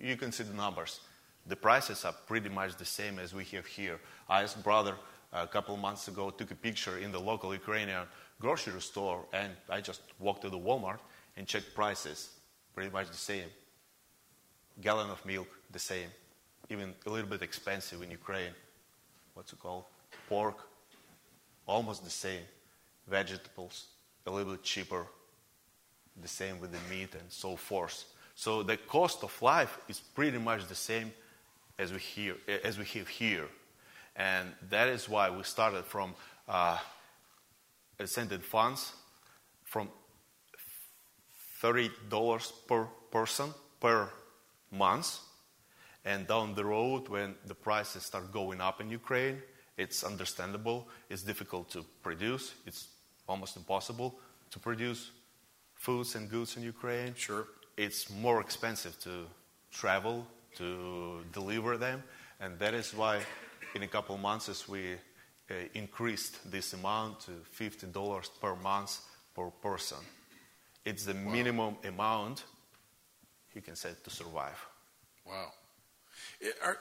you 0.00 0.16
can 0.16 0.32
see 0.32 0.42
the 0.42 0.54
numbers. 0.54 1.00
The 1.46 1.56
prices 1.56 2.04
are 2.04 2.14
pretty 2.26 2.48
much 2.48 2.76
the 2.76 2.84
same 2.84 3.18
as 3.18 3.32
we 3.32 3.44
have 3.44 3.66
here. 3.66 4.00
I 4.28 4.42
asked 4.42 4.62
brother 4.62 4.94
uh, 5.32 5.44
a 5.44 5.46
couple 5.46 5.76
months 5.76 6.08
ago 6.08 6.30
took 6.30 6.50
a 6.50 6.54
picture 6.56 6.98
in 6.98 7.12
the 7.12 7.20
local 7.20 7.52
Ukrainian 7.54 8.06
grocery 8.40 8.80
store, 8.80 9.24
and 9.32 9.52
I 9.70 9.80
just 9.80 10.02
walked 10.18 10.42
to 10.42 10.50
the 10.50 10.58
Walmart 10.58 10.98
and 11.36 11.46
checked 11.46 11.74
prices. 11.74 12.30
Pretty 12.74 12.90
much 12.90 13.08
the 13.08 13.16
same 13.16 13.48
gallon 14.80 15.10
of 15.10 15.24
milk 15.26 15.48
the 15.70 15.78
same, 15.78 16.08
even 16.70 16.94
a 17.06 17.10
little 17.10 17.28
bit 17.28 17.42
expensive 17.42 18.02
in 18.02 18.10
Ukraine. 18.10 18.52
What's 19.34 19.52
it 19.52 19.60
called? 19.60 19.84
Pork, 20.28 20.58
almost 21.66 22.04
the 22.04 22.10
same. 22.10 22.42
Vegetables, 23.08 23.86
a 24.26 24.30
little 24.30 24.52
bit 24.52 24.62
cheaper. 24.62 25.06
The 26.20 26.28
same 26.28 26.60
with 26.60 26.72
the 26.72 26.94
meat 26.94 27.14
and 27.14 27.30
so 27.30 27.56
forth. 27.56 28.04
So 28.34 28.62
the 28.62 28.76
cost 28.76 29.24
of 29.24 29.42
life 29.42 29.78
is 29.88 30.00
pretty 30.00 30.38
much 30.38 30.66
the 30.68 30.74
same 30.74 31.12
as 31.78 31.92
we 31.92 31.98
here, 31.98 32.36
as 32.62 32.78
we 32.78 32.84
have 32.84 33.08
here, 33.08 33.48
and 34.14 34.48
that 34.68 34.88
is 34.88 35.08
why 35.08 35.30
we 35.30 35.42
started 35.42 35.84
from 35.84 36.14
uh, 36.48 36.78
ascended 37.98 38.44
funds 38.44 38.92
from 39.64 39.88
thirty 41.60 41.90
dollars 42.10 42.52
per 42.68 42.84
person 43.10 43.54
per 43.80 44.08
month, 44.70 45.18
and 46.04 46.26
down 46.26 46.54
the 46.54 46.64
road 46.64 47.08
when 47.08 47.34
the 47.46 47.54
prices 47.54 48.02
start 48.04 48.32
going 48.32 48.60
up 48.60 48.80
in 48.80 48.90
Ukraine 48.90 49.42
It's 49.76 50.04
understandable. 50.04 50.88
It's 51.08 51.22
difficult 51.22 51.70
to 51.70 51.84
produce. 52.02 52.54
It's 52.66 52.88
almost 53.26 53.56
impossible 53.56 54.18
to 54.50 54.58
produce 54.58 55.10
foods 55.74 56.14
and 56.14 56.28
goods 56.28 56.56
in 56.56 56.62
Ukraine. 56.62 57.14
Sure. 57.14 57.46
It's 57.76 58.10
more 58.10 58.40
expensive 58.40 58.98
to 59.00 59.26
travel 59.70 60.26
to 60.56 61.24
deliver 61.32 61.78
them, 61.78 62.02
and 62.38 62.58
that 62.58 62.74
is 62.74 62.92
why, 62.92 63.20
in 63.74 63.82
a 63.82 63.88
couple 63.88 64.14
of 64.14 64.20
months, 64.20 64.68
we 64.68 64.92
uh, 65.50 65.54
increased 65.72 66.50
this 66.50 66.74
amount 66.74 67.20
to 67.20 67.32
fifty 67.50 67.86
dollars 67.86 68.30
per 68.40 68.54
month 68.56 69.00
per 69.34 69.50
person. 69.62 69.98
It's 70.84 71.04
the 71.06 71.14
minimum 71.14 71.76
amount 71.84 72.44
you 73.54 73.62
can 73.62 73.76
say 73.76 73.92
to 74.04 74.10
survive. 74.10 74.58
Wow. 75.24 75.52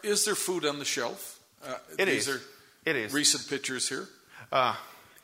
Is 0.03 0.25
there 0.25 0.35
food 0.35 0.65
on 0.65 0.79
the 0.79 0.85
shelf? 0.85 1.39
Uh, 1.63 1.75
It 1.97 2.05
these 2.05 2.27
is. 2.27 2.35
Are 2.35 2.41
It 2.85 2.95
is. 2.95 3.13
recent 3.13 3.47
pictures 3.47 3.87
here. 3.89 4.07
Uh, 4.51 4.75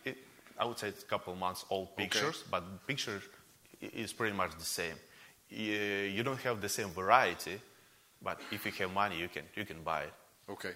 it, 0.06 0.18
I 0.60 0.66
would 0.66 0.78
say 0.78 0.90
it's 0.90 1.04
a 1.04 1.08
couple 1.08 1.34
of 1.34 1.40
months 1.40 1.66
old 1.70 1.96
pictures, 1.98 2.44
but 2.52 2.62
the 2.62 2.78
picture 2.88 3.22
is 3.82 4.14
pretty 4.14 4.36
much 4.36 4.52
the 4.58 4.66
same. 4.66 4.96
You, 5.50 5.74
you 6.16 6.24
don't 6.24 6.42
have 6.42 6.62
the 6.62 6.70
same 6.70 6.90
variety, 6.90 7.60
but 8.22 8.40
if 8.52 8.66
you 8.66 8.72
have 8.74 8.94
money, 8.94 9.18
you 9.20 9.28
can 9.30 9.44
you 9.56 9.66
can 9.66 9.82
buy 9.84 10.02
it. 10.04 10.14
Okay. 10.50 10.74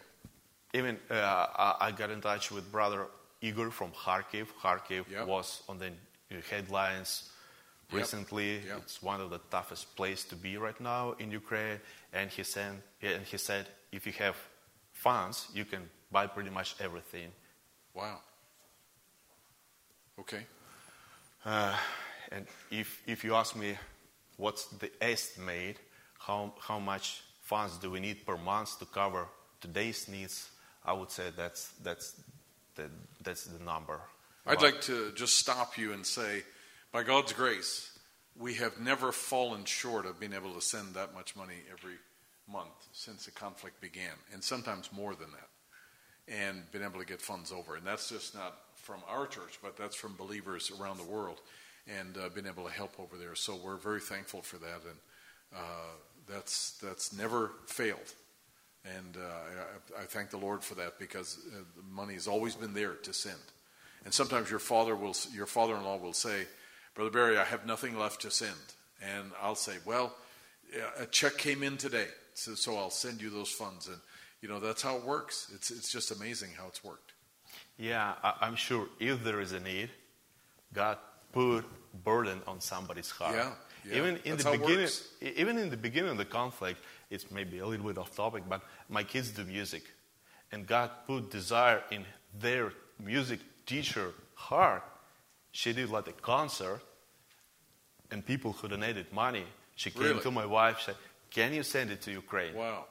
Even 0.73 0.97
uh, 1.09 1.13
I, 1.15 1.75
I 1.87 1.91
got 1.91 2.09
in 2.09 2.21
touch 2.21 2.51
with 2.51 2.71
brother 2.71 3.07
Igor 3.41 3.71
from 3.71 3.91
Kharkiv. 3.91 4.47
Kharkiv 4.63 5.05
Yep. 5.11 5.27
was 5.27 5.61
on 5.67 5.77
the 5.79 5.87
uh, 5.87 6.41
headlines. 6.49 7.29
Recently. 7.91 8.55
Yep. 8.55 8.77
It's 8.83 9.01
one 9.03 9.21
of 9.21 9.29
the 9.29 9.39
toughest 9.49 9.95
places 9.95 10.25
to 10.25 10.35
be 10.35 10.57
right 10.57 10.79
now 10.79 11.15
in 11.19 11.31
Ukraine. 11.31 11.79
And 12.13 12.29
he 12.29 12.43
said, 12.43 12.81
and 13.01 13.23
he 13.23 13.37
said, 13.37 13.67
if 13.91 14.05
you 14.05 14.13
have 14.13 14.35
funds, 14.91 15.47
you 15.53 15.65
can 15.65 15.89
buy 16.11 16.27
pretty 16.27 16.49
much 16.49 16.75
everything. 16.79 17.31
Wow. 17.93 18.19
Okay. 20.19 20.45
Uh, 21.45 21.75
and 22.31 22.45
if, 22.69 23.01
if 23.07 23.23
you 23.23 23.35
ask 23.35 23.55
me 23.55 23.75
what's 24.37 24.65
the 24.67 24.91
estimate, 25.01 25.77
how, 26.19 26.53
how 26.59 26.79
much 26.79 27.23
funds 27.41 27.77
do 27.77 27.91
we 27.91 27.99
need 27.99 28.25
per 28.25 28.37
month 28.37 28.79
to 28.79 28.85
cover 28.85 29.27
today's 29.59 30.07
needs, 30.07 30.49
I 30.85 30.93
would 30.93 31.11
say 31.11 31.31
that's, 31.35 31.69
that's, 31.83 32.15
the, 32.75 32.89
that's 33.23 33.45
the 33.45 33.63
number. 33.63 33.99
I'd 34.45 34.53
About- 34.53 34.63
like 34.63 34.81
to 34.81 35.11
just 35.15 35.37
stop 35.37 35.77
you 35.77 35.93
and 35.93 36.05
say, 36.05 36.43
by 36.91 37.03
God's 37.03 37.33
grace, 37.33 37.97
we 38.37 38.55
have 38.55 38.79
never 38.79 39.11
fallen 39.11 39.65
short 39.65 40.05
of 40.05 40.19
being 40.19 40.33
able 40.33 40.53
to 40.53 40.61
send 40.61 40.93
that 40.95 41.13
much 41.13 41.35
money 41.35 41.55
every 41.71 41.95
month 42.51 42.87
since 42.91 43.25
the 43.25 43.31
conflict 43.31 43.79
began, 43.81 44.13
and 44.33 44.43
sometimes 44.43 44.89
more 44.91 45.15
than 45.15 45.29
that, 45.31 46.33
and 46.33 46.69
been 46.71 46.83
able 46.83 46.99
to 46.99 47.05
get 47.05 47.21
funds 47.21 47.51
over. 47.51 47.75
And 47.75 47.85
that's 47.85 48.09
just 48.09 48.35
not 48.35 48.57
from 48.75 49.01
our 49.07 49.27
church, 49.27 49.59
but 49.61 49.77
that's 49.77 49.95
from 49.95 50.15
believers 50.15 50.71
around 50.79 50.97
the 50.97 51.05
world, 51.05 51.39
and 51.87 52.17
uh, 52.17 52.29
been 52.29 52.47
able 52.47 52.65
to 52.65 52.71
help 52.71 52.99
over 52.99 53.17
there. 53.17 53.35
So 53.35 53.57
we're 53.63 53.77
very 53.77 54.01
thankful 54.01 54.41
for 54.41 54.57
that, 54.57 54.81
and 54.83 54.97
uh, 55.55 55.93
that's 56.27 56.77
that's 56.81 57.13
never 57.13 57.51
failed. 57.67 58.13
And 58.83 59.15
uh, 59.15 59.99
I, 59.99 60.01
I 60.01 60.05
thank 60.05 60.31
the 60.31 60.37
Lord 60.37 60.63
for 60.63 60.75
that 60.75 60.97
because 60.97 61.37
uh, 61.53 61.59
the 61.75 61.83
money 61.93 62.15
has 62.15 62.27
always 62.27 62.55
been 62.55 62.73
there 62.73 62.93
to 62.93 63.13
send. 63.13 63.37
And 64.03 64.13
sometimes 64.13 64.49
your 64.49 64.59
father 64.59 64.95
will, 64.95 65.15
your 65.35 65.45
father-in-law 65.45 65.97
will 65.97 66.13
say, 66.13 66.47
"Brother 67.01 67.11
Barry, 67.11 67.37
I 67.37 67.43
have 67.45 67.65
nothing 67.65 67.97
left 67.97 68.21
to 68.21 68.31
send," 68.31 68.75
and 69.01 69.31
I'll 69.41 69.55
say, 69.55 69.77
"Well, 69.85 70.15
a 70.97 71.05
check 71.07 71.37
came 71.37 71.63
in 71.63 71.77
today, 71.77 72.07
so, 72.35 72.55
so 72.55 72.77
I'll 72.77 72.91
send 72.91 73.21
you 73.21 73.29
those 73.29 73.49
funds." 73.49 73.87
And 73.87 73.97
you 74.41 74.49
know 74.49 74.59
that's 74.59 74.83
how 74.83 74.97
it 74.97 75.03
works. 75.03 75.51
It's 75.55 75.71
it's 75.71 75.91
just 75.91 76.11
amazing 76.11 76.51
how 76.57 76.67
it's 76.67 76.83
worked. 76.83 77.13
Yeah, 77.77 78.13
I, 78.23 78.33
I'm 78.41 78.55
sure 78.55 78.87
if 78.99 79.23
there 79.23 79.41
is 79.41 79.51
a 79.53 79.59
need, 79.59 79.89
God 80.73 80.97
put 81.31 81.65
burden 82.03 82.41
on 82.45 82.61
somebody's 82.61 83.09
heart. 83.09 83.35
Yeah, 83.35 83.51
yeah, 83.83 83.97
even 83.97 84.17
in 84.23 84.37
that's 84.37 84.43
the 84.43 84.57
beginning, 84.57 84.89
even 85.21 85.57
in 85.57 85.69
the 85.69 85.77
beginning 85.77 86.11
of 86.11 86.17
the 86.17 86.25
conflict, 86.25 86.79
it's 87.09 87.31
maybe 87.31 87.59
a 87.59 87.65
little 87.65 87.87
bit 87.87 87.97
off 87.97 88.15
topic, 88.15 88.43
but 88.47 88.61
my 88.89 89.03
kids 89.03 89.31
do 89.31 89.43
music, 89.43 89.83
and 90.51 90.67
God 90.67 90.91
put 91.07 91.31
desire 91.31 91.81
in 91.89 92.05
their 92.39 92.73
music 92.99 93.39
teacher 93.65 94.13
heart. 94.35 94.83
She 95.51 95.73
did 95.73 95.89
like 95.89 96.07
a 96.07 96.13
concert, 96.13 96.81
and 98.11 98.25
people 98.25 98.51
who 98.53 98.67
donated 98.67 99.11
money. 99.13 99.45
She 99.75 99.89
came 99.91 100.03
Really? 100.03 100.21
to 100.21 100.31
my 100.31 100.45
wife, 100.45 100.81
said, 100.81 100.95
"Can 101.29 101.53
you 101.53 101.63
send 101.63 101.91
it 101.91 102.01
to 102.03 102.11
Ukraine?" 102.11 102.53
Wow. 102.53 102.85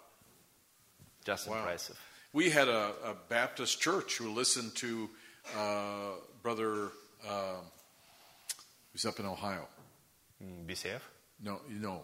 Just 1.24 1.46
Wow. 1.48 1.58
impressive. 1.58 1.98
We 2.32 2.50
had 2.50 2.68
a, 2.68 2.94
a 3.04 3.14
Baptist 3.28 3.80
church 3.80 4.16
who 4.16 4.32
listened 4.32 4.74
to 4.76 5.10
uh, 5.56 6.12
Brother 6.42 6.92
um 7.28 7.64
who's 8.92 9.04
up 9.04 9.20
in 9.20 9.26
Ohio. 9.26 9.66
Mm, 10.42 10.66
BCF. 10.66 11.00
No, 11.42 11.60
you 11.68 11.78
know, 11.78 12.02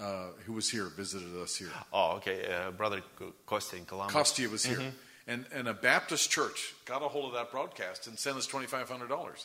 uh, 0.00 0.28
who 0.46 0.52
was 0.52 0.68
here, 0.70 0.86
visited 0.86 1.34
us 1.42 1.56
here. 1.56 1.70
Oh, 1.92 2.16
okay. 2.16 2.38
Uh, 2.52 2.70
brother 2.70 3.02
Kostya 3.46 3.78
in 3.78 3.84
Columbus. 3.84 4.14
Kostya 4.14 4.48
was 4.48 4.64
here. 4.64 4.82
And, 5.26 5.44
and 5.52 5.68
a 5.68 5.74
Baptist 5.74 6.30
church 6.30 6.74
got 6.86 7.02
a 7.02 7.08
hold 7.08 7.26
of 7.26 7.32
that 7.34 7.50
broadcast 7.50 8.06
and 8.06 8.18
sent 8.18 8.36
us 8.38 8.46
$2,500 8.46 9.44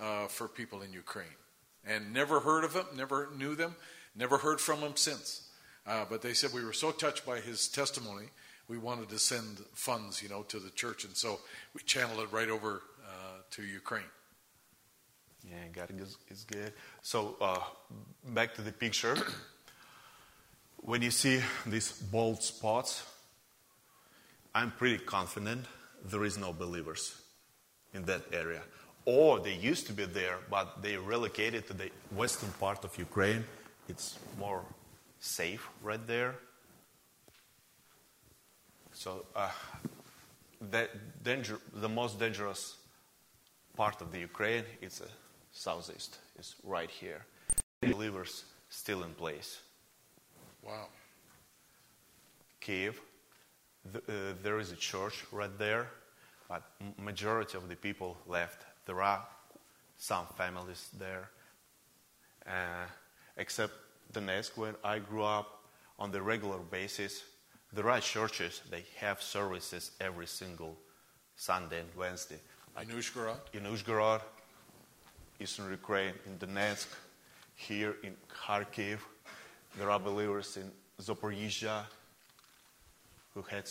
uh, 0.00 0.28
for 0.28 0.46
people 0.46 0.82
in 0.82 0.92
Ukraine. 0.92 1.36
And 1.86 2.12
never 2.12 2.40
heard 2.40 2.64
of 2.64 2.72
them, 2.72 2.86
never 2.96 3.28
knew 3.36 3.54
them, 3.54 3.76
never 4.14 4.38
heard 4.38 4.60
from 4.60 4.80
them 4.80 4.96
since. 4.96 5.48
Uh, 5.86 6.04
but 6.08 6.20
they 6.20 6.34
said 6.34 6.52
we 6.52 6.64
were 6.64 6.72
so 6.72 6.90
touched 6.90 7.24
by 7.24 7.38
his 7.38 7.68
testimony, 7.68 8.26
we 8.68 8.78
wanted 8.78 9.08
to 9.10 9.18
send 9.18 9.58
funds, 9.74 10.22
you 10.22 10.28
know, 10.28 10.42
to 10.42 10.58
the 10.58 10.70
church. 10.70 11.04
And 11.04 11.16
so 11.16 11.38
we 11.74 11.80
channeled 11.82 12.20
it 12.20 12.32
right 12.32 12.48
over 12.48 12.82
uh, 13.04 13.38
to 13.52 13.62
Ukraine. 13.62 14.02
Yeah, 15.48 15.68
God 15.72 15.92
is 16.28 16.44
good. 16.44 16.72
So 17.02 17.36
uh, 17.40 17.60
back 18.24 18.54
to 18.54 18.62
the 18.62 18.72
picture. 18.72 19.16
when 20.78 21.02
you 21.02 21.12
see 21.12 21.40
these 21.64 21.92
bold 21.92 22.42
spots, 22.42 23.04
I'm 24.54 24.72
pretty 24.72 24.98
confident 24.98 25.66
there 26.04 26.24
is 26.24 26.36
no 26.36 26.52
believers 26.52 27.14
in 27.94 28.04
that 28.06 28.22
area. 28.32 28.62
Or 29.06 29.38
they 29.38 29.54
used 29.54 29.86
to 29.86 29.92
be 29.92 30.04
there, 30.04 30.38
but 30.50 30.82
they 30.82 30.96
relocated 30.96 31.66
to 31.68 31.72
the 31.72 31.90
western 32.10 32.50
part 32.60 32.84
of 32.84 32.98
Ukraine. 32.98 33.44
It's 33.88 34.18
more 34.38 34.62
safe 35.20 35.68
right 35.82 36.04
there. 36.06 36.34
So 38.92 39.26
uh, 39.36 39.50
that 40.70 40.90
danger, 41.22 41.60
the 41.72 41.88
most 41.88 42.18
dangerous 42.18 42.76
part 43.76 44.00
of 44.00 44.10
the 44.10 44.18
Ukraine, 44.18 44.64
it's 44.80 45.00
a 45.00 45.08
southeast. 45.52 46.18
It's 46.38 46.56
right 46.64 46.90
here. 46.90 47.24
Believers 47.82 48.44
still 48.68 49.04
in 49.04 49.12
place. 49.14 49.60
Wow. 50.62 50.88
Kiev, 52.60 53.00
th- 53.92 54.04
uh, 54.08 54.12
there 54.42 54.58
is 54.58 54.72
a 54.72 54.76
church 54.76 55.24
right 55.30 55.56
there, 55.58 55.86
but 56.48 56.62
majority 56.98 57.56
of 57.56 57.68
the 57.68 57.76
people 57.76 58.16
left. 58.26 58.64
There 58.86 59.02
are 59.02 59.26
some 59.98 60.26
families 60.36 60.88
there, 60.98 61.28
uh, 62.46 62.86
except 63.36 63.72
Donetsk, 64.12 64.56
where 64.56 64.76
I 64.84 65.00
grew 65.00 65.24
up 65.24 65.64
on 65.98 66.12
the 66.12 66.22
regular 66.22 66.58
basis. 66.58 67.22
There 67.72 67.90
are 67.90 68.00
churches. 68.00 68.62
They 68.70 68.84
have 68.98 69.20
services 69.20 69.90
every 70.00 70.26
single 70.26 70.78
Sunday 71.34 71.80
and 71.80 71.88
Wednesday. 71.96 72.38
In 72.80 72.88
Uzhgorod? 72.88 73.38
in 73.52 73.62
Uzhgorod, 73.64 74.20
Eastern 75.40 75.70
Ukraine, 75.70 76.14
in 76.26 76.38
Donetsk, 76.38 76.88
here 77.56 77.96
in 78.02 78.14
Kharkiv. 78.28 78.98
There 79.78 79.90
are 79.90 79.98
believers 79.98 80.56
in 80.56 80.70
Zaporizhia 81.02 81.82
who, 83.34 83.42
had, 83.42 83.68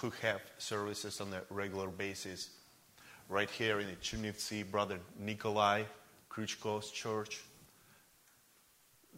who 0.00 0.10
have 0.22 0.40
services 0.58 1.20
on 1.20 1.32
a 1.32 1.42
regular 1.50 1.88
basis. 1.88 2.50
Right 3.28 3.50
here 3.50 3.78
in 3.80 3.88
Chernivtsi, 4.02 4.70
Brother 4.70 4.98
Nikolai 5.18 5.82
Krychko's 6.30 6.90
church. 6.90 7.42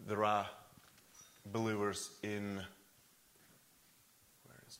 There 0.07 0.25
are 0.25 0.45
believers 1.45 2.09
in 2.23 2.55
where 4.43 4.61
is 4.67 4.79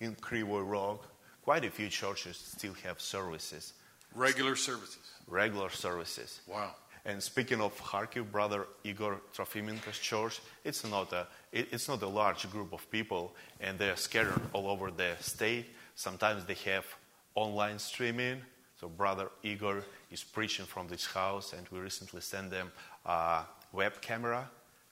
it? 0.00 0.04
In 0.04 0.14
Krivoy 0.16 0.66
Rog, 0.66 1.00
quite 1.42 1.64
a 1.66 1.70
few 1.70 1.88
churches 1.88 2.36
still 2.38 2.74
have 2.84 3.00
services, 3.00 3.74
Regular 4.14 4.56
services. 4.56 5.10
regular 5.26 5.68
services. 5.70 6.40
Wow. 6.46 6.74
And 7.04 7.22
speaking 7.22 7.60
of 7.60 7.76
Kharkiv, 7.82 8.30
brother 8.30 8.66
Igor 8.84 9.20
Trofimenko's 9.34 9.98
church, 9.98 10.40
it's 10.64 10.84
not 10.86 11.12
a 11.12 11.26
it, 11.52 11.68
it's 11.72 11.88
not 11.88 12.02
a 12.02 12.08
large 12.08 12.50
group 12.50 12.72
of 12.72 12.90
people, 12.90 13.34
and 13.60 13.78
they're 13.78 13.96
scattered 13.96 14.40
all 14.52 14.68
over 14.68 14.90
the 14.90 15.16
state. 15.20 15.66
Sometimes 16.00 16.46
they 16.46 16.56
have 16.72 16.86
online 17.34 17.78
streaming. 17.78 18.40
So 18.80 18.88
brother 18.88 19.28
Igor 19.42 19.84
is 20.10 20.24
preaching 20.24 20.64
from 20.64 20.88
this 20.88 21.04
house, 21.04 21.52
and 21.52 21.68
we 21.68 21.78
recently 21.78 22.22
sent 22.22 22.50
them 22.50 22.72
a 23.04 23.42
web 23.70 24.00
camera 24.00 24.48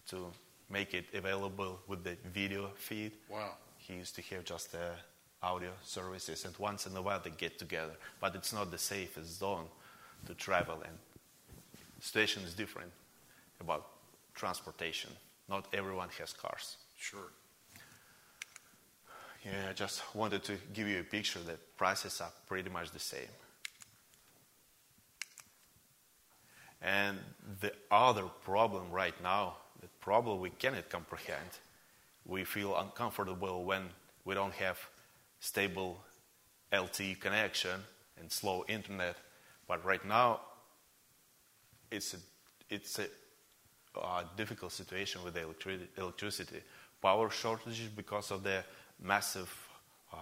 to 0.08 0.30
make 0.68 0.92
it 0.92 1.06
available 1.14 1.80
with 1.86 2.04
the 2.04 2.14
video 2.34 2.72
feed. 2.76 3.12
Wow. 3.30 3.52
He 3.78 3.94
used 3.94 4.16
to 4.16 4.22
have 4.22 4.44
just 4.44 4.76
audio 5.42 5.70
services, 5.82 6.44
and 6.44 6.54
once 6.58 6.86
in 6.86 6.94
a 6.94 7.00
while 7.00 7.20
they 7.24 7.30
get 7.30 7.58
together. 7.58 7.96
But 8.20 8.34
it's 8.34 8.52
not 8.52 8.70
the 8.70 8.76
safest 8.76 9.38
zone 9.38 9.64
to 10.26 10.34
travel, 10.34 10.82
and 10.84 10.98
situation 12.00 12.42
is 12.42 12.52
different 12.52 12.92
about 13.62 13.86
transportation. 14.34 15.10
Not 15.48 15.68
everyone 15.72 16.10
has 16.18 16.34
cars. 16.34 16.76
Sure. 16.98 17.30
Yeah, 19.44 19.68
I 19.70 19.72
just 19.72 20.02
wanted 20.14 20.42
to 20.44 20.56
give 20.74 20.88
you 20.88 21.00
a 21.00 21.04
picture 21.04 21.40
that 21.40 21.76
prices 21.76 22.20
are 22.20 22.32
pretty 22.46 22.70
much 22.70 22.90
the 22.90 22.98
same. 22.98 23.28
And 26.82 27.18
the 27.60 27.72
other 27.90 28.24
problem 28.44 28.90
right 28.90 29.20
now, 29.22 29.56
the 29.80 29.88
problem 30.00 30.40
we 30.40 30.50
cannot 30.50 30.88
comprehend, 30.90 31.50
we 32.24 32.44
feel 32.44 32.76
uncomfortable 32.76 33.64
when 33.64 33.88
we 34.24 34.34
don't 34.34 34.54
have 34.54 34.78
stable 35.40 36.00
LTE 36.72 37.20
connection 37.20 37.80
and 38.20 38.30
slow 38.30 38.64
internet. 38.68 39.16
But 39.66 39.84
right 39.84 40.04
now, 40.04 40.40
it's 41.90 42.14
a, 42.14 42.18
it's 42.70 42.98
a 42.98 43.06
uh, 44.00 44.24
difficult 44.36 44.72
situation 44.72 45.22
with 45.24 45.34
the 45.34 45.40
electri- 45.40 45.88
electricity. 45.96 46.60
Power 47.00 47.30
shortages 47.30 47.88
because 47.88 48.30
of 48.30 48.42
the 48.42 48.64
massive 49.00 49.50
uh, 50.12 50.16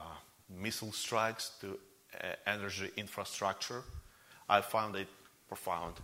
missile 0.48 0.92
strikes 0.92 1.52
to 1.60 1.78
uh, 2.22 2.28
energy 2.46 2.90
infrastructure. 2.96 3.82
I 4.48 4.60
found 4.60 4.96
it 4.96 5.08
profound. 5.48 5.94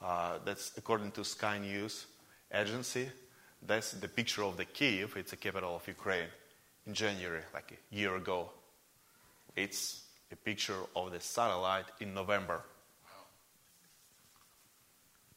Uh, 0.00 0.38
that's 0.44 0.72
according 0.76 1.10
to 1.12 1.24
Sky 1.24 1.58
News 1.58 2.06
agency. 2.52 3.08
That's 3.66 3.92
the 3.92 4.08
picture 4.08 4.44
of 4.44 4.56
the 4.56 4.64
Kiev. 4.64 5.16
It's 5.16 5.30
the 5.30 5.36
capital 5.36 5.76
of 5.76 5.86
Ukraine 5.88 6.28
in 6.86 6.94
January, 6.94 7.42
like 7.52 7.72
a 7.72 7.94
year 7.94 8.14
ago. 8.16 8.50
It's 9.56 10.02
a 10.30 10.36
picture 10.36 10.80
of 10.94 11.10
the 11.10 11.20
satellite 11.20 11.86
in 12.00 12.14
November. 12.14 12.62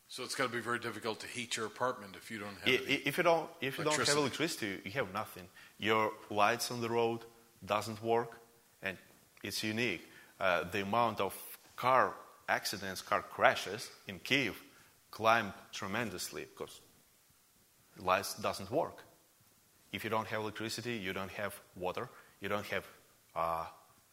So 0.08 0.24
it's 0.24 0.36
got 0.36 0.48
to 0.48 0.50
be 0.50 0.60
very 0.60 0.78
difficult 0.78 1.22
to 1.22 1.28
heat 1.28 1.56
your 1.56 1.68
apartment 1.68 2.16
if 2.18 2.30
you 2.30 2.38
don't 2.38 2.58
have. 2.66 2.82
If 2.86 3.18
you 3.18 3.24
don't, 3.24 3.50
if 3.62 3.78
you 3.78 3.86
don't 3.86 3.98
have 3.98 4.18
electricity, 4.18 4.82
you 4.84 4.92
have 4.92 5.14
nothing. 5.14 5.48
Your 5.82 6.12
lights 6.30 6.70
on 6.70 6.80
the 6.80 6.90
road 6.90 7.22
doesn't 7.66 8.04
work, 8.04 8.40
and 8.84 8.98
it's 9.44 9.64
unique. 9.64 10.08
Uh, 10.40 10.64
the 10.72 10.84
amount 10.84 11.20
of 11.20 11.36
car 11.76 12.14
accidents, 12.48 13.02
car 13.02 13.24
crashes 13.24 13.90
in 14.08 14.20
Kiev 14.20 14.62
climbed 15.10 15.54
tremendously 15.74 16.46
because 16.46 16.82
lights 17.98 18.36
doesn't 18.36 18.70
work. 18.70 19.04
If 19.92 20.04
you 20.04 20.12
don't 20.12 20.28
have 20.28 20.42
electricity, 20.42 20.98
you 20.98 21.14
don't 21.14 21.32
have 21.32 21.60
water, 21.76 22.08
you 22.42 22.48
don't 22.48 22.68
have, 22.68 22.86
uh, 23.36 23.66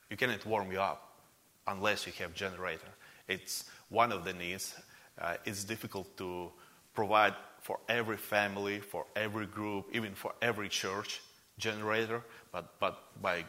you 0.09 0.17
cannot 0.17 0.47
warm 0.47 0.73
you 0.73 0.81
up 0.81 1.21
unless 1.67 2.07
you 2.07 2.15
have 2.19 2.33
generator. 2.33 2.89
It's 3.29 3.65
one 3.91 4.11
of 4.11 4.25
the 4.25 4.33
needs. 4.33 4.75
Uh, 5.21 5.37
it's 5.45 5.65
difficult 5.65 6.17
to 6.17 6.51
provide 6.95 7.35
for 7.61 7.79
every 7.91 8.17
family, 8.17 8.81
for 8.81 9.05
every 9.15 9.45
group, 9.45 9.85
even 9.93 10.15
for 10.15 10.33
every 10.41 10.71
church 10.71 11.21
generator. 11.59 12.23
But 12.53 12.79
but 12.81 13.21
by 13.21 13.45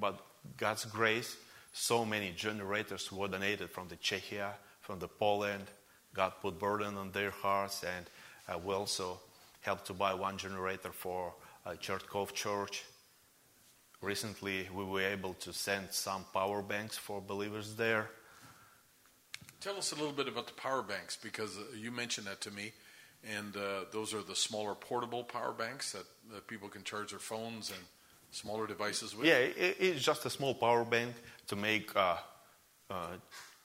but 0.00 0.20
God's 0.56 0.84
grace, 0.84 1.36
so 1.72 2.04
many 2.04 2.32
generators 2.32 3.10
were 3.10 3.28
donated 3.28 3.70
from 3.70 3.88
the 3.88 3.96
Czechia, 3.96 4.52
from 4.80 4.98
the 4.98 5.08
Poland. 5.08 5.64
God 6.14 6.32
put 6.40 6.58
burden 6.58 6.96
on 6.96 7.10
their 7.10 7.30
hearts, 7.30 7.82
and 7.82 8.06
uh, 8.48 8.58
we 8.58 8.74
also 8.74 9.18
helped 9.62 9.86
to 9.86 9.94
buy 9.94 10.14
one 10.14 10.38
generator 10.38 10.92
for 10.92 11.34
uh, 11.66 11.70
Chertkov 11.70 12.32
Church. 12.32 12.84
Recently, 14.00 14.68
we 14.72 14.84
were 14.84 15.00
able 15.00 15.34
to 15.34 15.52
send 15.52 15.90
some 15.90 16.24
power 16.32 16.62
banks 16.62 16.96
for 16.96 17.20
believers 17.20 17.74
there. 17.74 18.10
Tell 19.60 19.78
us 19.78 19.92
a 19.92 19.94
little 19.94 20.12
bit 20.12 20.28
about 20.28 20.46
the 20.46 20.52
power 20.52 20.82
banks 20.82 21.16
because 21.16 21.56
uh, 21.56 21.62
you 21.74 21.90
mentioned 21.90 22.26
that 22.26 22.42
to 22.42 22.50
me, 22.50 22.72
and 23.36 23.56
uh, 23.56 23.84
those 23.92 24.14
are 24.14 24.22
the 24.22 24.36
smaller 24.36 24.74
portable 24.74 25.24
power 25.24 25.52
banks 25.52 25.92
that, 25.92 26.04
that 26.32 26.46
people 26.46 26.68
can 26.68 26.82
charge 26.82 27.10
their 27.10 27.18
phones 27.18 27.70
and 27.70 27.80
smaller 28.30 28.66
devices 28.66 29.16
with. 29.16 29.26
Yeah, 29.26 29.38
it, 29.38 29.76
it's 29.78 30.02
just 30.02 30.26
a 30.26 30.30
small 30.30 30.54
power 30.54 30.84
bank 30.84 31.14
to 31.46 31.56
make 31.56 31.94
uh, 31.96 32.16
uh, 32.90 32.94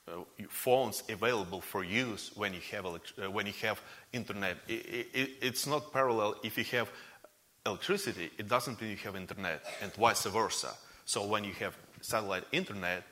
uh, 0.07 0.11
phones 0.49 1.03
available 1.10 1.61
for 1.61 1.84
use 1.84 2.31
when 2.36 2.53
you 2.53 2.61
have 2.72 2.86
elect- 2.86 3.14
uh, 3.23 3.30
when 3.30 3.45
you 3.45 3.53
have 3.61 3.81
internet. 4.14 4.57
I 4.68 4.72
it, 4.72 5.30
it's 5.41 5.68
not 5.68 5.91
parallel. 5.91 6.36
If 6.44 6.57
you 6.57 6.64
have 6.77 6.90
electricity, 7.65 8.31
it 8.38 8.48
doesn't 8.48 8.81
mean 8.81 8.91
you 8.91 8.98
have 8.98 9.15
internet, 9.15 9.64
and 9.81 9.94
vice 9.94 10.26
versa. 10.26 10.73
So 11.06 11.26
when 11.26 11.44
you 11.44 11.53
have 11.53 11.76
satellite 12.02 12.45
internet, 12.52 13.03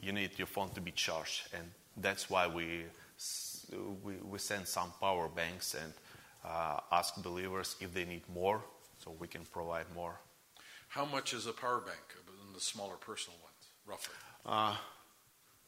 you 0.00 0.12
need 0.12 0.30
your 0.36 0.46
phone 0.46 0.70
to 0.70 0.80
be 0.80 0.90
charged, 0.90 1.48
and 1.54 1.64
that's 1.96 2.28
why 2.28 2.46
we 2.46 2.84
we, 4.02 4.14
we 4.16 4.38
send 4.38 4.66
some 4.66 4.92
power 5.00 5.28
banks 5.28 5.74
and 5.74 5.92
uh, 6.44 6.80
ask 6.90 7.22
believers 7.22 7.76
if 7.80 7.92
they 7.94 8.04
need 8.04 8.22
more, 8.32 8.62
so 9.02 9.14
we 9.18 9.28
can 9.28 9.42
provide 9.52 9.86
more. 9.94 10.20
How 10.88 11.04
much 11.04 11.32
is 11.32 11.46
a 11.46 11.52
power 11.52 11.80
bank 11.80 11.98
in 12.46 12.52
the 12.52 12.60
smaller 12.60 12.96
personal 12.96 13.38
ones, 13.42 13.68
roughly? 13.86 14.14
Uh, 14.44 14.76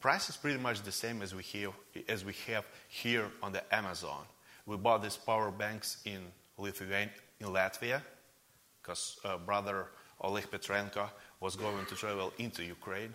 price 0.01 0.29
is 0.29 0.37
pretty 0.37 0.59
much 0.59 0.83
the 0.83 0.93
same 0.93 1.23
as 1.23 1.35
we 1.35 1.43
have 1.43 1.73
as 2.09 2.25
we 2.25 2.35
have 2.47 2.65
here 2.89 3.27
on 3.43 3.53
the 3.53 3.75
Amazon. 3.75 4.25
We 4.67 4.77
bought 4.77 5.03
these 5.03 5.17
power 5.17 5.51
banks 5.51 6.03
in 6.05 6.21
Lithuania, 6.59 7.11
in 7.41 7.47
Latvia, 7.49 8.03
because 8.83 9.19
uh, 9.25 9.39
brother 9.39 9.87
Oleg 10.21 10.51
Petrenko 10.51 11.09
was 11.41 11.57
going 11.57 11.87
to 11.87 11.95
travel 11.95 12.33
into 12.39 12.63
Ukraine, 12.63 13.15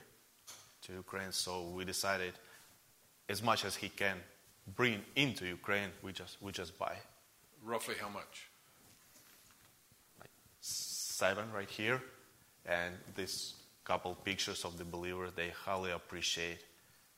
to 0.84 0.94
Ukraine. 0.94 1.32
So 1.32 1.70
we 1.76 1.86
decided, 1.86 2.34
as 3.28 3.44
much 3.44 3.66
as 3.66 3.76
he 3.76 3.90
can 3.90 4.18
bring 4.76 5.02
into 5.16 5.46
Ukraine, 5.46 5.90
we 6.02 6.12
just 6.12 6.42
we 6.42 6.52
just 6.52 6.78
buy 6.78 6.96
Roughly 7.64 7.96
how 8.00 8.10
much? 8.10 8.48
Like 10.20 10.30
seven 10.62 11.52
right 11.52 11.70
here, 11.70 12.02
and 12.66 12.96
this 13.16 13.56
couple 13.84 14.16
pictures 14.16 14.66
of 14.66 14.78
the 14.78 14.86
believers. 14.86 15.32
They 15.36 15.50
highly 15.50 15.92
appreciate 15.92 16.60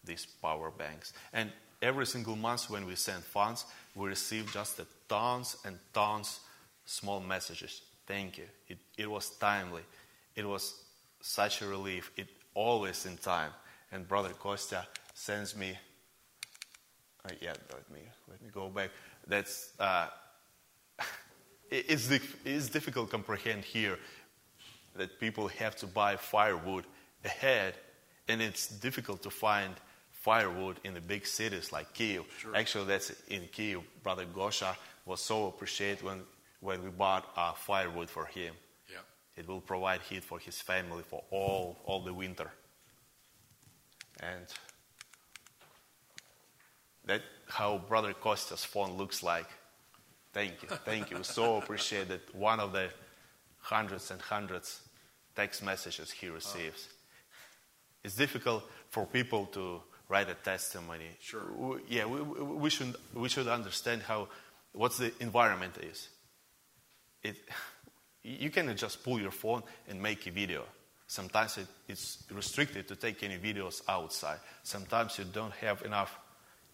these 0.04 0.26
power 0.26 0.72
banks. 0.72 1.14
And 1.34 1.52
every 1.82 2.06
single 2.06 2.36
month 2.36 2.70
when 2.70 2.86
we 2.86 2.96
send 2.96 3.24
funds, 3.24 3.66
we 3.96 4.08
receive 4.08 4.52
just 4.52 4.80
a 4.80 4.88
tons 5.08 5.58
and 5.66 5.78
tons 5.94 6.40
small 6.86 7.20
messages. 7.20 7.82
Thank 8.08 8.38
you. 8.38 8.46
It, 8.68 8.78
it 8.98 9.10
was 9.10 9.30
timely. 9.32 9.84
It 10.36 10.48
was 10.48 10.82
such 11.22 11.62
a 11.62 11.68
relief. 11.68 12.12
It 12.16 12.30
always 12.56 13.06
in 13.06 13.18
time. 13.18 13.52
And 13.92 14.08
Brother 14.08 14.30
Kostya 14.30 14.88
sends 15.14 15.56
me. 15.56 15.78
Uh, 17.26 17.34
yeah, 17.42 17.54
let 17.74 17.90
me 17.92 18.02
let 18.30 18.42
me 18.42 18.50
go 18.54 18.70
back. 18.70 18.90
That's 19.28 19.74
uh, 19.80 20.08
it's, 21.72 22.10
it's 22.46 22.70
difficult 22.70 23.08
to 23.08 23.12
comprehend 23.12 23.64
here 23.64 23.98
that 24.96 25.20
people 25.20 25.48
have 25.48 25.76
to 25.78 25.88
buy 25.88 26.16
firewood 26.16 26.86
ahead, 27.24 27.76
and 28.28 28.42
it's 28.42 28.68
difficult 28.68 29.22
to 29.24 29.30
find 29.30 29.76
firewood 30.12 30.80
in 30.84 30.94
the 30.94 31.02
big 31.02 31.26
cities 31.26 31.72
like 31.72 31.94
Kiev. 31.94 32.24
Actually, 32.56 32.86
that's 32.86 33.12
in 33.30 33.48
Kiev. 33.52 33.82
Brother 34.04 34.26
Gosha 34.26 34.76
was 35.06 35.20
so 35.20 35.48
appreciated 35.48 36.04
when, 36.04 36.22
when 36.60 36.84
we 36.84 36.90
bought 36.90 37.32
uh, 37.36 37.54
firewood 37.54 38.10
for 38.10 38.26
him. 38.26 38.54
Yeah. 38.90 39.00
It 39.36 39.48
will 39.48 39.62
provide 39.62 40.02
heat 40.02 40.24
for 40.24 40.38
his 40.38 40.62
family 40.62 41.04
for 41.04 41.24
all, 41.32 41.80
all 41.86 42.04
the 42.04 42.14
winter. 42.14 42.52
And 44.20 44.46
that 47.12 47.22
how 47.48 47.78
Brother 47.90 48.14
Kostya's 48.14 48.64
phone 48.66 48.98
looks 48.98 49.22
like. 49.24 49.48
Thank 50.34 50.64
you, 50.64 50.70
thank 50.86 51.12
you. 51.12 51.24
So 51.24 51.58
appreciate 51.58 52.08
that. 52.08 52.34
One 52.34 52.60
of 52.60 52.72
the 52.72 52.90
hundreds 53.60 54.12
and 54.12 54.22
hundreds 54.22 54.82
text 55.36 55.64
messages 55.64 56.12
he 56.12 56.30
receives. 56.30 56.88
It's 58.04 58.16
difficult 58.16 58.64
for 58.90 59.06
people 59.06 59.46
to 59.48 59.82
write 60.10 60.30
a 60.30 60.36
testimony. 60.36 61.10
Sure. 61.20 61.42
W- 61.60 61.82
Yeah, 61.90 62.06
we, 62.06 62.22
we 62.22 62.44
we 62.64 62.70
should 62.70 62.96
we 63.14 63.30
should 63.30 63.48
understand 63.48 64.02
how 64.04 64.28
what 64.74 64.92
the 64.98 65.12
environment 65.20 65.78
is. 65.92 66.10
It, 67.24 67.36
you 68.24 68.50
cannot 68.50 68.78
just 68.78 69.04
pull 69.04 69.20
your 69.20 69.32
phone 69.32 69.64
and 69.90 70.02
make 70.02 70.28
a 70.28 70.32
video. 70.32 70.64
Sometimes 71.08 71.58
it, 71.58 71.68
it's 71.88 72.24
restricted 72.32 72.88
to 72.88 72.96
take 72.96 73.22
any 73.24 73.38
videos 73.38 73.82
outside. 73.88 74.40
Sometimes 74.64 75.18
you 75.20 75.26
don't 75.26 75.54
have 75.62 75.82
enough 75.86 76.18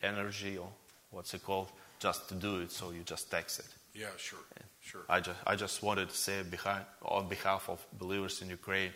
energy 0.02 0.58
or 0.58 0.70
what's 1.12 1.34
it 1.34 1.44
called 1.44 1.70
just 2.00 2.28
to 2.30 2.36
do 2.36 2.60
it, 2.62 2.72
so 2.72 2.92
you 2.92 3.02
just 3.04 3.30
text 3.32 3.60
it. 3.60 3.66
Yeah, 3.94 4.08
sure, 4.18 4.40
sure. 4.82 5.02
I 5.10 5.20
just, 5.20 5.40
I 5.48 5.56
just 5.56 5.82
wanted 5.82 6.10
to 6.10 6.16
say 6.16 6.44
behind, 6.44 6.86
on 7.02 7.28
behalf 7.28 7.70
of 7.70 7.84
believers 7.98 8.42
in 8.42 8.50
Ukraine, 8.50 8.92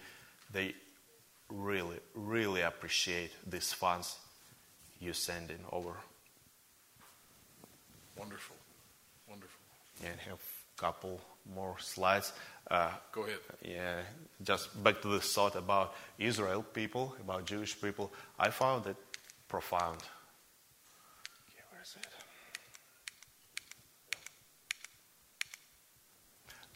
they 0.53 0.75
really, 1.49 1.97
really 2.13 2.61
appreciate 2.61 3.31
these 3.49 3.73
funds 3.73 4.17
you 4.99 5.13
sending 5.13 5.59
over 5.71 5.93
Wonderful, 8.17 8.55
wonderful. 9.27 9.59
and 10.05 10.19
have 10.19 10.39
couple 10.77 11.19
more 11.55 11.75
slides. 11.79 12.33
Uh, 12.69 12.89
Go 13.11 13.23
ahead. 13.23 13.37
yeah, 13.63 14.01
just 14.43 14.83
back 14.83 15.01
to 15.01 15.07
the 15.09 15.19
thought 15.19 15.55
about 15.55 15.93
Israel 16.19 16.63
people, 16.63 17.15
about 17.21 17.45
Jewish 17.45 17.79
people. 17.79 18.11
I 18.39 18.49
found 18.51 18.85
it 18.87 18.95
profound. 19.47 19.97
Okay, 21.49 21.63
where 21.71 21.81
is 21.81 21.95
it? 21.99 22.07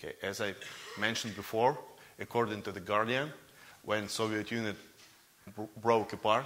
Okay, 0.05 0.15
as 0.21 0.39
I 0.39 0.53
mentioned 0.99 1.35
before, 1.35 1.77
according 2.19 2.61
to 2.63 2.71
the 2.71 2.79
Guardian, 2.79 3.31
when 3.83 4.07
Soviet 4.07 4.51
Union 4.51 4.75
bro- 5.55 5.69
broke 5.81 6.13
apart, 6.13 6.45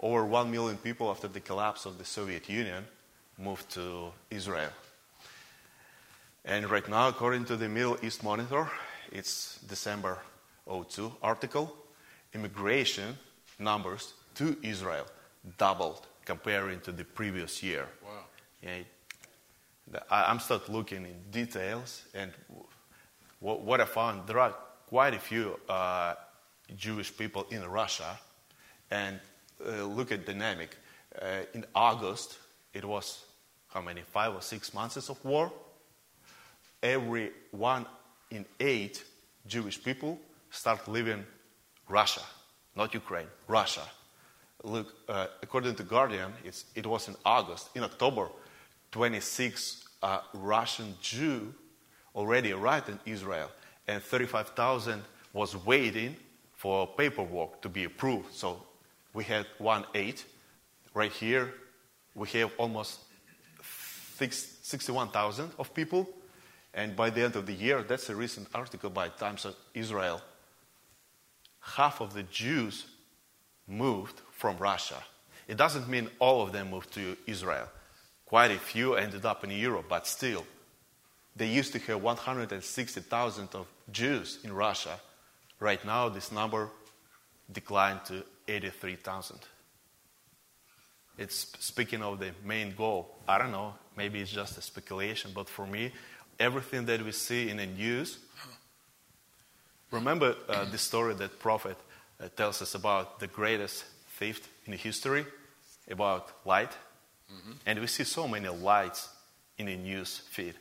over 0.00 0.24
1 0.24 0.50
million 0.50 0.76
people 0.76 1.08
after 1.08 1.28
the 1.28 1.40
collapse 1.40 1.86
of 1.86 1.98
the 1.98 2.04
Soviet 2.04 2.48
Union 2.48 2.84
moved 3.38 3.70
to 3.70 4.12
Israel. 4.30 4.70
And 6.44 6.68
right 6.68 6.88
now, 6.88 7.08
according 7.08 7.44
to 7.44 7.56
the 7.56 7.68
Middle 7.68 7.96
East 8.02 8.24
Monitor, 8.24 8.68
it's 9.12 9.60
December 9.68 10.18
02 10.66 11.12
article, 11.22 11.76
immigration 12.34 13.16
numbers 13.60 14.14
to 14.34 14.56
Israel 14.62 15.06
doubled 15.58 16.06
comparing 16.24 16.80
to 16.80 16.90
the 16.90 17.04
previous 17.04 17.62
year. 17.62 17.86
Wow. 18.02 18.24
Yeah, 18.62 18.82
I'm 20.10 20.40
start 20.40 20.68
looking 20.68 21.04
in 21.04 21.14
details, 21.30 22.02
and 22.12 22.32
what, 23.40 23.60
what 23.62 23.80
I 23.80 23.84
found 23.84 24.26
there 24.26 24.38
are 24.38 24.54
quite 24.86 25.14
a 25.14 25.18
few 25.18 25.58
uh, 25.68 26.14
Jewish 26.76 27.16
people 27.16 27.46
in 27.50 27.64
Russia, 27.64 28.18
and 28.90 29.20
uh, 29.64 29.84
look 29.84 30.12
at 30.12 30.26
the 30.26 30.32
dynamic. 30.32 30.76
Uh, 31.20 31.42
in 31.54 31.64
August, 31.74 32.38
it 32.72 32.84
was 32.84 33.24
how 33.68 33.80
many? 33.80 34.02
Five 34.02 34.34
or 34.34 34.42
six 34.42 34.72
months 34.72 35.08
of 35.08 35.22
war. 35.24 35.52
Every 36.82 37.32
one 37.50 37.86
in 38.30 38.44
eight 38.60 39.04
Jewish 39.46 39.82
people 39.82 40.18
start 40.50 40.88
leaving 40.88 41.24
Russia, 41.88 42.22
not 42.74 42.94
Ukraine, 42.94 43.26
Russia. 43.46 43.82
Look, 44.62 44.94
uh, 45.08 45.26
according 45.42 45.74
to 45.76 45.82
Guardian, 45.82 46.32
it 46.74 46.86
was 46.86 47.08
in 47.08 47.16
August. 47.24 47.68
In 47.74 47.82
October, 47.82 48.28
26 48.92 49.84
uh, 50.02 50.20
Russian 50.32 50.94
Jew 51.00 51.54
already 52.16 52.52
arrived 52.52 52.88
in 52.88 52.98
Israel, 53.04 53.50
and 53.86 54.02
35,000 54.02 55.02
was 55.32 55.54
waiting 55.64 56.16
for 56.54 56.86
paperwork 56.86 57.60
to 57.60 57.68
be 57.68 57.84
approved. 57.84 58.32
So 58.34 58.62
we 59.12 59.24
had 59.24 59.46
one 59.58 59.84
eight. 59.94 60.24
Right 60.94 61.12
here, 61.12 61.52
we 62.14 62.26
have 62.28 62.50
almost 62.56 63.00
61,000 64.18 65.52
of 65.58 65.74
people. 65.74 66.08
And 66.72 66.96
by 66.96 67.10
the 67.10 67.22
end 67.22 67.36
of 67.36 67.46
the 67.46 67.52
year, 67.52 67.82
that's 67.82 68.08
a 68.08 68.16
recent 68.16 68.48
article 68.54 68.90
by 68.90 69.08
Times 69.08 69.44
of 69.44 69.54
Israel, 69.74 70.20
half 71.60 72.00
of 72.00 72.14
the 72.14 72.22
Jews 72.24 72.86
moved 73.66 74.20
from 74.32 74.56
Russia. 74.58 75.02
It 75.48 75.56
doesn't 75.56 75.88
mean 75.88 76.08
all 76.18 76.42
of 76.42 76.52
them 76.52 76.70
moved 76.70 76.92
to 76.94 77.16
Israel. 77.26 77.68
Quite 78.24 78.50
a 78.50 78.58
few 78.58 78.94
ended 78.94 79.24
up 79.24 79.44
in 79.44 79.50
Europe, 79.50 79.86
but 79.88 80.06
still, 80.06 80.44
they 81.36 81.46
used 81.46 81.72
to 81.74 81.78
have 81.78 82.02
160,000 82.02 83.48
of 83.54 83.66
Jews 83.92 84.38
in 84.42 84.52
Russia. 84.52 84.98
Right 85.60 85.84
now, 85.84 86.08
this 86.08 86.32
number 86.32 86.70
declined 87.52 88.04
to 88.06 88.24
83,000. 88.48 89.38
It's 91.18 91.52
speaking 91.60 92.02
of 92.02 92.18
the 92.18 92.32
main 92.44 92.74
goal. 92.74 93.16
I 93.28 93.38
don't 93.38 93.52
know, 93.52 93.74
maybe 93.96 94.20
it's 94.20 94.30
just 94.30 94.58
a 94.58 94.62
speculation, 94.62 95.30
but 95.34 95.48
for 95.48 95.66
me, 95.66 95.92
everything 96.38 96.84
that 96.86 97.02
we 97.02 97.12
see 97.12 97.48
in 97.48 97.58
the 97.58 97.66
news. 97.66 98.18
Remember 99.90 100.36
uh, 100.48 100.64
the 100.66 100.78
story 100.90 101.14
that 101.14 101.38
prophet 101.38 101.76
uh, 102.20 102.28
tells 102.36 102.60
us 102.60 102.74
about 102.74 103.20
the 103.20 103.26
greatest 103.26 103.84
thief 104.18 104.48
in 104.66 104.72
history, 104.74 105.24
about 105.90 106.30
light, 106.44 106.72
and 107.66 107.78
we 107.78 107.86
see 107.86 108.04
so 108.04 108.28
many 108.28 108.48
lights 108.48 109.08
in 109.58 109.66
the 109.66 109.76
news 109.76 110.22
feed. 110.30 110.54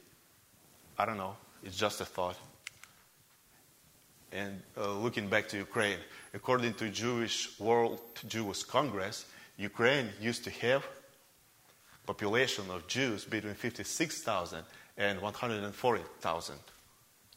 I 0.97 1.05
don't 1.05 1.17
know. 1.17 1.35
It's 1.63 1.77
just 1.77 2.01
a 2.01 2.05
thought. 2.05 2.37
And 4.31 4.61
uh, 4.77 4.93
looking 4.93 5.27
back 5.29 5.47
to 5.49 5.57
Ukraine, 5.57 5.99
according 6.33 6.73
to 6.75 6.89
Jewish 6.89 7.59
World 7.59 8.01
Jewish 8.27 8.63
Congress, 8.63 9.25
Ukraine 9.57 10.09
used 10.19 10.43
to 10.43 10.49
have 10.49 10.85
population 12.05 12.65
of 12.69 12.87
Jews 12.87 13.25
between 13.25 13.55
56,000 13.55 14.63
and 14.97 15.21
140,000. 15.21 16.55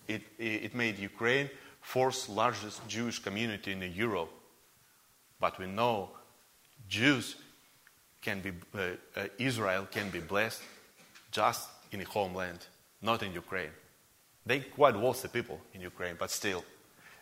It, 0.07 0.23
it 0.39 0.75
made 0.75 0.99
Ukraine 0.99 1.51
fourth 1.81 2.29
largest 2.29 2.87
Jewish 2.89 3.19
community 3.19 3.73
in 3.73 3.83
Europe. 3.93 4.31
But 5.41 5.59
we 5.59 5.67
know 5.67 6.11
Jews 6.89 7.37
can 8.21 8.41
be, 8.41 8.53
uh, 8.75 8.81
uh, 9.17 9.27
Israel 9.39 9.87
can 9.91 10.11
be 10.11 10.21
blessed 10.21 10.63
just 11.31 11.69
in 11.93 12.01
the 12.01 12.05
homeland, 12.05 12.67
not 13.03 13.23
in 13.23 13.33
Ukraine. 13.33 13.71
They 14.47 14.61
quite 14.61 14.97
wealthy 14.97 15.29
people 15.29 15.61
in 15.75 15.81
Ukraine, 15.81 16.17
but 16.19 16.31
still. 16.31 16.65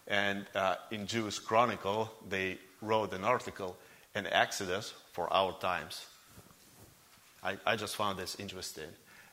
And 0.07 0.47
uh, 0.55 0.77
in 0.90 1.07
Jewish 1.07 1.39
Chronicle, 1.39 2.12
they 2.28 2.59
wrote 2.81 3.12
an 3.12 3.24
article, 3.24 3.77
an 4.15 4.27
Exodus 4.27 4.94
for 5.12 5.32
our 5.32 5.53
times. 5.59 6.07
I, 7.43 7.57
I 7.66 7.77
just 7.77 7.97
found 7.97 8.19
this 8.19 8.36
interesting. 8.36 8.90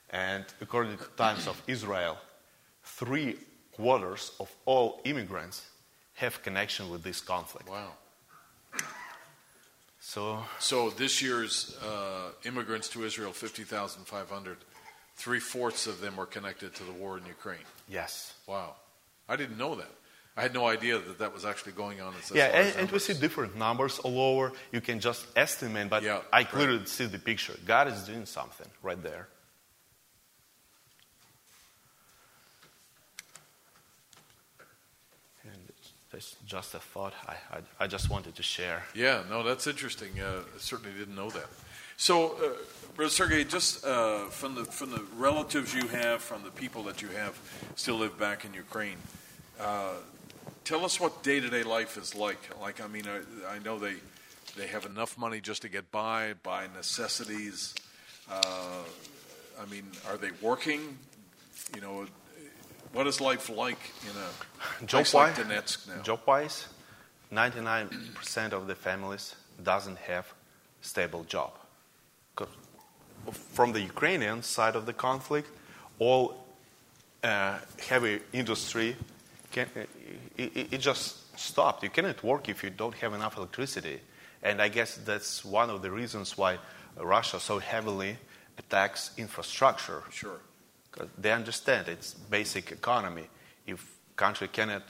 And 0.09 0.45
according 0.61 0.97
to 0.97 1.03
Times 1.17 1.47
of 1.47 1.61
Israel, 1.67 2.17
three 2.83 3.37
quarters 3.71 4.31
of 4.39 4.51
all 4.65 5.01
immigrants 5.03 5.65
have 6.15 6.41
connection 6.43 6.89
with 6.89 7.03
this 7.03 7.21
conflict. 7.21 7.69
Wow. 7.69 7.91
So 9.99 10.43
So 10.59 10.89
this 10.89 11.21
year's 11.21 11.77
uh, 11.81 12.31
immigrants 12.43 12.89
to 12.89 13.03
Israel, 13.03 13.31
50,500, 13.31 14.57
three 15.15 15.39
fourths 15.39 15.87
of 15.87 16.01
them 16.01 16.15
were 16.17 16.25
connected 16.25 16.73
to 16.75 16.83
the 16.83 16.91
war 16.91 17.17
in 17.17 17.25
Ukraine. 17.25 17.65
yes, 17.87 18.33
Wow. 18.47 18.75
I 19.29 19.35
didn't 19.37 19.57
know 19.57 19.75
that. 19.75 19.89
I 20.35 20.41
had 20.41 20.53
no 20.53 20.67
idea 20.67 20.97
that 20.99 21.19
that 21.19 21.31
was 21.33 21.45
actually 21.45 21.73
going 21.73 22.01
on. 22.01 22.13
in 22.13 22.35
yeah, 22.35 22.45
and, 22.47 22.75
and 22.75 22.91
we 22.91 22.99
see 22.99 23.13
different 23.13 23.55
numbers 23.55 23.99
all 23.99 24.19
over. 24.19 24.51
You 24.71 24.81
can 24.81 24.99
just 24.99 25.25
estimate, 25.35 25.89
but 25.89 26.01
Yeah, 26.03 26.21
I 26.33 26.37
right. 26.39 26.49
clearly 26.49 26.85
see 26.85 27.05
the 27.05 27.19
picture. 27.19 27.53
God 27.65 27.87
is 27.87 28.01
doing 28.03 28.25
something 28.25 28.67
right 28.81 29.01
there. 29.01 29.27
And 35.43 35.59
that's 36.11 36.35
just 36.45 36.73
a 36.73 36.79
thought 36.79 37.13
I, 37.27 37.33
I, 37.57 37.59
I 37.81 37.87
just 37.87 38.09
wanted 38.09 38.35
to 38.35 38.43
share. 38.43 38.83
Yeah, 38.95 39.23
no, 39.29 39.43
that's 39.43 39.67
interesting. 39.67 40.19
Uh, 40.19 40.41
I 40.55 40.57
certainly 40.57 40.97
didn't 40.97 41.15
know 41.15 41.29
that. 41.31 41.47
So, 42.03 42.31
uh, 42.31 42.49
Brother 42.97 43.09
Sergey, 43.09 43.45
just 43.45 43.85
uh, 43.85 44.25
from 44.25 44.55
the 44.55 44.65
from 44.65 44.91
the 44.91 45.01
relatives 45.15 45.73
you 45.73 45.87
have, 45.87 46.21
from 46.21 46.43
the 46.43 46.51
people 46.51 46.83
that 46.83 47.01
you 47.01 47.07
have 47.07 47.39
still 47.77 47.95
live 47.95 48.19
back 48.19 48.43
in 48.43 48.53
Ukraine, 48.53 48.97
uh, 49.57 49.93
tell 50.65 50.83
us 50.83 50.99
what 50.99 51.23
day 51.23 51.39
to 51.39 51.49
day 51.49 51.63
life 51.63 51.95
is 51.95 52.13
like. 52.13 52.41
Like, 52.59 52.81
I 52.83 52.87
mean, 52.87 53.05
I, 53.07 53.55
I 53.55 53.59
know 53.59 53.79
they 53.79 53.93
they 54.57 54.67
have 54.67 54.85
enough 54.85 55.17
money 55.17 55.39
just 55.39 55.61
to 55.61 55.69
get 55.69 55.93
by, 55.93 56.33
buy 56.43 56.67
necessities. 56.75 57.73
Uh, 58.29 58.83
I 59.57 59.65
mean, 59.71 59.85
are 60.09 60.17
they 60.17 60.31
working? 60.41 60.97
You 61.73 61.79
know, 61.79 62.05
what 62.91 63.07
is 63.07 63.21
life 63.21 63.49
like 63.49 63.79
in 64.03 64.15
a 64.17 64.85
Job 64.85 65.05
place 65.05 65.13
like 65.13 65.37
wise, 65.37 65.45
Donetsk 65.45 65.87
now? 65.87 66.01
job 66.01 66.19
wise, 66.25 66.67
99% 67.31 68.51
of 68.51 68.67
the 68.67 68.75
families 68.75 69.37
doesn't 69.63 69.99
have 69.99 70.33
stable 70.81 71.23
job. 71.23 71.53
From 73.31 73.71
the 73.71 73.81
Ukrainian 73.81 74.43
side 74.43 74.75
of 74.75 74.85
the 74.85 74.93
conflict, 74.93 75.49
all 75.99 76.45
uh, 77.23 77.59
heavy 77.87 78.19
industry 78.33 78.95
can, 79.51 79.67
it, 80.37 80.51
it- 80.55 80.73
it 80.73 80.77
just 80.79 81.37
stopped. 81.39 81.83
You 81.83 81.89
cannot 81.89 82.21
work 82.23 82.49
if 82.49 82.63
you 82.63 82.69
don't 82.69 82.95
have 82.95 83.13
enough 83.13 83.37
electricity, 83.37 84.01
and 84.41 84.61
I 84.61 84.67
guess 84.67 84.95
that's 85.05 85.45
one 85.45 85.69
of 85.69 85.81
the 85.81 85.89
reasons 85.91 86.37
why 86.37 86.57
Russia 86.97 87.39
so 87.39 87.59
heavily 87.59 88.17
attacks 88.57 89.11
infrastructure. 89.17 90.03
Sure, 90.11 90.39
because 90.91 91.09
they 91.17 91.31
understand 91.31 91.87
it's 91.87 92.13
basic 92.13 92.71
economy. 92.71 93.27
If 93.65 93.85
country 94.15 94.47
cannot 94.47 94.83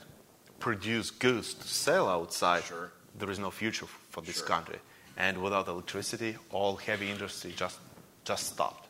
produce 0.58 1.10
goods 1.10 1.54
to 1.54 1.68
sell 1.68 2.08
outside, 2.08 2.64
Sure. 2.64 2.90
there 3.18 3.30
is 3.30 3.38
no 3.38 3.50
future 3.50 3.86
for 4.10 4.22
this 4.22 4.36
Sure. 4.38 4.46
country. 4.46 4.78
And 5.16 5.40
without 5.42 5.68
electricity, 5.68 6.36
all 6.50 6.76
heavy 6.76 7.10
industry 7.10 7.52
just 7.56 7.78
just 8.24 8.46
stopped. 8.54 8.88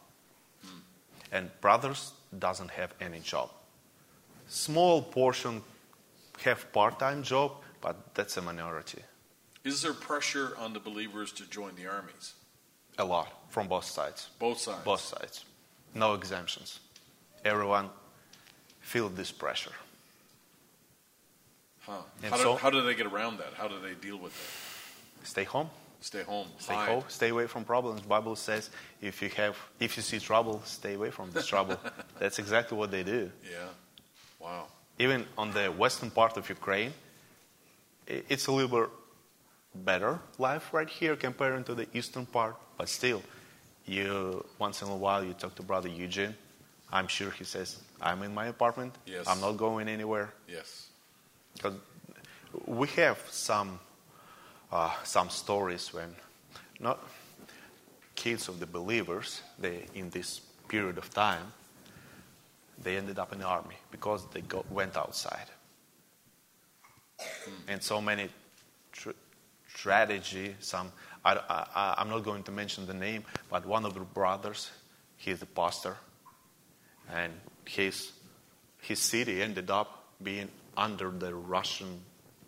Hmm. 0.62 0.78
And 1.32 1.50
brothers 1.60 2.12
doesn't 2.38 2.70
have 2.70 2.94
any 3.00 3.20
job. 3.20 3.50
Small 4.48 5.02
portion 5.02 5.62
have 6.44 6.72
part-time 6.72 7.22
job, 7.22 7.52
but 7.80 8.14
that's 8.14 8.36
a 8.36 8.42
minority. 8.42 9.02
Is 9.64 9.82
there 9.82 9.94
pressure 9.94 10.54
on 10.58 10.72
the 10.72 10.80
believers 10.80 11.32
to 11.32 11.48
join 11.48 11.74
the 11.76 11.86
armies? 11.86 12.34
A 12.98 13.04
lot 13.04 13.28
from 13.48 13.66
both 13.68 13.84
sides. 13.84 14.28
Both 14.38 14.58
sides. 14.58 14.84
Both 14.84 15.00
sides. 15.00 15.44
No 15.94 16.14
exemptions. 16.14 16.80
Everyone 17.44 17.88
feel 18.80 19.08
this 19.08 19.32
pressure. 19.32 19.72
Huh. 21.80 22.02
How, 22.22 22.36
do, 22.36 22.42
so- 22.42 22.56
how 22.56 22.70
do 22.70 22.82
they 22.82 22.94
get 22.94 23.06
around 23.06 23.38
that? 23.38 23.54
How 23.54 23.68
do 23.68 23.74
they 23.80 23.94
deal 23.94 24.18
with 24.18 24.32
it? 24.32 25.26
Stay 25.26 25.44
home. 25.44 25.70
Stay 26.04 26.22
home. 26.22 26.48
Stay 26.58 26.74
hide. 26.74 26.88
home. 26.90 27.04
Stay 27.08 27.30
away 27.30 27.46
from 27.46 27.64
problems. 27.64 28.02
Bible 28.02 28.36
says 28.36 28.68
if 29.00 29.22
you 29.22 29.30
have 29.30 29.56
if 29.80 29.96
you 29.96 30.02
see 30.02 30.18
trouble, 30.18 30.60
stay 30.66 30.92
away 30.92 31.10
from 31.10 31.30
this 31.30 31.46
trouble. 31.46 31.78
That's 32.18 32.38
exactly 32.38 32.76
what 32.76 32.90
they 32.90 33.02
do. 33.02 33.30
Yeah. 33.42 33.68
Wow. 34.38 34.66
Even 34.98 35.24
on 35.38 35.52
the 35.52 35.68
western 35.68 36.10
part 36.10 36.36
of 36.36 36.46
Ukraine, 36.50 36.92
it's 38.06 38.48
a 38.48 38.52
little 38.52 38.72
bit 38.78 38.90
better 39.74 40.20
life 40.36 40.74
right 40.74 40.90
here 40.90 41.16
compared 41.16 41.64
to 41.64 41.74
the 41.74 41.86
eastern 41.94 42.26
part. 42.26 42.54
But 42.76 42.90
still, 42.90 43.22
you 43.86 44.44
once 44.58 44.82
in 44.82 44.88
a 44.88 44.96
while 45.04 45.24
you 45.24 45.32
talk 45.32 45.54
to 45.54 45.62
Brother 45.62 45.88
Eugene. 45.88 46.34
I'm 46.92 47.08
sure 47.08 47.30
he 47.30 47.44
says, 47.44 47.78
"I'm 48.08 48.22
in 48.22 48.34
my 48.34 48.46
apartment. 48.48 48.92
Yes. 49.06 49.24
I'm 49.26 49.40
not 49.40 49.56
going 49.56 49.88
anywhere." 49.88 50.28
Yes. 50.46 50.68
Because 51.54 51.76
we 52.66 52.88
have 52.88 53.18
some 53.30 53.80
uh, 54.74 54.90
some 55.04 55.30
stories 55.30 55.94
when 55.94 56.14
not 56.80 56.98
kids 58.14 58.48
of 58.48 58.60
the 58.60 58.66
believers 58.66 59.40
they 59.58 59.86
in 59.94 60.10
this 60.10 60.40
period 60.68 60.98
of 60.98 61.08
time 61.14 61.52
they 62.82 62.96
ended 62.96 63.18
up 63.18 63.32
in 63.32 63.38
the 63.38 63.46
army 63.46 63.76
because 63.90 64.26
they 64.32 64.40
go, 64.42 64.64
went 64.70 64.96
outside 64.96 65.46
and 67.68 67.82
so 67.82 68.00
many 68.00 68.28
tr- 68.92 69.10
tragedy 69.72 70.54
some 70.60 70.92
I, 71.24 71.34
I, 71.34 71.94
i'm 71.98 72.10
not 72.10 72.24
going 72.24 72.42
to 72.42 72.52
mention 72.52 72.86
the 72.86 72.94
name 72.94 73.24
but 73.48 73.64
one 73.64 73.86
of 73.86 73.94
the 73.94 74.00
brothers 74.00 74.70
he's 75.16 75.40
a 75.40 75.46
pastor 75.46 75.96
and 77.12 77.32
his 77.64 78.12
his 78.84 78.98
city 78.98 79.40
ended 79.42 79.70
up 79.70 80.04
being 80.22 80.48
under 80.76 81.10
the 81.10 81.34
Russian 81.34 82.00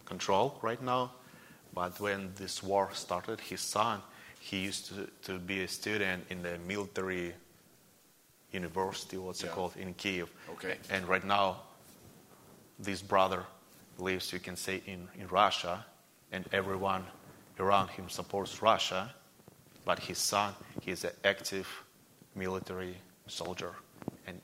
control 0.04 0.58
right 0.62 0.82
now. 0.82 1.12
But 1.76 2.00
when 2.00 2.32
this 2.36 2.62
war 2.62 2.88
started, 2.94 3.38
his 3.38 3.60
son, 3.60 4.00
he 4.40 4.60
used 4.60 4.86
to, 4.88 5.08
to 5.24 5.38
be 5.38 5.62
a 5.62 5.68
student 5.68 6.24
in 6.30 6.42
the 6.42 6.56
military 6.66 7.34
university, 8.50 9.18
what's 9.18 9.44
it 9.44 9.50
called, 9.50 9.76
in 9.76 9.92
Kiev. 9.92 10.30
Okay. 10.52 10.78
And 10.88 11.06
right 11.06 11.22
now, 11.22 11.58
this 12.78 13.02
brother 13.02 13.44
lives, 13.98 14.32
you 14.32 14.38
can 14.38 14.56
say, 14.56 14.80
in, 14.86 15.06
in 15.20 15.28
Russia, 15.28 15.84
and 16.32 16.46
everyone 16.50 17.04
around 17.60 17.88
him 17.88 18.08
supports 18.08 18.62
Russia. 18.62 19.14
But 19.84 19.98
his 19.98 20.16
son, 20.16 20.54
he's 20.80 21.04
an 21.04 21.12
active 21.24 21.68
military 22.34 22.96
soldier, 23.26 23.74
and 24.26 24.40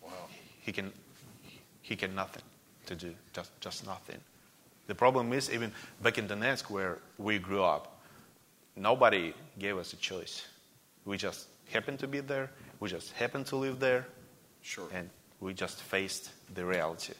Wow. 0.00 0.10
he 0.60 0.70
can 0.70 0.92
he 1.82 1.96
can 1.96 2.14
nothing 2.14 2.42
to 2.86 2.94
do 2.94 3.12
just 3.32 3.50
just 3.60 3.86
nothing 3.86 4.20
the 4.86 4.94
problem 4.94 5.32
is 5.32 5.50
even 5.50 5.72
back 6.02 6.18
in 6.18 6.28
donetsk 6.28 6.70
where 6.70 6.98
we 7.18 7.38
grew 7.38 7.62
up 7.62 8.00
nobody 8.76 9.32
gave 9.58 9.76
us 9.78 9.92
a 9.92 9.96
choice 9.96 10.46
we 11.04 11.16
just 11.16 11.48
happened 11.72 11.98
to 11.98 12.06
be 12.08 12.20
there 12.20 12.50
we 12.80 12.88
just 12.88 13.12
happened 13.12 13.46
to 13.46 13.56
live 13.56 13.78
there 13.80 14.06
Sure. 14.62 14.88
and 14.92 15.10
we 15.40 15.54
just 15.54 15.80
faced 15.82 16.30
the 16.54 16.64
reality 16.64 17.14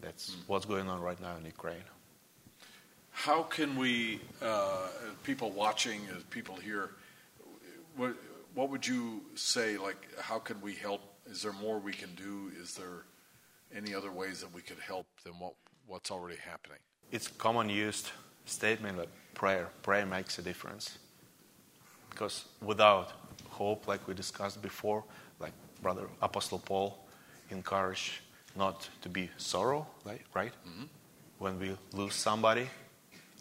that's 0.00 0.36
what's 0.46 0.64
going 0.66 0.88
on 0.88 1.00
right 1.00 1.20
now 1.20 1.36
in 1.36 1.44
ukraine 1.44 1.84
How 3.12 3.42
can 3.42 3.76
we, 3.76 4.20
uh, 4.40 4.88
people 5.24 5.50
watching, 5.50 6.00
uh, 6.08 6.14
people 6.30 6.56
here, 6.56 6.90
what, 7.96 8.14
what 8.54 8.70
would 8.70 8.86
you 8.86 9.20
say? 9.34 9.76
Like, 9.76 10.00
how 10.18 10.38
can 10.38 10.60
we 10.62 10.72
help? 10.74 11.02
Is 11.26 11.42
there 11.42 11.52
more 11.52 11.78
we 11.78 11.92
can 11.92 12.14
do? 12.14 12.50
Is 12.62 12.74
there 12.74 13.04
any 13.74 13.94
other 13.94 14.10
ways 14.10 14.40
that 14.40 14.54
we 14.54 14.62
could 14.62 14.78
help 14.78 15.06
than 15.24 15.34
what, 15.34 15.54
what's 15.90 16.10
already 16.10 16.38
happening? 16.50 16.78
it's 17.12 17.26
common 17.26 17.68
used 17.68 18.06
statement 18.44 18.96
that 18.96 19.08
prayer 19.34 19.68
prayer 19.82 20.06
makes 20.06 20.38
a 20.38 20.42
difference 20.42 20.98
because 22.10 22.44
without 22.62 23.06
hope 23.48 23.88
like 23.88 24.06
we 24.08 24.14
discussed 24.14 24.62
before 24.62 25.02
like 25.40 25.52
brother 25.82 26.06
apostle 26.22 26.58
paul 26.60 26.90
encouraged 27.50 28.12
not 28.56 28.88
to 29.02 29.08
be 29.08 29.28
sorrow 29.36 29.86
like, 30.04 30.24
right 30.34 30.52
mm-hmm. 30.68 30.84
when 31.38 31.58
we 31.58 31.76
lose 31.92 32.14
somebody 32.14 32.66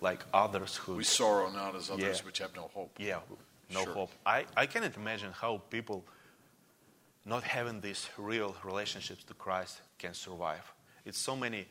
like 0.02 0.22
others 0.34 0.76
who 0.78 0.96
We 0.96 1.04
sorrow 1.04 1.50
not 1.52 1.76
as 1.76 1.90
others 1.92 2.18
Yeah. 2.20 2.26
which 2.26 2.40
have 2.40 2.56
no 2.56 2.70
hope. 2.74 2.92
yeah 2.98 3.20
no 3.72 3.84
Sure. 3.84 3.94
hope 3.94 4.12
I, 4.26 4.46
I 4.58 4.66
cannot 4.66 4.96
imagine 4.98 5.32
how 5.42 5.62
people 5.70 6.04
not 7.26 7.44
having 7.44 7.82
these 7.82 8.10
real 8.18 8.56
relationships 8.64 9.24
to 9.26 9.34
christ 9.36 9.82
can 10.00 10.14
survive 10.16 10.66
it's 11.06 11.20
so 11.20 11.36
many 11.36 11.68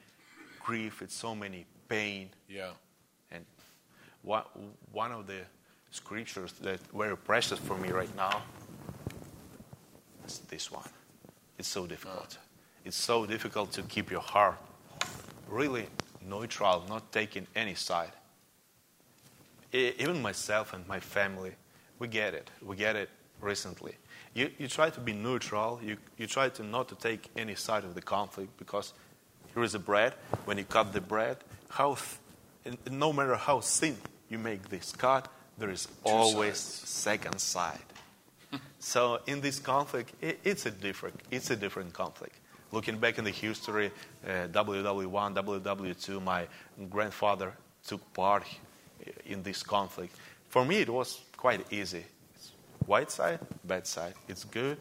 grief 0.61 1.03
it's 1.03 1.15
so 1.15 1.35
many 1.35 1.67
pain 1.89 2.31
Yeah. 2.49 2.71
and 3.31 3.45
one, 4.23 4.45
one 4.93 5.13
of 5.13 5.27
the 5.27 5.41
scriptures 5.91 6.53
that 6.61 6.81
very 6.95 7.17
precious 7.17 7.59
for 7.59 7.77
me 7.79 7.89
right 7.91 8.15
now 8.17 8.43
is 10.27 10.41
this 10.51 10.71
one. 10.71 10.85
It's 11.59 11.69
so 11.69 11.87
difficult. 11.87 12.37
Uh. 12.39 12.45
It's 12.85 12.97
so 12.97 13.27
difficult 13.27 13.73
to 13.73 13.83
keep 13.83 14.11
your 14.11 14.21
heart 14.21 14.57
really 15.49 15.87
neutral, 16.29 16.85
not 16.89 17.11
taking 17.13 17.47
any 17.57 17.75
side. 17.75 18.13
Even 19.73 20.21
myself 20.23 20.73
and 20.75 20.87
my 20.87 21.01
family, 21.01 21.53
we 21.99 22.09
get 22.09 22.35
it. 22.35 22.51
We 22.63 22.77
get 22.77 22.97
it 22.97 23.11
recently. 23.41 23.95
You, 24.35 24.51
you 24.59 24.69
try 24.69 24.91
to 24.91 25.01
be 25.01 25.13
neutral. 25.13 25.81
You, 25.83 25.97
you 26.17 26.27
try 26.27 26.49
to 26.51 26.63
not 26.63 26.89
to 26.89 26.95
take 26.95 27.29
any 27.37 27.55
side 27.55 27.85
of 27.85 27.95
the 27.95 28.03
conflict 28.03 28.57
because 28.59 28.93
here 29.55 29.63
is 29.63 29.75
a 29.75 29.79
bread. 29.79 30.15
When 30.45 30.59
you 30.59 30.65
cut 30.65 30.93
the 30.93 31.01
bread, 31.01 31.39
how 31.69 31.97
th- 32.65 32.77
no 32.91 33.13
matter 33.13 33.37
how 33.37 33.61
thin 33.61 33.97
you 34.29 34.39
make 34.39 34.69
this 34.69 34.93
cut, 34.93 35.29
there 35.59 35.71
is 35.71 35.89
always 36.05 36.59
second 36.59 37.39
side. 37.41 37.79
so 38.79 39.21
in 39.27 39.41
this 39.41 39.59
conflict, 39.59 40.13
it, 40.21 40.39
it's 40.45 40.67
a 40.67 40.71
different 40.71 41.21
it's 41.31 41.51
a 41.51 41.57
different 41.57 41.93
conflict. 41.93 42.37
Looking 42.71 42.99
back 42.99 43.19
in 43.19 43.25
the 43.25 43.31
history, 43.31 43.91
uh, 44.27 44.49
WW1, 44.49 45.35
WW2, 45.35 46.23
my 46.23 46.47
grandfather 46.91 47.55
took 47.87 48.13
part 48.13 48.45
in 49.25 49.43
this 49.43 49.63
conflict. 49.63 50.15
For 50.51 50.65
me, 50.65 50.77
it 50.77 50.91
was 50.91 51.21
quite 51.37 51.65
easy. 51.73 52.05
It's 52.35 52.53
white 52.85 53.11
side, 53.11 53.39
bad 53.65 53.87
side. 53.87 54.15
It's 54.29 54.45
good, 54.45 54.77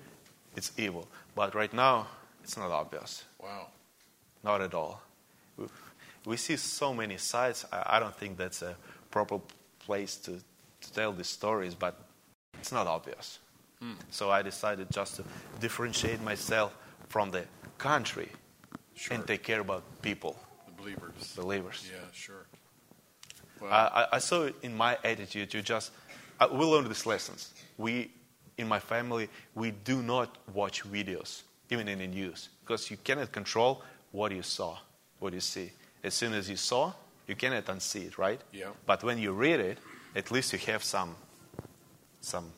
it's 0.55 0.71
evil. 0.77 1.07
But 1.33 1.55
right 1.55 1.73
now, 1.73 2.07
it's 2.43 2.57
not 2.57 2.71
obvious. 2.71 3.23
Wow. 3.41 3.67
Not 4.43 4.61
at 4.61 4.73
all. 4.73 5.01
We, 6.25 6.37
see 6.37 6.57
so 6.57 6.93
many 6.93 7.17
sides. 7.17 7.65
I, 7.71 7.99
don't 7.99 8.15
think 8.15 8.37
that's 8.37 8.61
a 8.61 8.75
proper 9.11 9.39
place 9.79 10.17
to, 10.17 10.31
to 10.81 10.93
tell 10.93 11.13
these 11.13 11.27
stories, 11.27 11.73
but 11.73 11.97
it's 12.59 12.71
not 12.71 12.85
obvious. 12.87 13.39
Hmm. 13.81 13.93
So 14.11 14.29
I 14.29 14.41
decided 14.41 14.91
just 14.91 15.15
to 15.17 15.23
differentiate 15.59 16.21
myself 16.21 16.75
from 17.07 17.31
the 17.31 17.43
country 17.77 18.29
Sure. 18.95 19.15
and 19.15 19.27
take 19.27 19.43
care 19.43 19.59
about 19.59 19.83
people, 20.01 20.35
the 20.65 20.71
believers. 20.71 21.33
believers. 21.37 21.87
Yeah, 21.89 21.99
sure. 22.11 22.47
Well, 23.61 23.71
I, 23.71 24.07
I- 24.13 24.19
saw 24.19 24.43
it 24.43 24.55
in 24.63 24.75
my 24.75 24.97
attitude 25.03 25.51
to 25.51 25.61
just, 25.61 25.91
I, 26.39 26.47
we 26.47 26.65
learned 26.65 26.89
these 26.89 27.05
lessons. 27.05 27.53
We, 27.77 28.09
in 28.57 28.67
my 28.67 28.79
family, 28.79 29.29
we 29.53 29.69
do 29.71 30.01
not 30.01 30.35
watch 30.53 30.83
videos, 30.83 31.43
even 31.69 31.87
in 31.87 31.99
the 31.99 32.07
news, 32.07 32.49
because 32.65 32.89
you 32.89 32.97
cannot 32.97 33.31
control 33.31 33.83
what 34.11 34.31
you 34.31 34.41
saw, 34.43 34.77
what 35.19 35.33
you 35.33 35.39
see. 35.41 35.71
As 36.03 36.13
soon 36.13 36.33
as 36.33 36.49
you 36.49 36.55
saw, 36.57 36.93
you 37.27 37.35
cannot 37.35 37.65
unsee 37.65 38.05
it, 38.07 38.17
right? 38.17 38.39
Yeah. 38.53 38.69
But 38.85 39.03
when 39.03 39.17
you 39.17 39.31
read 39.33 39.59
it, 39.59 39.77
at 40.15 40.31
least 40.31 40.53
you 40.53 40.59
have 40.59 40.83
some, 40.83 41.15
some 42.21 42.51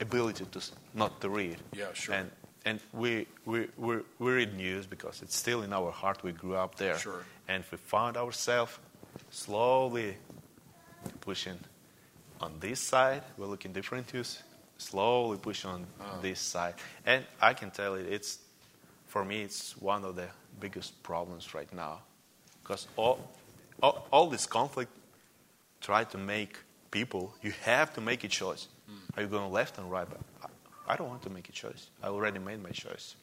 ability 0.00 0.44
to 0.52 0.60
not 0.94 1.20
to 1.20 1.28
read. 1.28 1.56
Yeah, 1.72 1.92
sure. 1.94 2.14
And 2.14 2.30
and 2.64 2.80
we 2.92 3.26
we 3.44 3.68
we, 3.76 3.96
we 4.18 4.32
read 4.32 4.54
news 4.54 4.86
because 4.86 5.22
it's 5.22 5.36
still 5.36 5.62
in 5.62 5.72
our 5.72 5.90
heart. 5.92 6.22
We 6.22 6.32
grew 6.32 6.54
up 6.56 6.74
there. 6.76 6.98
Sure. 6.98 7.24
And 7.48 7.64
we 7.70 7.78
found 7.78 8.16
ourselves 8.16 8.78
slowly 9.30 10.16
pushing 11.20 11.58
on 12.40 12.52
this 12.60 12.80
side. 12.80 13.22
We're 13.36 13.46
looking 13.46 13.72
different 13.72 14.12
news. 14.12 14.42
Slowly 14.78 15.38
pushing 15.38 15.70
on 15.70 15.86
Ah. 16.00 16.18
this 16.22 16.40
side. 16.40 16.74
And 17.06 17.24
I 17.40 17.54
can 17.54 17.70
tell 17.70 17.98
you, 17.98 18.04
it's 18.04 18.38
for 19.08 19.24
me, 19.24 19.42
it's 19.42 19.76
one 19.76 20.04
of 20.04 20.14
the 20.14 20.28
biggest 20.60 21.02
problems 21.02 21.54
right 21.54 21.72
now, 21.72 22.02
because 22.62 22.86
all, 22.96 23.18
all 23.82 24.06
all 24.10 24.30
this 24.30 24.46
conflict 24.46 24.92
try 25.80 26.04
to 26.04 26.18
make 26.18 26.56
people. 26.90 27.34
You 27.42 27.52
have 27.64 27.92
to 27.94 28.00
make 28.00 28.24
a 28.24 28.28
choice. 28.28 28.68
Hmm. 28.86 28.98
Are 29.16 29.22
you 29.22 29.28
going 29.28 29.52
left 29.52 29.78
and 29.78 29.90
right? 29.90 30.06
But 30.08 30.20
I, 30.42 30.92
I 30.92 30.96
don't 30.96 31.08
want 31.08 31.22
to 31.22 31.30
make 31.30 31.48
a 31.48 31.52
choice. 31.52 31.90
I 32.02 32.08
already 32.08 32.38
made 32.38 32.62
my 32.62 32.70
choice. 32.70 33.16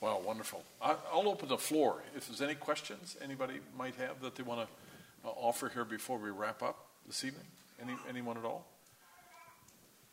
Wow, 0.00 0.20
wonderful. 0.24 0.62
I, 0.80 0.94
I'll 1.12 1.28
open 1.28 1.48
the 1.48 1.58
floor. 1.58 2.02
If 2.14 2.28
there's 2.28 2.40
any 2.40 2.54
questions 2.54 3.16
anybody 3.20 3.54
might 3.76 3.96
have 3.96 4.20
that 4.22 4.36
they 4.36 4.44
want 4.44 4.60
to 4.60 5.28
uh, 5.28 5.32
offer 5.32 5.68
here 5.68 5.84
before 5.84 6.18
we 6.18 6.30
wrap 6.30 6.62
up 6.62 6.86
this 7.06 7.24
evening, 7.24 7.46
any 7.82 7.94
anyone 8.08 8.36
at 8.36 8.44
all? 8.44 8.64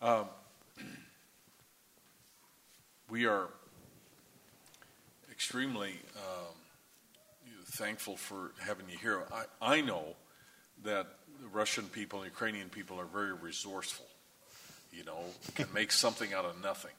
Um, 0.01 0.25
we 3.09 3.25
are 3.25 3.47
extremely 5.31 5.93
um, 6.17 6.55
thankful 7.73 8.17
for 8.17 8.51
having 8.59 8.89
you 8.89 8.97
here. 8.97 9.23
I, 9.31 9.75
I 9.77 9.81
know 9.81 10.15
that 10.83 11.07
the 11.41 11.47
Russian 11.47 11.85
people 11.85 12.21
and 12.21 12.31
Ukrainian 12.31 12.69
people 12.69 12.99
are 12.99 13.05
very 13.05 13.33
resourceful. 13.33 14.05
You 14.91 15.03
know, 15.03 15.19
can 15.55 15.67
make 15.73 15.91
something 16.05 16.33
out 16.33 16.45
of 16.45 16.61
nothing, 16.63 16.93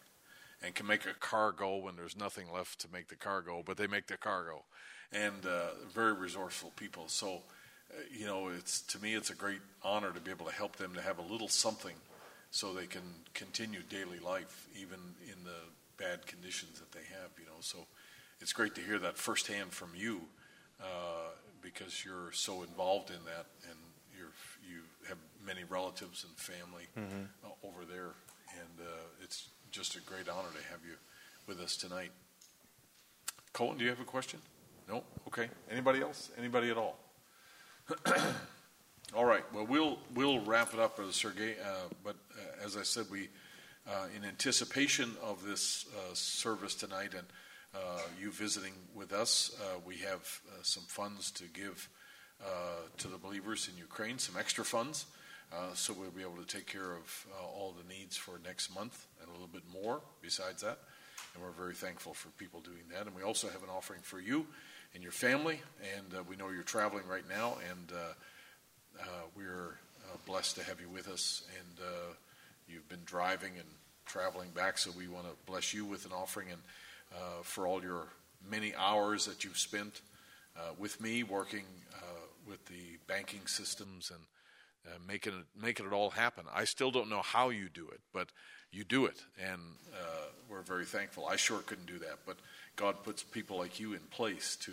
and 0.62 0.74
can 0.74 0.86
make 0.86 1.06
a 1.06 1.14
car 1.14 1.52
go 1.52 1.76
when 1.76 1.96
there's 1.96 2.16
nothing 2.16 2.46
left 2.52 2.80
to 2.80 2.88
make 2.92 3.08
the 3.08 3.16
car 3.16 3.40
go, 3.40 3.62
but 3.64 3.76
they 3.76 3.86
make 3.86 4.06
the 4.06 4.16
car 4.16 4.44
go, 4.44 4.62
and 5.12 5.46
uh, 5.46 5.70
very 5.92 6.12
resourceful 6.12 6.72
people. 6.76 7.08
So, 7.08 7.42
uh, 7.90 8.00
you 8.16 8.26
know, 8.26 8.48
it's 8.48 8.80
to 8.82 9.02
me 9.02 9.14
it's 9.14 9.30
a 9.30 9.34
great 9.34 9.60
honor 9.82 10.12
to 10.12 10.20
be 10.20 10.30
able 10.30 10.46
to 10.46 10.52
help 10.52 10.76
them 10.76 10.94
to 10.94 11.00
have 11.00 11.18
a 11.18 11.22
little 11.22 11.48
something, 11.48 11.96
so 12.50 12.72
they 12.72 12.86
can 12.86 13.02
continue 13.34 13.80
daily 13.88 14.18
life 14.18 14.68
even 14.76 14.98
in 15.24 15.42
the 15.44 15.56
bad 15.98 16.26
conditions 16.26 16.78
that 16.80 16.92
they 16.92 17.04
have. 17.20 17.30
You 17.38 17.46
know, 17.46 17.60
so 17.60 17.78
it's 18.40 18.52
great 18.52 18.74
to 18.76 18.80
hear 18.80 18.98
that 18.98 19.16
firsthand 19.16 19.72
from 19.72 19.90
you 19.96 20.20
uh, 20.80 21.30
because 21.62 22.04
you're 22.04 22.32
so 22.32 22.62
involved 22.62 23.10
in 23.10 23.24
that 23.24 23.46
and 23.68 23.78
you're 24.16 24.32
you 24.68 24.80
have 25.08 25.18
many 25.44 25.64
relatives 25.68 26.24
and 26.24 26.36
family 26.36 26.84
uh, 27.44 27.48
over 27.66 27.84
there, 27.84 28.12
and 28.50 28.80
uh, 28.80 29.22
it's 29.22 29.48
just 29.70 29.96
a 29.96 30.00
great 30.00 30.28
honor 30.28 30.48
to 30.48 30.70
have 30.70 30.80
you 30.86 30.96
with 31.46 31.60
us 31.60 31.76
tonight. 31.76 32.10
Colin, 33.52 33.78
do 33.78 33.84
you 33.84 33.90
have 33.90 34.00
a 34.00 34.04
question? 34.04 34.40
No. 34.88 35.02
Okay. 35.26 35.48
Anybody 35.70 36.00
else? 36.00 36.30
Anybody 36.38 36.70
at 36.70 36.76
all? 36.76 36.98
all 39.14 39.24
right. 39.24 39.44
Well, 39.52 39.66
we'll 39.66 39.98
we'll 40.14 40.40
wrap 40.40 40.74
it 40.74 40.80
up, 40.80 40.96
Brother 40.96 41.12
Sergey. 41.12 41.54
Uh, 41.62 41.88
but 42.04 42.16
uh, 42.32 42.64
as 42.64 42.76
I 42.76 42.82
said, 42.82 43.06
we 43.10 43.28
uh, 43.88 44.06
in 44.16 44.24
anticipation 44.24 45.12
of 45.22 45.44
this 45.44 45.86
uh, 45.96 46.12
service 46.12 46.74
tonight 46.74 47.14
and 47.14 47.26
uh, 47.74 48.00
you 48.20 48.32
visiting 48.32 48.72
with 48.94 49.12
us, 49.12 49.56
uh, 49.60 49.78
we 49.86 49.98
have 49.98 50.40
uh, 50.48 50.62
some 50.62 50.82
funds 50.84 51.30
to 51.30 51.44
give 51.44 51.88
to 52.98 53.08
the 53.08 53.16
believers 53.16 53.68
in 53.72 53.78
Ukraine, 53.78 54.18
some 54.18 54.36
extra 54.38 54.64
funds. 54.64 55.06
So 55.74 55.94
we'll 55.94 56.10
be 56.10 56.22
able 56.22 56.42
to 56.42 56.46
take 56.46 56.66
care 56.66 56.92
of 56.92 57.26
all 57.54 57.74
the 57.76 57.94
needs 57.94 58.16
for 58.16 58.40
next 58.44 58.74
month 58.74 59.06
and 59.20 59.28
a 59.28 59.32
little 59.32 59.46
bit 59.46 59.62
more 59.72 60.00
besides 60.20 60.62
that. 60.62 60.78
And 61.34 61.42
we're 61.42 61.50
very 61.50 61.74
thankful 61.74 62.12
for 62.12 62.28
people 62.30 62.60
doing 62.60 62.82
that. 62.92 63.06
And 63.06 63.16
we 63.16 63.22
also 63.22 63.48
have 63.48 63.62
an 63.62 63.70
offering 63.74 64.00
for 64.02 64.20
you 64.20 64.46
and 64.94 65.02
your 65.02 65.12
family. 65.12 65.60
And 65.96 66.26
we 66.26 66.36
know 66.36 66.50
you're 66.50 66.62
traveling 66.62 67.06
right 67.08 67.26
now, 67.28 67.56
and 67.70 67.92
we're 69.34 69.78
blessed 70.26 70.56
to 70.56 70.64
have 70.64 70.80
you 70.80 70.88
with 70.88 71.08
us. 71.08 71.42
And 71.58 71.86
you've 72.68 72.88
been 72.88 73.04
driving 73.04 73.52
and 73.56 73.68
traveling 74.06 74.50
back, 74.50 74.78
so 74.78 74.90
we 74.96 75.08
want 75.08 75.26
to 75.26 75.32
bless 75.46 75.74
you 75.74 75.84
with 75.84 76.04
an 76.06 76.12
offering 76.12 76.48
and 76.50 76.60
uh, 77.14 77.42
for 77.42 77.66
all 77.66 77.82
your 77.82 78.06
many 78.48 78.74
hours 78.76 79.26
that 79.26 79.44
you've 79.44 79.58
spent 79.58 80.00
uh, 80.56 80.72
with 80.78 81.00
me 81.00 81.22
working 81.22 81.64
uh, 81.94 82.20
with 82.48 82.64
the 82.66 82.98
banking 83.06 83.46
systems 83.46 84.10
and 84.10 84.20
uh, 84.86 84.98
making 85.06 85.32
it 85.32 85.44
making 85.60 85.86
it 85.86 85.92
all 85.92 86.10
happen. 86.10 86.44
I 86.54 86.64
still 86.64 86.90
don't 86.90 87.08
know 87.10 87.22
how 87.22 87.48
you 87.50 87.68
do 87.72 87.88
it, 87.88 88.00
but 88.12 88.28
you 88.72 88.84
do 88.84 89.06
it, 89.06 89.22
and 89.42 89.60
uh, 89.92 90.26
we're 90.48 90.62
very 90.62 90.84
thankful. 90.84 91.26
I 91.26 91.36
sure 91.36 91.58
couldn't 91.60 91.86
do 91.86 91.98
that, 92.00 92.18
but 92.26 92.36
God 92.76 93.02
puts 93.02 93.22
people 93.22 93.58
like 93.58 93.80
you 93.80 93.94
in 93.94 94.00
place 94.10 94.56
to 94.62 94.72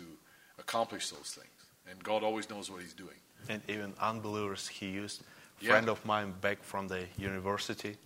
accomplish 0.58 1.10
those 1.10 1.32
things, 1.32 1.48
and 1.90 2.02
God 2.02 2.22
always 2.22 2.48
knows 2.50 2.70
what 2.70 2.82
He's 2.82 2.94
doing. 2.94 3.16
and 3.48 3.62
even 3.68 3.92
unbelievers 4.00 4.68
he 4.68 4.86
used 4.88 5.22
Yeah. 5.60 5.70
friend 5.70 5.88
of 5.88 6.04
mine 6.04 6.34
back 6.40 6.62
from 6.62 6.88
the 6.88 7.06
university 7.16 7.96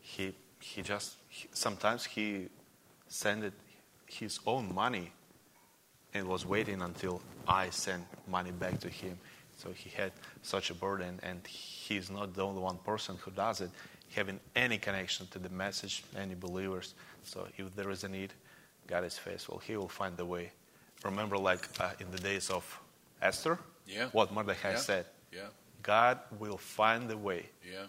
he 0.00 0.34
he 0.60 0.82
just 0.82 1.16
he, 1.28 1.48
sometimes 1.52 2.04
he 2.04 2.48
sent 3.08 3.52
his 4.06 4.40
own 4.46 4.74
money 4.74 5.12
and 6.14 6.26
was 6.28 6.46
waiting 6.46 6.80
until 6.82 7.20
i 7.48 7.68
sent 7.70 8.04
money 8.28 8.52
back 8.52 8.78
to 8.80 8.88
him 8.88 9.18
so 9.56 9.70
he 9.72 9.90
had 9.90 10.12
such 10.42 10.70
a 10.70 10.74
burden 10.74 11.18
and 11.22 11.46
he's 11.46 12.10
not 12.10 12.32
the 12.34 12.42
only 12.44 12.60
one 12.62 12.78
person 12.78 13.16
who 13.24 13.30
does 13.32 13.60
it 13.60 13.70
having 14.14 14.38
any 14.54 14.78
connection 14.78 15.26
to 15.28 15.38
the 15.38 15.48
message 15.50 16.04
any 16.16 16.34
believers 16.34 16.94
so 17.24 17.46
if 17.58 17.74
there 17.76 17.90
is 17.90 18.04
a 18.04 18.08
need 18.08 18.32
god 18.86 19.04
is 19.04 19.18
faithful 19.18 19.58
he 19.58 19.76
will 19.76 19.88
find 19.88 20.16
the 20.16 20.24
way 20.24 20.50
remember 21.04 21.36
like 21.36 21.68
uh, 21.80 21.90
in 22.00 22.10
the 22.10 22.18
days 22.18 22.50
of 22.50 22.64
esther 23.20 23.58
Yeah. 23.86 24.08
what 24.12 24.32
Mordecai 24.32 24.70
Yeah. 24.72 24.78
said. 24.78 25.04
Yeah, 25.32 25.48
God 25.84 26.18
will 26.38 26.58
find 26.58 27.10
a 27.10 27.16
way. 27.16 27.46
yeah. 27.64 27.86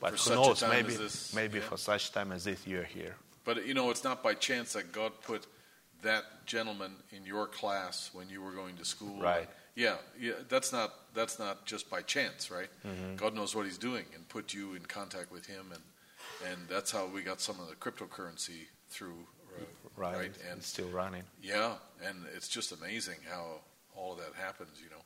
But 0.00 0.18
For 0.18 0.30
who 0.30 0.34
knows, 0.36 0.62
maybe, 0.62 0.94
this, 0.94 1.34
maybe 1.34 1.58
yeah. 1.58 1.64
for 1.64 1.76
such 1.76 2.10
time 2.12 2.32
as 2.32 2.44
this 2.44 2.66
you're 2.66 2.84
here. 2.84 3.16
But 3.44 3.66
you 3.66 3.74
know, 3.74 3.90
it's 3.90 4.02
not 4.02 4.22
by 4.22 4.32
chance 4.34 4.72
that 4.72 4.92
God 4.92 5.12
put 5.22 5.46
that 6.02 6.24
gentleman 6.46 6.92
in 7.10 7.26
your 7.26 7.46
class 7.46 8.10
when 8.14 8.30
you 8.30 8.40
were 8.42 8.52
going 8.52 8.76
to 8.78 8.84
school. 8.84 9.20
Right. 9.20 9.46
Yeah, 9.74 9.96
yeah. 10.18 10.32
That's 10.48 10.72
not 10.72 10.94
that's 11.14 11.38
not 11.38 11.66
just 11.66 11.90
by 11.90 12.00
chance, 12.02 12.50
right? 12.50 12.68
Mm-hmm. 12.86 13.16
God 13.16 13.34
knows 13.34 13.54
what 13.54 13.66
He's 13.66 13.76
doing 13.78 14.06
and 14.14 14.26
put 14.28 14.54
you 14.54 14.72
in 14.74 14.86
contact 14.86 15.30
with 15.30 15.44
Him, 15.46 15.66
and 15.74 15.82
and 16.50 16.68
that's 16.68 16.90
how 16.90 17.06
we 17.06 17.20
got 17.22 17.40
some 17.42 17.60
of 17.60 17.68
the 17.68 17.74
cryptocurrency 17.76 18.66
through. 18.88 19.26
Uh, 19.58 19.64
Right. 19.96 20.32
And 20.48 20.58
it's 20.58 20.68
still 20.68 20.88
running. 20.88 21.24
yeah, 21.42 21.74
and 22.02 22.24
it's 22.34 22.48
just 22.48 22.72
amazing 22.72 23.16
how 23.30 23.60
all 23.94 24.12
of 24.12 24.18
that 24.20 24.32
happens, 24.34 24.80
you 24.82 24.88
know. 24.88 25.02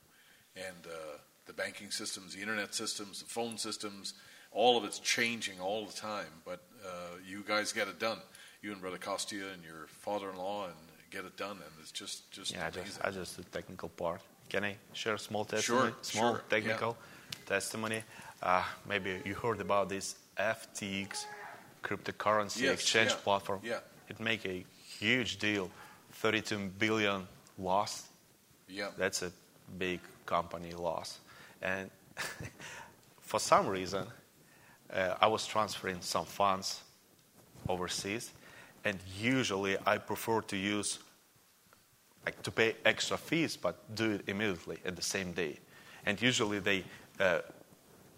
And 0.55 0.85
uh, 0.87 1.17
the 1.45 1.53
banking 1.53 1.91
systems, 1.91 2.33
the 2.35 2.41
internet 2.41 2.73
systems, 2.73 3.19
the 3.21 3.29
phone 3.29 3.57
systems, 3.57 4.13
all 4.51 4.77
of 4.77 4.83
it's 4.83 4.99
changing 4.99 5.59
all 5.59 5.85
the 5.85 5.93
time. 5.93 6.31
But 6.45 6.61
uh, 6.85 6.89
you 7.27 7.43
guys 7.47 7.73
get 7.73 7.87
it 7.87 7.99
done. 7.99 8.19
You 8.61 8.71
and 8.71 8.81
Brother 8.81 8.97
Kostya 8.97 9.53
and 9.53 9.63
your 9.63 9.87
father-in-law, 9.87 10.65
and 10.65 10.75
get 11.11 11.25
it 11.25 11.37
done. 11.37 11.51
And 11.57 11.71
it's 11.81 11.91
just 11.91 12.31
just 12.31 12.51
Yeah, 12.53 12.65
I 12.65 12.67
amazing. 12.67 12.85
just, 12.85 13.05
I 13.05 13.11
just 13.11 13.37
the 13.37 13.43
technical 13.43 13.89
part. 13.89 14.21
Can 14.49 14.63
I 14.63 14.75
share 14.93 15.15
a 15.15 15.19
small 15.19 15.45
testimony? 15.45 15.89
Sure, 15.91 15.97
small 16.01 16.33
sure, 16.35 16.43
technical 16.49 16.97
testimony. 17.45 18.03
Uh, 18.41 18.63
maybe 18.87 19.21
you 19.25 19.35
heard 19.35 19.61
about 19.61 19.89
this 19.89 20.15
FTX 20.37 21.25
cryptocurrency 21.83 22.61
Yes, 22.61 22.73
exchange 22.73 23.11
yeah, 23.11 23.17
platform. 23.23 23.59
yeah. 23.63 23.79
It 24.09 24.19
make 24.19 24.45
a 24.45 24.65
huge 24.99 25.37
deal. 25.37 25.69
32 26.13 26.71
billion 26.79 27.27
lost 27.57 28.07
yeah, 28.67 28.89
That's 28.97 29.21
a 29.21 29.31
big 29.77 29.99
company 30.25 30.71
loss. 30.73 31.19
And 31.65 31.89
for 33.21 33.39
some 33.39 33.67
reason, 33.67 34.05
uh, 34.93 35.15
I 35.19 35.27
was 35.27 35.47
transferring 35.47 36.01
some 36.01 36.25
funds 36.25 36.81
overseas, 37.67 38.31
and 38.83 38.99
usually 39.19 39.75
I 39.83 39.97
prefer 39.97 40.41
to 40.41 40.55
use 40.55 40.99
like 42.23 42.41
to 42.43 42.51
pay 42.51 42.75
extra 42.85 43.17
fees, 43.17 43.57
but 43.57 43.75
do 43.95 44.11
it 44.11 44.21
immediately 44.27 44.77
at 44.85 44.95
the 44.95 45.01
same 45.01 45.31
day. 45.31 45.59
And 46.05 46.19
usually 46.21 46.59
they, 46.59 46.83
uh, 47.19 47.39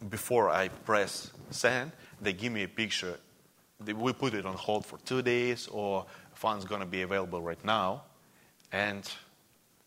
before 0.10 0.50
I 0.50 0.70
press 0.70 1.32
send, 1.50 1.92
they 2.22 2.34
give 2.34 2.52
me 2.54 2.64
a 2.64 2.68
picture. 2.68 3.18
They, 3.80 3.94
we 3.94 4.14
put 4.14 4.34
it 4.34 4.46
on 4.46 4.56
hold 4.56 4.86
for 4.86 4.98
two 5.00 5.22
days, 5.22 5.68
or 5.68 6.06
funds 6.34 6.66
gonna 6.66 6.86
be 6.86 7.02
available 7.02 7.42
right 7.42 7.64
now, 7.66 8.04
and 8.72 9.10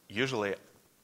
usually 0.08 0.54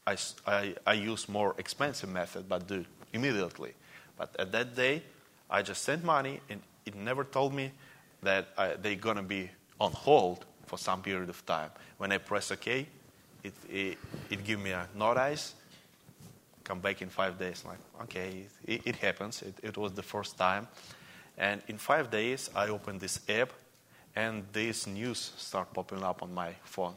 I, 0.07 0.16
I- 0.47 0.74
I 0.87 0.93
use 0.95 1.28
more 1.28 1.55
expensive 1.59 2.09
method, 2.11 2.49
but 2.49 2.66
do 2.66 2.85
immediately. 3.12 3.74
But 4.16 4.35
at 4.39 4.53
that 4.53 4.74
day, 4.74 5.03
I 5.51 5.62
just 5.62 5.83
sent 5.83 6.05
money, 6.05 6.41
and 6.49 6.61
it 6.85 6.95
never 6.95 7.24
told 7.24 7.55
me 7.55 7.73
that 8.23 8.49
I, 8.57 8.74
they're 8.74 8.95
gonna 8.97 9.23
be 9.23 9.51
on 9.81 9.93
hold 9.93 10.45
for 10.66 10.78
some 10.78 11.03
period 11.03 11.28
of 11.28 11.45
time. 11.47 11.70
When 11.99 12.12
I 12.12 12.19
press 12.19 12.51
OK, 12.51 12.87
it 13.45 13.55
it, 13.70 13.99
it 14.31 14.45
give 14.45 14.61
me 14.61 14.70
a 14.73 14.89
notice. 14.95 15.55
Come 16.65 16.81
back 16.81 17.01
in 17.03 17.09
five 17.09 17.39
days. 17.39 17.65
Like 17.65 17.78
okay, 18.05 18.47
it, 18.66 18.83
it 18.85 18.97
happens. 18.97 19.43
It, 19.43 19.55
it 19.62 19.77
was 19.77 19.93
the 19.93 20.03
first 20.03 20.37
time, 20.37 20.66
and 21.39 21.62
in 21.69 21.78
five 21.78 22.11
days, 22.11 22.51
I 22.55 22.69
opened 22.69 23.01
this 23.01 23.20
app, 23.28 23.53
and 24.16 24.45
this 24.53 24.87
news 24.87 25.33
start 25.37 25.73
popping 25.73 26.03
up 26.03 26.23
on 26.23 26.35
my 26.35 26.55
phone 26.65 26.95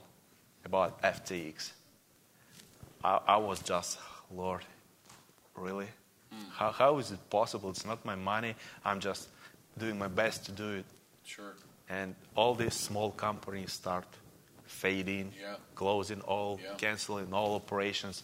about 0.65 1.01
FTX. 1.03 1.71
I, 3.03 3.19
I 3.27 3.37
was 3.37 3.61
just, 3.61 3.99
Lord, 4.31 4.61
really? 5.55 5.87
How, 6.51 6.71
how 6.71 6.97
is 6.99 7.11
it 7.11 7.19
possible? 7.29 7.69
It's 7.69 7.85
not 7.85 8.03
my 8.05 8.15
money. 8.15 8.55
I'm 8.85 8.99
just 8.99 9.29
doing 9.77 9.97
my 9.97 10.07
best 10.07 10.45
to 10.45 10.51
do 10.51 10.69
it. 10.69 10.85
sure. 11.25 11.53
And 11.89 12.13
all 12.35 12.53
these 12.53 12.75
small 12.75 13.11
companies 13.11 13.73
start 13.73 14.05
fading, 14.65 15.31
Yeah. 15.41 15.55
closing 15.75 16.21
all, 16.21 16.59
Yeah. 16.61 16.75
canceling 16.77 17.33
all 17.33 17.55
operations. 17.55 18.23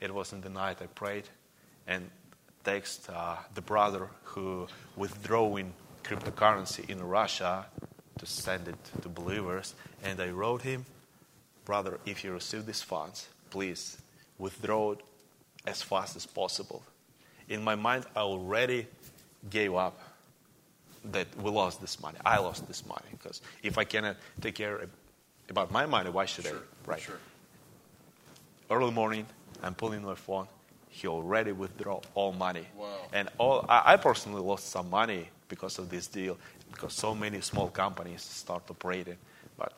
It 0.00 0.12
was 0.12 0.32
in 0.32 0.40
the 0.40 0.48
night 0.48 0.82
I 0.82 0.86
prayed 0.86 1.28
and 1.86 2.10
text 2.64 3.08
uh, 3.10 3.36
the 3.54 3.60
brother 3.62 4.08
who 4.24 4.66
withdrawing 4.96 5.72
cryptocurrency 6.02 6.88
in 6.90 7.02
Russia 7.02 7.66
to 8.18 8.26
send 8.26 8.66
it 8.68 9.02
to 9.02 9.08
believers. 9.08 9.74
And 10.02 10.20
I 10.20 10.30
wrote 10.30 10.62
him, 10.62 10.84
brother, 11.64 12.00
if 12.06 12.24
you 12.24 12.32
receive 12.32 12.66
these 12.66 12.82
funds, 12.82 13.28
please 13.50 13.98
withdraw 14.38 14.92
it 14.92 15.00
as 15.66 15.82
fast 15.82 16.16
as 16.16 16.26
possible. 16.26 16.82
In 17.48 17.62
my 17.62 17.74
mind, 17.74 18.04
I 18.14 18.20
already 18.20 18.86
gave 19.50 19.74
up 19.74 19.98
that 21.12 21.26
we 21.40 21.50
lost 21.50 21.80
this 21.80 22.00
money. 22.00 22.18
I 22.24 22.38
lost 22.38 22.66
this 22.66 22.84
money 22.86 23.06
because 23.12 23.40
if 23.62 23.78
I 23.78 23.84
cannot 23.84 24.16
take 24.40 24.56
care 24.56 24.88
about 25.48 25.70
my 25.70 25.86
money, 25.86 26.10
why 26.10 26.24
should 26.26 26.44
Sure. 26.44 26.56
I? 26.56 26.90
Right. 26.90 27.00
Sure. 27.00 27.18
Early 28.70 28.90
morning, 28.90 29.26
I'm 29.62 29.74
pulling 29.74 30.02
my 30.02 30.14
phone. 30.16 30.48
He 30.88 31.06
already 31.06 31.52
withdraw 31.52 32.00
all 32.14 32.32
money. 32.32 32.66
Wow. 32.76 32.86
And 33.12 33.28
all 33.38 33.64
I, 33.68 33.92
I 33.92 33.96
personally 33.96 34.42
lost 34.42 34.70
some 34.70 34.90
money 34.90 35.28
because 35.48 35.78
of 35.78 35.88
this 35.90 36.08
deal 36.08 36.36
because 36.72 36.92
so 36.94 37.14
many 37.14 37.40
small 37.40 37.68
companies 37.68 38.22
start 38.22 38.64
operating, 38.70 39.16
but 39.56 39.72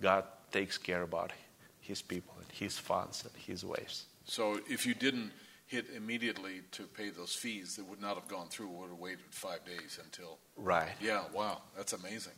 God 0.00 0.24
takes 0.52 0.78
care 0.78 1.02
about 1.02 1.32
His 1.80 2.00
people 2.02 2.34
His 2.52 2.78
funds 2.78 3.24
and 3.24 3.32
His 3.42 3.64
ways. 3.64 4.04
So 4.24 4.60
if 4.68 4.86
you 4.86 4.94
didn't 4.94 5.32
hit 5.66 5.86
immediately 5.96 6.60
to 6.72 6.82
pay 6.84 7.08
those 7.10 7.34
fees, 7.34 7.76
that 7.76 7.84
would 7.86 8.00
not 8.00 8.14
have 8.14 8.28
gone 8.28 8.48
through. 8.48 8.66
It 8.66 8.72
would 8.78 8.90
have 8.90 8.98
waited 8.98 9.24
five 9.30 9.64
days 9.64 9.98
until. 10.04 10.38
Right. 10.56 10.92
Yeah. 11.00 11.22
Wow. 11.34 11.62
That's 11.76 11.92
amazing. 11.94 12.34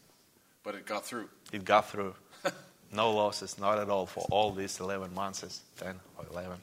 But 0.62 0.76
it 0.76 0.86
got 0.86 1.04
through. 1.04 1.28
It 1.52 1.64
got 1.64 1.90
through. 1.90 2.14
no 2.92 3.10
losses, 3.12 3.58
not 3.58 3.78
at 3.78 3.90
all, 3.90 4.06
for 4.06 4.24
all 4.30 4.52
these 4.52 4.78
11 4.80 5.12
months, 5.14 5.62
10 5.78 5.94
or 6.16 6.24
11. 6.30 6.56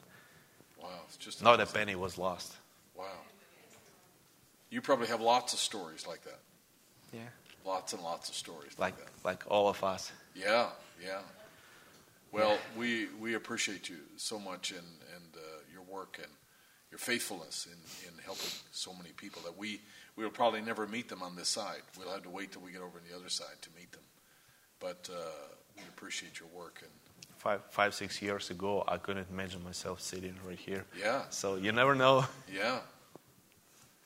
Wow. 0.81 0.87
It's 1.07 1.17
just 1.17 1.43
Not 1.43 1.59
a 1.59 1.65
penny 1.65 1.95
was 1.95 2.17
lost. 2.17 2.55
Wow. 2.97 3.05
You 4.69 4.81
probably 4.81 5.07
have 5.07 5.21
lots 5.21 5.53
of 5.53 5.59
stories 5.59 6.07
like 6.07 6.23
that. 6.23 6.39
Yeah. 7.13 7.19
Lots 7.65 7.93
and 7.93 8.01
lots 8.01 8.29
of 8.29 8.35
stories 8.35 8.71
like, 8.79 8.95
Like, 8.97 9.05
that. 9.05 9.25
like 9.25 9.43
all 9.51 9.67
of 9.67 9.83
us. 9.83 10.11
Yeah, 10.33 10.67
yeah. 11.03 11.19
Well, 12.31 12.57
we 12.77 13.07
we 13.19 13.33
appreciate 13.35 13.89
you 13.89 13.97
so 14.17 14.39
much 14.39 14.71
and 14.71 14.87
and 15.15 15.35
uh, 15.35 15.39
your 15.73 15.83
work 15.83 16.17
and 16.21 16.31
your 16.89 16.97
faithfulness 16.99 17.67
in, 17.67 17.77
in 18.07 18.17
helping 18.23 18.49
so 18.71 18.93
many 18.93 19.09
people 19.11 19.41
that 19.43 19.57
we 19.57 19.81
we 20.15 20.23
will 20.23 20.31
probably 20.31 20.61
never 20.61 20.87
meet 20.87 21.07
them 21.09 21.21
on 21.23 21.35
this 21.35 21.49
side. 21.49 21.81
We'll 21.97 22.09
have 22.11 22.23
to 22.23 22.29
wait 22.29 22.51
till 22.51 22.61
we 22.61 22.71
get 22.71 22.81
over 22.81 22.97
on 22.99 23.03
the 23.09 23.15
other 23.15 23.29
side 23.29 23.61
to 23.61 23.69
meet 23.77 23.91
them. 23.91 24.03
But 24.79 25.09
uh, 25.13 25.17
we 25.77 25.83
appreciate 25.89 26.39
your 26.39 26.49
work 26.55 26.79
and 26.81 26.91
Five, 27.37 27.61
five, 27.71 27.95
six 27.95 28.21
years 28.21 28.51
ago, 28.51 28.83
I 28.87 28.97
couldn't 28.97 29.27
imagine 29.31 29.63
myself 29.63 29.99
sitting 29.99 30.35
right 30.47 30.59
here. 30.59 30.85
yeah, 30.99 31.23
So 31.31 31.55
you 31.55 31.71
never 31.71 31.95
know. 31.95 32.25
yeah. 32.53 32.81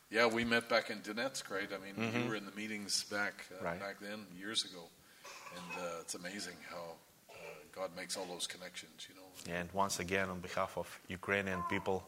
Yeah, 0.09 0.27
we 0.27 0.45
met 0.45 0.69
back 0.69 0.89
in 0.89 0.99
Donetsk, 0.99 1.49
right? 1.51 1.67
I 1.73 1.77
mean, 1.83 2.13
you 2.23 2.29
were 2.29 2.35
in 2.35 2.45
the 2.45 2.53
meetings 2.53 3.03
back 3.05 3.45
uh, 3.51 3.55
Mm-hmm. 3.55 3.65
Right. 3.65 3.79
back 3.81 3.99
then, 3.99 4.25
years 4.37 4.63
ago, 4.63 4.83
and 5.57 5.83
uh, 5.83 5.99
it's 6.01 6.15
amazing 6.15 6.55
how 6.69 6.95
God 7.75 7.89
makes 7.95 8.15
all 8.17 8.25
those 8.25 8.47
connections. 8.47 9.07
You 9.09 9.15
know, 9.15 9.57
And 9.59 9.69
once 9.73 9.99
again, 9.99 10.29
on 10.29 10.39
behalf 10.39 10.77
of 10.77 10.87
Ukrainian 11.09 11.61
people, 11.69 12.03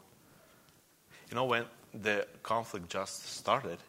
you 1.30 1.36
know, 1.36 1.46
when 1.46 1.66
the 1.94 2.26
conflict 2.44 2.90
just 2.90 3.36
started, 3.38 3.80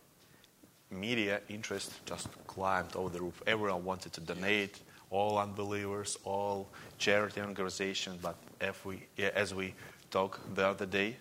media 0.90 1.40
interest 1.48 1.92
just 2.04 2.28
climbed 2.46 2.96
over 2.96 3.10
the 3.10 3.20
roof. 3.20 3.40
Everyone 3.46 3.84
wanted 3.84 4.12
to 4.14 4.20
donate, 4.20 4.80
all 5.10 5.38
unbelievers, 5.38 6.18
all 6.24 6.68
charity 6.98 7.40
organizations. 7.40 8.18
But 8.20 8.36
if 8.60 8.84
we, 8.84 9.02
yeah, 9.16 9.30
as 9.34 9.54
we 9.54 9.74
talked 10.10 10.40
the 10.54 10.66
other 10.66 10.86
day, 10.86 11.16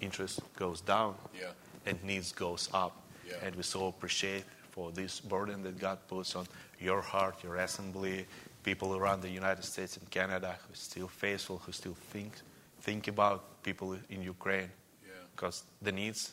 interest 0.00 0.40
goes 0.56 0.80
down 0.80 1.14
Yeah. 1.34 1.52
and 1.86 2.02
needs 2.04 2.32
goes 2.32 2.68
up. 2.72 2.94
Yeah. 3.28 3.34
And 3.42 3.56
we 3.56 3.62
so 3.62 3.88
appreciate 3.88 4.44
for 4.70 4.92
this 4.92 5.20
burden 5.20 5.62
that 5.64 5.78
God 5.78 5.98
puts 6.08 6.36
on 6.36 6.46
your 6.78 7.00
heart, 7.02 7.42
your 7.42 7.56
assembly, 7.56 8.26
people 8.62 8.96
around 8.96 9.22
the 9.22 9.30
United 9.30 9.64
States 9.64 9.96
and 9.96 10.08
Canada 10.10 10.56
who 10.66 10.72
are 10.72 10.76
still 10.76 11.08
faithful, 11.08 11.58
who 11.58 11.72
still 11.72 11.96
think 12.12 12.32
think 12.80 13.08
about 13.08 13.62
people 13.62 13.96
in 14.08 14.22
Ukraine 14.22 14.70
yeah. 15.04 15.12
because 15.34 15.64
the 15.82 15.92
needs 15.92 16.32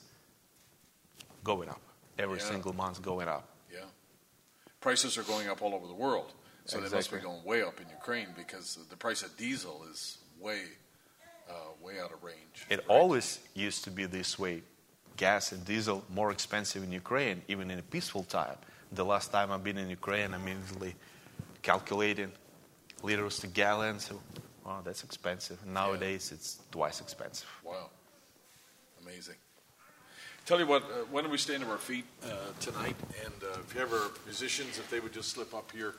going 1.44 1.70
up 1.70 1.82
every 2.18 2.40
Yeah. 2.40 2.46
single 2.46 2.74
month 2.74 3.02
going 3.02 3.28
up. 3.28 3.46
Yeah. 3.72 3.80
Prices 4.80 5.18
are 5.18 5.24
going 5.24 5.50
up 5.50 5.62
all 5.62 5.74
over 5.74 5.88
the 5.88 5.94
world. 5.94 6.34
So 6.66 6.82
they 6.82 6.90
must 6.90 7.12
be 7.12 7.20
going 7.20 7.44
way 7.46 7.62
up 7.64 7.80
in 7.80 7.88
Ukraine 7.90 8.28
because 8.36 8.78
the 8.90 8.98
price 8.98 9.24
of 9.24 9.38
diesel 9.38 9.86
is 9.90 10.18
way, 10.38 10.64
uh, 11.50 11.54
way 11.82 11.98
out 12.00 12.12
of 12.12 12.22
range. 12.22 12.66
It 12.70 12.80
right? 12.80 12.88
always 12.90 13.40
used 13.54 13.86
to 13.86 13.92
be 13.92 14.06
this 14.06 14.38
way. 14.38 14.64
Gas 15.16 15.54
and 15.54 15.64
diesel 15.64 16.04
more 16.10 16.32
expensive 16.32 16.84
in 16.84 16.92
Ukraine, 16.92 17.42
even 17.48 17.72
in 17.72 17.80
a 17.80 17.88
peaceful 17.96 18.24
time. 18.24 18.58
The 18.92 19.06
last 19.06 19.32
time 19.32 19.50
I've 19.52 19.64
been 19.64 19.78
in 19.78 19.90
Ukraine, 19.90 20.34
I'm 20.34 20.42
immediately 20.42 20.96
calculating 21.62 22.32
liters 23.04 23.40
to 23.40 23.48
gallons. 23.48 24.12
Wow, 24.66 24.82
that's 24.84 25.04
expensive. 25.04 25.66
Nowadays, 25.66 26.32
it's 26.32 26.60
twice 26.72 27.02
expensive. 27.02 27.48
Wow. 27.64 27.90
Amazing. 29.02 29.36
Tell 30.46 30.60
you 30.60 30.68
what, 30.68 30.84
uh, 30.84 31.06
why 31.12 31.22
don't 31.22 31.32
we 31.32 31.38
stand 31.38 31.64
to 31.64 31.70
our 31.70 31.78
feet 31.78 32.06
uh, 32.24 32.30
tonight? 32.60 32.96
And 33.26 33.34
uh, 33.44 33.60
if 33.60 33.74
you 33.74 33.82
have 33.82 33.92
our 33.92 34.12
musicians, 34.26 34.78
if 34.78 34.90
they 34.90 35.00
would 35.00 35.14
just 35.14 35.30
slip 35.30 35.54
up 35.54 35.72
here 35.72 35.96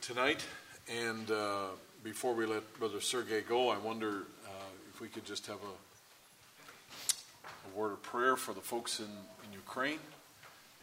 tonight. 0.00 0.44
And 0.88 1.30
uh, 1.30 1.66
before 2.04 2.34
we 2.34 2.46
let 2.46 2.78
Brother 2.78 3.00
Sergey 3.00 3.40
go, 3.40 3.68
I 3.68 3.78
wonder 3.78 4.22
uh, 4.44 4.50
if 4.94 5.00
we 5.00 5.08
could 5.08 5.24
just 5.24 5.46
have 5.48 5.56
a, 5.56 7.68
a 7.68 7.78
word 7.78 7.92
of 7.92 8.02
prayer 8.02 8.36
for 8.36 8.54
the 8.54 8.60
folks 8.60 9.00
in, 9.00 9.06
in 9.06 9.52
Ukraine. 9.52 9.98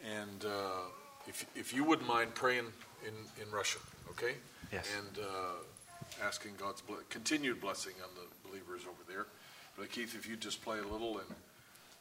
And 0.05 0.43
uh, 0.43 0.89
if, 1.27 1.45
if 1.55 1.73
you 1.73 1.85
wouldn't 1.85 2.07
mind 2.07 2.35
praying 2.35 2.65
in, 3.06 3.15
in 3.43 3.51
Russian, 3.51 3.81
okay? 4.10 4.35
Yes. 4.73 4.89
And 4.98 5.19
uh, 5.19 6.24
asking 6.24 6.52
God's 6.59 6.81
ble- 6.81 7.05
continued 7.10 7.60
blessing 7.60 7.94
on 8.02 8.10
the 8.15 8.48
believers 8.48 8.82
over 8.82 9.02
there. 9.06 9.27
But 9.77 9.90
Keith, 9.93 10.15
if 10.15 10.28
you 10.28 10.36
just 10.36 10.62
play 10.62 10.78
a 10.78 10.86
little 10.86 11.19
and 11.19 11.28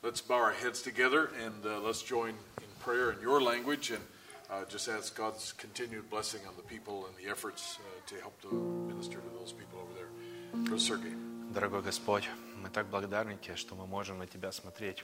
let's 0.04 0.22
bow 0.22 0.36
our 0.36 0.52
heads 0.52 0.82
together 0.82 1.30
and 1.44 1.66
uh, 1.66 1.80
let's 1.80 2.02
join 2.02 2.30
in 2.30 2.70
prayer 2.80 3.12
in 3.12 3.22
your 3.22 3.42
language 3.42 3.92
and 3.92 4.02
uh, 4.50 4.64
just 4.70 4.88
ask 4.88 5.16
God's 5.16 5.54
continued 5.54 6.10
blessing 6.10 6.42
on 6.48 6.56
the 6.56 6.64
people 6.64 7.06
and 7.08 7.16
the 7.24 7.30
efforts 7.30 7.78
uh, 7.80 8.10
to 8.10 8.16
help 8.22 8.40
to 8.42 8.48
minister 8.88 9.18
to 9.18 9.40
those 9.40 9.52
people 9.52 9.80
over 9.80 9.94
there. 9.94 10.64
Brother 10.64 10.80
Sergey. 10.80 11.14
Дорогой 11.54 11.82
Господь, 11.82 12.28
мы 12.62 12.70
так 12.70 12.88
благодарны 12.88 13.38
Тебе, 13.38 13.56
что 13.56 13.76
мы 13.76 13.88
можем 13.88 14.20
на 14.20 14.28
Тебя 14.28 14.52
смотреть 14.52 15.04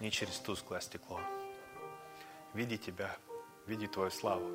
не 0.00 0.10
через 0.10 0.38
тусклое 0.38 0.80
стекло. 0.80 1.20
Видеть 2.54 2.84
Тебя, 2.84 3.16
видеть 3.66 3.92
Твою 3.92 4.10
славу, 4.10 4.50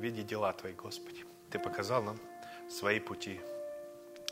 Видеть 0.00 0.26
дела 0.26 0.52
Твои, 0.52 0.72
Господи. 0.72 1.24
Ты 1.50 1.58
показал 1.58 2.02
нам 2.02 2.18
свои 2.68 3.00
пути. 3.00 3.40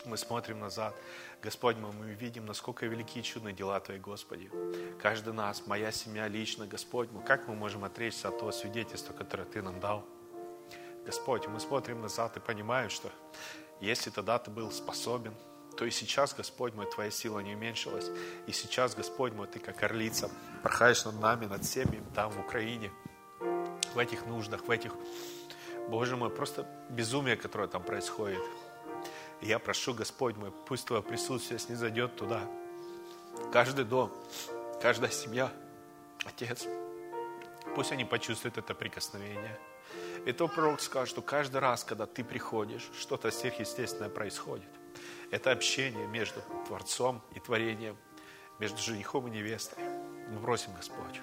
Мы 0.05 0.16
смотрим 0.16 0.61
назад. 0.61 0.95
Господь, 1.43 1.77
мы, 1.77 1.93
мы 1.93 2.15
видим, 2.15 2.47
насколько 2.47 2.86
велики 2.86 3.19
и 3.19 3.23
чудные 3.23 3.55
дела 3.55 3.78
Твои, 3.81 3.99
Господи. 3.99 4.51
Каждый 5.01 5.32
нас, 5.32 5.66
моя 5.66 5.93
семья 5.93 6.28
лично, 6.28 6.66
Господь, 6.66 7.11
мы, 7.12 7.23
как 7.23 7.47
мы 7.49 7.55
можем 7.55 7.85
отречься 7.85 8.28
от 8.28 8.39
того 8.39 8.53
свидетельства, 8.53 9.12
которое 9.12 9.45
Ты 9.45 9.62
нам 9.62 9.78
дал? 9.81 10.05
Господь, 11.05 11.47
мы 11.47 11.61
смотрим 11.61 12.01
назад 12.01 12.36
и 12.36 12.40
понимаем, 12.40 12.90
что 12.90 13.11
если 13.81 14.11
тогда 14.11 14.39
Ты 14.39 14.51
был 14.51 14.70
способен, 14.70 15.35
то 15.77 15.85
и 15.85 15.90
сейчас, 15.90 16.35
Господь 16.35 16.74
мой, 16.74 16.90
Твоя 16.90 17.11
сила 17.11 17.39
не 17.39 17.55
уменьшилась. 17.55 18.11
И 18.47 18.53
сейчас, 18.53 18.95
Господь 18.95 19.32
мой, 19.32 19.47
Ты 19.47 19.61
как 19.61 19.82
орлица 19.82 20.31
порхаешь 20.62 21.05
над 21.05 21.20
нами, 21.20 21.47
над 21.47 21.65
всеми 21.65 22.03
там 22.15 22.32
в 22.32 22.40
Украине, 22.40 22.90
в 23.95 23.99
этих 23.99 24.27
нуждах, 24.27 24.65
в 24.65 24.70
этих, 24.70 24.93
Боже 25.89 26.16
мой, 26.16 26.28
просто 26.28 26.66
безумие, 26.90 27.36
которое 27.36 27.66
там 27.66 27.82
происходит. 27.82 28.43
Я 29.40 29.59
прошу, 29.59 29.94
Господь 29.94 30.36
мой, 30.36 30.52
пусть 30.66 30.86
Твое 30.86 31.02
присутствие 31.02 31.59
снизойдет 31.59 32.16
туда. 32.16 32.43
Каждый 33.52 33.85
дом, 33.85 34.12
каждая 34.82 35.10
семья, 35.10 35.51
Отец, 36.27 36.66
пусть 37.74 37.93
они 37.93 38.05
почувствуют 38.05 38.59
это 38.59 38.74
прикосновение. 38.74 39.59
И 40.27 40.32
то 40.32 40.47
пророк 40.47 40.81
скажет, 40.81 41.09
что 41.09 41.23
каждый 41.23 41.59
раз, 41.59 41.85
когда 41.85 42.05
ты 42.05 42.23
приходишь, 42.23 42.90
что-то 42.98 43.31
сверхъестественное 43.31 44.10
происходит. 44.10 44.69
Это 45.31 45.52
общение 45.52 46.06
между 46.09 46.43
Творцом 46.66 47.23
и 47.35 47.40
творением, 47.40 47.97
между 48.59 48.78
женихом 48.78 49.28
и 49.28 49.31
невестой. 49.31 49.82
Мы 50.28 50.40
просим, 50.40 50.74
Господь, 50.74 51.20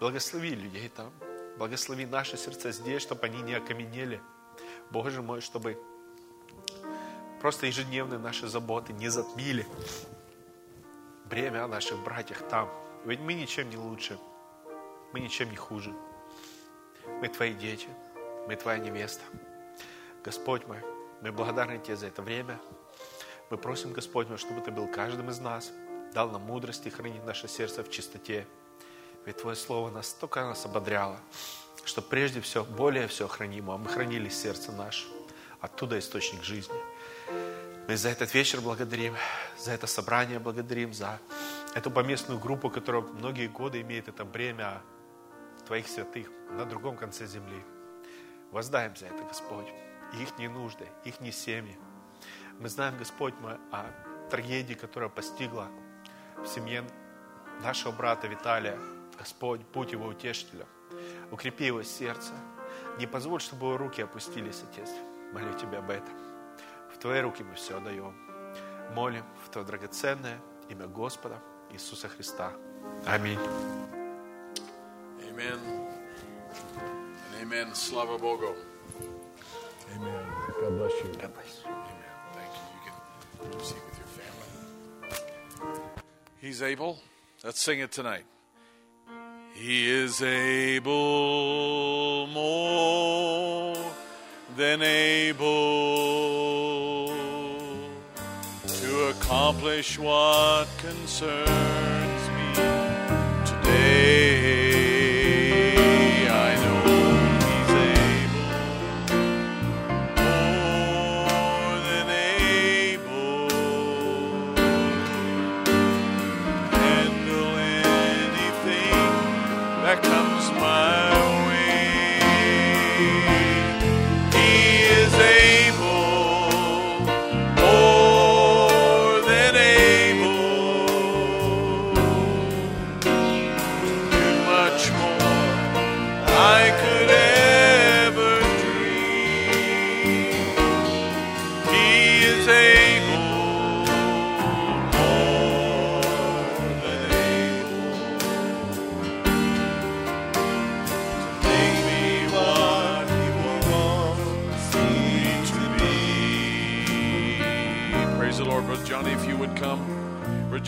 благослови 0.00 0.50
людей 0.50 0.88
там, 0.88 1.12
благослови 1.58 2.06
наши 2.06 2.36
сердца 2.36 2.72
здесь, 2.72 3.02
чтобы 3.02 3.26
они 3.26 3.42
не 3.42 3.54
окаменели. 3.54 4.20
Боже 4.90 5.22
мой, 5.22 5.40
чтобы 5.40 5.78
просто 7.40 7.66
ежедневные 7.66 8.18
наши 8.18 8.46
заботы 8.48 8.92
не 8.92 9.08
затмили 9.08 9.66
бремя 11.26 11.64
о 11.64 11.68
наших 11.68 12.02
братьях 12.02 12.48
там. 12.48 12.70
Ведь 13.04 13.20
мы 13.20 13.34
ничем 13.34 13.68
не 13.70 13.76
лучше, 13.76 14.18
мы 15.12 15.20
ничем 15.20 15.50
не 15.50 15.56
хуже. 15.56 15.92
Мы 17.20 17.28
Твои 17.28 17.54
дети, 17.54 17.88
мы 18.46 18.56
Твоя 18.56 18.78
невеста. 18.78 19.22
Господь 20.24 20.66
мой, 20.66 20.78
мы 21.22 21.32
благодарны 21.32 21.78
Тебе 21.78 21.96
за 21.96 22.06
это 22.06 22.22
время. 22.22 22.58
Мы 23.50 23.56
просим, 23.56 23.92
Господь 23.92 24.28
мой, 24.28 24.38
чтобы 24.38 24.60
Ты 24.60 24.70
был 24.70 24.86
каждым 24.88 25.30
из 25.30 25.38
нас, 25.38 25.72
дал 26.12 26.30
нам 26.30 26.42
мудрость 26.42 26.86
и 26.86 26.90
хранить 26.90 27.24
наше 27.24 27.48
сердце 27.48 27.82
в 27.82 27.90
чистоте. 27.90 28.46
Ведь 29.28 29.36
Твое 29.36 29.56
Слово 29.56 29.90
настолько 29.90 30.42
нас 30.42 30.64
ободряло, 30.64 31.20
что 31.84 32.00
прежде 32.00 32.40
всего, 32.40 32.64
более 32.64 33.08
всего 33.08 33.28
хранимо, 33.28 33.74
а 33.74 33.76
мы 33.76 33.86
хранили 33.90 34.30
сердце 34.30 34.72
наше. 34.72 35.06
Оттуда 35.60 35.98
источник 35.98 36.42
жизни. 36.42 36.80
Мы 37.86 37.98
за 37.98 38.08
этот 38.08 38.32
вечер 38.32 38.62
благодарим, 38.62 39.14
за 39.58 39.72
это 39.72 39.86
собрание 39.86 40.38
благодарим, 40.38 40.94
за 40.94 41.20
эту 41.74 41.90
поместную 41.90 42.40
группу, 42.40 42.70
которая 42.70 43.02
многие 43.02 43.48
годы 43.48 43.82
имеет 43.82 44.08
это 44.08 44.24
бремя 44.24 44.80
Твоих 45.66 45.88
святых 45.88 46.30
на 46.52 46.64
другом 46.64 46.96
конце 46.96 47.26
земли. 47.26 47.62
Воздаем 48.50 48.96
за 48.96 49.08
это, 49.08 49.22
Господь, 49.24 49.68
их 50.18 50.38
не 50.38 50.48
нужды, 50.48 50.88
их 51.04 51.20
не 51.20 51.32
семьи. 51.32 51.76
Мы 52.60 52.70
знаем, 52.70 52.96
Господь, 52.96 53.34
мы 53.42 53.58
о 53.72 53.84
трагедии, 54.30 54.72
которая 54.72 55.10
постигла 55.10 55.68
в 56.38 56.46
семье 56.46 56.82
нашего 57.60 57.92
брата 57.92 58.26
Виталия. 58.26 58.78
Господь, 59.18 59.60
будь 59.72 59.92
его 59.92 60.06
утешителем. 60.06 60.66
Укрепи 61.30 61.64
его 61.64 61.82
сердце. 61.82 62.32
Не 62.98 63.06
позволь, 63.06 63.40
чтобы 63.40 63.66
его 63.66 63.76
руки 63.76 64.02
опустились, 64.02 64.62
Отец. 64.70 64.90
Молю 65.32 65.56
Тебя 65.58 65.78
об 65.78 65.90
этом. 65.90 66.14
В 66.94 66.98
Твои 66.98 67.20
руки 67.20 67.42
мы 67.42 67.54
все 67.54 67.76
отдаем. 67.76 68.14
Молим 68.94 69.24
в 69.44 69.50
Твое 69.50 69.66
драгоценное 69.66 70.40
имя 70.68 70.86
Господа 70.86 71.40
Иисуса 71.70 72.08
Христа. 72.08 72.52
Аминь. 73.06 73.38
And 75.38 75.60
amen. 77.42 77.74
Slava 77.74 78.18
Bogo. 78.18 78.54
Amen. 79.94 80.24
God 80.60 80.72
bless 80.78 80.92
you. 80.92 81.10
Amen. 81.20 81.32
Thank 82.34 82.52
you. 82.54 82.60
You 82.74 82.80
can 83.40 83.50
proceed 83.52 83.82
with 83.86 83.98
your 83.98 84.10
family. 84.18 84.50
He's 86.40 86.60
able. 86.62 86.98
Let's 87.44 87.60
sing 87.60 87.80
it 87.80 87.92
tonight. 87.92 88.24
He 89.60 89.90
is 89.90 90.22
able, 90.22 92.28
more 92.28 93.74
than 94.56 94.82
able 94.82 97.08
to 98.68 99.08
accomplish 99.08 99.98
what 99.98 100.68
concerns 100.78 101.97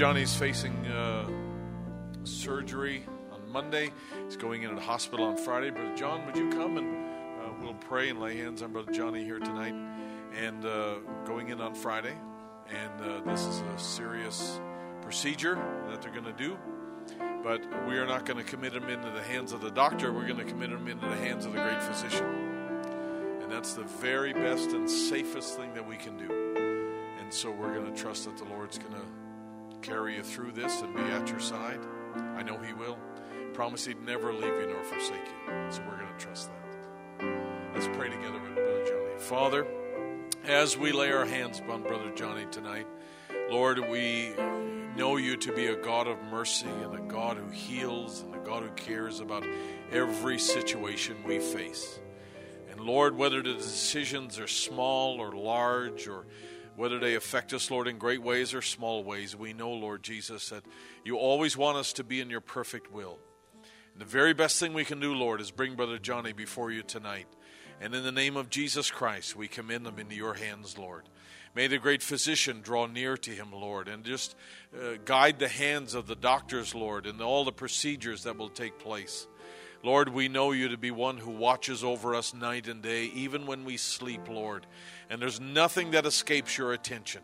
Johnny's 0.01 0.35
facing 0.35 0.87
uh, 0.87 1.29
surgery 2.25 3.05
on 3.35 3.53
Monday. 3.53 3.93
He's 4.25 4.39
going 4.39 4.63
in 4.63 4.71
at 4.71 4.79
hospital 4.79 5.27
on 5.27 5.37
Friday. 5.37 5.69
Brother 5.69 5.95
John, 5.95 6.25
would 6.25 6.39
you 6.39 6.49
come 6.49 6.79
and 6.79 6.97
uh, 7.39 7.53
we'll 7.61 7.75
pray 7.75 8.09
and 8.09 8.19
lay 8.19 8.39
hands 8.39 8.63
on 8.63 8.73
Brother 8.73 8.93
Johnny 8.93 9.23
here 9.23 9.39
tonight, 9.39 9.75
and 10.35 10.65
uh, 10.65 10.95
going 11.27 11.51
in 11.51 11.61
on 11.61 11.75
Friday. 11.75 12.15
And 12.71 13.11
uh, 13.11 13.31
this 13.31 13.45
is 13.45 13.61
a 13.61 13.79
serious 13.79 14.59
procedure 15.03 15.57
that 15.91 16.01
they're 16.01 16.15
going 16.15 16.25
to 16.25 16.33
do. 16.33 16.57
But 17.43 17.61
we 17.87 17.99
are 17.99 18.07
not 18.07 18.25
going 18.25 18.43
to 18.43 18.51
commit 18.51 18.73
him 18.73 18.89
into 18.89 19.11
the 19.11 19.23
hands 19.23 19.53
of 19.53 19.61
the 19.61 19.71
doctor. 19.71 20.15
We're 20.15 20.27
going 20.27 20.39
to 20.39 20.45
commit 20.45 20.71
him 20.71 20.89
into 20.89 21.07
the 21.07 21.17
hands 21.17 21.45
of 21.45 21.53
the 21.53 21.61
great 21.61 21.83
physician. 21.83 22.25
And 23.43 23.53
that's 23.53 23.75
the 23.75 23.85
very 23.85 24.33
best 24.33 24.71
and 24.71 24.89
safest 24.89 25.59
thing 25.59 25.75
that 25.75 25.87
we 25.87 25.97
can 25.97 26.17
do. 26.17 26.33
And 27.21 27.31
so 27.31 27.51
we're 27.51 27.75
going 27.75 27.95
to 27.95 28.03
trust 28.03 28.25
that 28.25 28.39
the 28.39 28.45
Lord's 28.45 28.79
going 28.79 28.95
to 28.95 29.07
carry 29.83 30.17
you 30.17 30.23
through 30.23 30.53
this 30.53 30.83
and 30.83 30.95
be 30.95 31.03
at 31.03 31.29
your 31.29 31.41
side. 31.41 31.81
I 32.15 32.43
know 32.43 32.59
He 32.59 32.73
will. 32.73 32.99
Promise 33.55 33.87
He'd 33.87 34.03
never 34.03 34.33
leave 34.33 34.45
you 34.45 34.67
nor 34.69 34.83
forsake 34.85 35.27
you. 35.27 35.71
So 35.71 35.83
we're 35.89 35.97
going 35.97 36.17
to 36.17 36.25
trust 36.25 36.51
that. 36.51 37.75
Let's 37.75 37.87
pray 37.97 38.09
together 38.09 38.41
with 38.41 38.55
Brother 38.55 38.85
Johnny. 38.85 39.19
Father, 39.19 39.67
as 40.45 40.77
we 40.77 40.93
lay 40.93 41.13
our 41.13 41.27
hands 41.27 41.59
upon 41.59 41.83
Brother 41.83 42.11
Johnny 42.15 42.47
tonight, 42.51 42.87
Lord, 43.51 43.79
we 43.91 44.35
know 44.97 45.17
you 45.17 45.37
to 45.37 45.53
be 45.53 45.67
a 45.67 45.77
God 45.77 46.07
of 46.07 46.23
mercy 46.25 46.69
and 46.69 46.95
a 46.95 47.03
God 47.03 47.37
who 47.37 47.49
heals 47.49 48.23
and 48.23 48.35
a 48.35 48.39
God 48.39 48.63
who 48.63 48.71
cares 48.71 49.21
about 49.21 49.45
every 49.91 50.39
situation 50.39 51.17
we 51.25 51.39
face. 51.39 52.01
And 52.71 52.81
Lord, 52.81 53.17
whether 53.17 53.43
the 53.43 53.55
decisions 53.55 54.39
are 54.39 54.47
small 54.47 55.21
or 55.21 55.33
large 55.33 56.09
or 56.09 56.27
whether 56.77 56.99
they 56.99 57.15
affect 57.15 57.53
us, 57.53 57.71
Lord, 57.71 57.89
in 57.89 57.99
great 57.99 58.23
ways 58.23 58.55
or 58.55 58.63
small 58.63 59.05
ways, 59.05 59.37
we 59.37 59.53
know, 59.53 59.71
Lord 59.71 60.03
Jesus, 60.03 60.49
that 60.51 60.65
you 61.05 61.17
always 61.17 61.57
want 61.57 61.77
us 61.77 61.93
to 61.95 62.05
be 62.05 62.21
in 62.21 62.31
your 62.31 62.41
perfect 62.41 62.93
will. 62.93 63.19
And 63.93 64.01
the 64.01 64.07
very 64.07 64.35
best 64.35 64.59
thing 64.59 64.73
we 64.73 64.85
can 64.85 65.01
do, 65.01 65.15
Lord, 65.15 65.41
is 65.41 65.51
bring 65.51 65.75
Brother 65.75 65.99
Johnny 65.99 66.33
before 66.33 66.71
you 66.71 66.83
tonight. 66.83 67.27
And 67.81 67.95
in 67.95 68.03
the 68.03 68.13
name 68.13 68.37
of 68.37 68.51
Jesus 68.51 68.91
Christ, 68.91 69.37
we 69.37 69.49
commend 69.49 69.87
him 69.87 69.99
into 69.99 70.15
your 70.15 70.35
hands, 70.35 70.77
Lord. 70.77 71.09
May 71.55 71.67
the 71.67 71.79
great 71.79 72.03
physician 72.03 72.61
draw 72.61 72.87
near 72.87 73.17
to 73.17 73.31
him, 73.31 73.53
Lord, 73.53 73.89
and 73.89 74.05
just 74.05 74.37
uh, 74.75 74.99
guide 75.05 75.39
the 75.39 75.49
hands 75.49 75.95
of 75.95 76.07
the 76.07 76.15
doctors, 76.15 76.75
Lord, 76.75 77.07
and 77.07 77.21
all 77.21 77.45
the 77.45 77.53
procedures 77.53 78.23
that 78.23 78.37
will 78.37 78.51
take 78.51 78.79
place. 78.79 79.27
Lord, 79.83 80.11
we 80.11 80.29
know 80.29 80.53
you 80.53 80.69
to 80.69 80.77
be 80.77 80.91
one 80.91 81.17
who 81.17 81.31
watches 81.31 81.83
over 81.83 82.15
us 82.15 82.35
night 82.35 82.69
and 82.69 82.83
day, 82.83 83.05
even 83.15 83.47
when 83.47 83.65
we 83.65 83.79
sleep, 83.79 84.29
Lord. 84.29 84.67
And 85.09 85.23
there's 85.23 85.41
nothing 85.41 85.93
that 85.93 86.05
escapes 86.05 86.59
your 86.59 86.73
attention. 86.73 87.23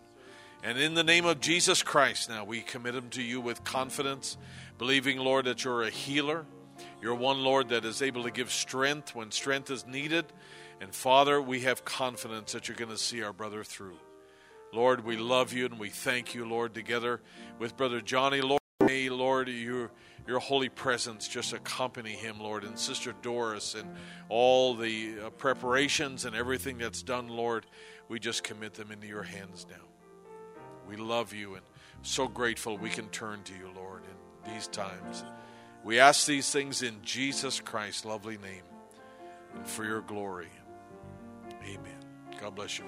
And 0.63 0.79
in 0.79 0.95
the 0.95 1.05
name 1.05 1.27
of 1.27 1.41
Jesus 1.41 1.83
Christ, 1.83 2.31
now 2.31 2.45
we 2.45 2.63
commit 2.63 2.95
him 2.95 3.11
to 3.11 3.23
you 3.23 3.41
with 3.43 3.63
confidence, 3.63 4.39
believing, 4.79 5.19
Lord, 5.19 5.45
that 5.45 5.65
you're 5.65 5.83
a 5.83 5.91
healer. 5.91 6.47
You're 7.03 7.15
one, 7.15 7.45
Lord, 7.45 7.69
that 7.69 7.85
is 7.85 8.01
able 8.01 8.23
to 8.23 8.31
give 8.31 8.51
strength 8.51 9.15
when 9.15 9.31
strength 9.31 9.71
is 9.71 9.87
needed. 9.87 10.25
And 10.81 10.95
Father, 10.95 11.41
we 11.41 11.61
have 11.61 11.85
confidence 11.85 12.53
that 12.53 12.69
you're 12.69 12.77
going 12.77 12.91
to 12.91 12.99
see 12.99 13.23
our 13.23 13.33
brother 13.33 13.65
through. 13.65 13.99
Lord, 14.73 15.05
we 15.05 15.17
love 15.17 15.53
you 15.53 15.67
and 15.67 15.79
we 15.79 15.91
thank 15.91 16.35
you, 16.35 16.47
Lord, 16.49 16.75
together 16.75 17.21
with 17.59 17.77
Brother 17.77 18.01
Johnny. 18.01 18.41
Lord, 18.41 18.61
may, 18.83 19.09
Lord, 19.09 19.49
your, 19.49 19.91
your 20.27 20.41
holy 20.41 20.69
presence 20.69 21.29
just 21.29 21.53
accompany 21.53 22.13
him, 22.13 22.41
Lord, 22.41 22.65
and 22.65 22.79
Sister 22.79 23.15
Doris 23.23 23.75
and 23.75 23.89
all 24.29 24.75
the 24.75 25.15
uh, 25.27 25.31
preparations 25.31 26.25
and 26.25 26.35
everything 26.35 26.79
that's 26.79 27.03
done, 27.03 27.29
Lord. 27.29 27.67
We 28.09 28.19
just 28.19 28.43
commit 28.43 28.75
them 28.75 28.91
into 28.91 29.07
your 29.07 29.23
hands 29.23 29.67
now. 29.71 29.85
We 30.89 30.97
love 30.97 31.33
you 31.33 31.55
and 31.55 31.63
so 32.03 32.29
grateful 32.29 32.77
we 32.77 32.91
can 32.91 33.09
turn 33.09 33.43
to 33.45 33.53
you, 33.55 33.71
Lord, 33.75 34.03
in 34.05 34.53
these 34.53 34.69
times. 34.69 35.25
We 35.85 35.99
ask 35.99 36.27
these 36.27 36.51
things 36.51 36.83
in 36.83 36.97
Jesus 37.03 37.61
Christ's 37.61 38.05
lovely 38.05 38.39
name 38.39 38.63
and 39.55 39.67
for 39.67 39.85
your 39.85 40.01
glory. 40.01 40.49
Amen. 41.63 42.01
God 42.41 42.55
bless 42.55 42.79
you, 42.79 42.85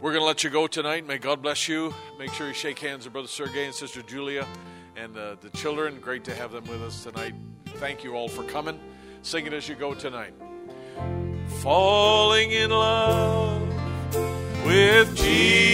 We're 0.00 0.12
going 0.12 0.22
to 0.22 0.26
let 0.26 0.42
you 0.44 0.48
go 0.48 0.66
tonight. 0.66 1.06
May 1.06 1.18
God 1.18 1.42
bless 1.42 1.68
you. 1.68 1.92
Make 2.18 2.32
sure 2.32 2.48
you 2.48 2.54
shake 2.54 2.78
hands 2.78 3.04
with 3.04 3.12
Brother 3.12 3.28
Sergey 3.28 3.66
and 3.66 3.74
Sister 3.74 4.00
Julia 4.00 4.46
and 4.96 5.14
uh, 5.14 5.36
the 5.42 5.50
children. 5.50 6.00
Great 6.00 6.24
to 6.24 6.34
have 6.34 6.52
them 6.52 6.64
with 6.64 6.80
us 6.82 7.04
tonight. 7.04 7.34
Thank 7.66 8.02
you 8.02 8.14
all 8.14 8.26
for 8.26 8.42
coming. 8.44 8.80
Sing 9.20 9.46
it 9.46 9.52
as 9.52 9.68
you 9.68 9.74
go 9.74 9.92
tonight. 9.92 10.32
Falling 11.60 12.52
in 12.52 12.70
love 12.70 13.60
with 14.64 15.14
Jesus. 15.18 15.70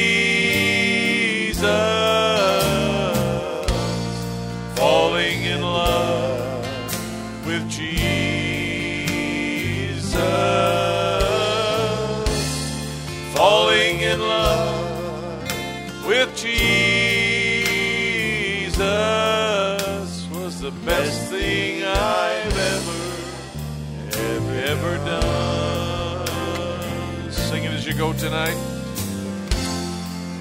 Go 27.96 28.12
tonight. 28.12 28.56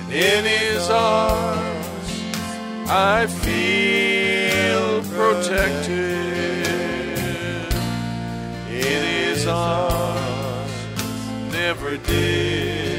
And 0.09 0.11
In 0.11 0.43
his 0.43 0.89
arms, 0.89 2.11
I 2.89 3.27
feel 3.27 5.01
protected. 5.15 5.95
In 8.69 9.03
his 9.03 9.47
arms, 9.47 10.71
never 11.51 11.91
disconnected. 11.97 12.94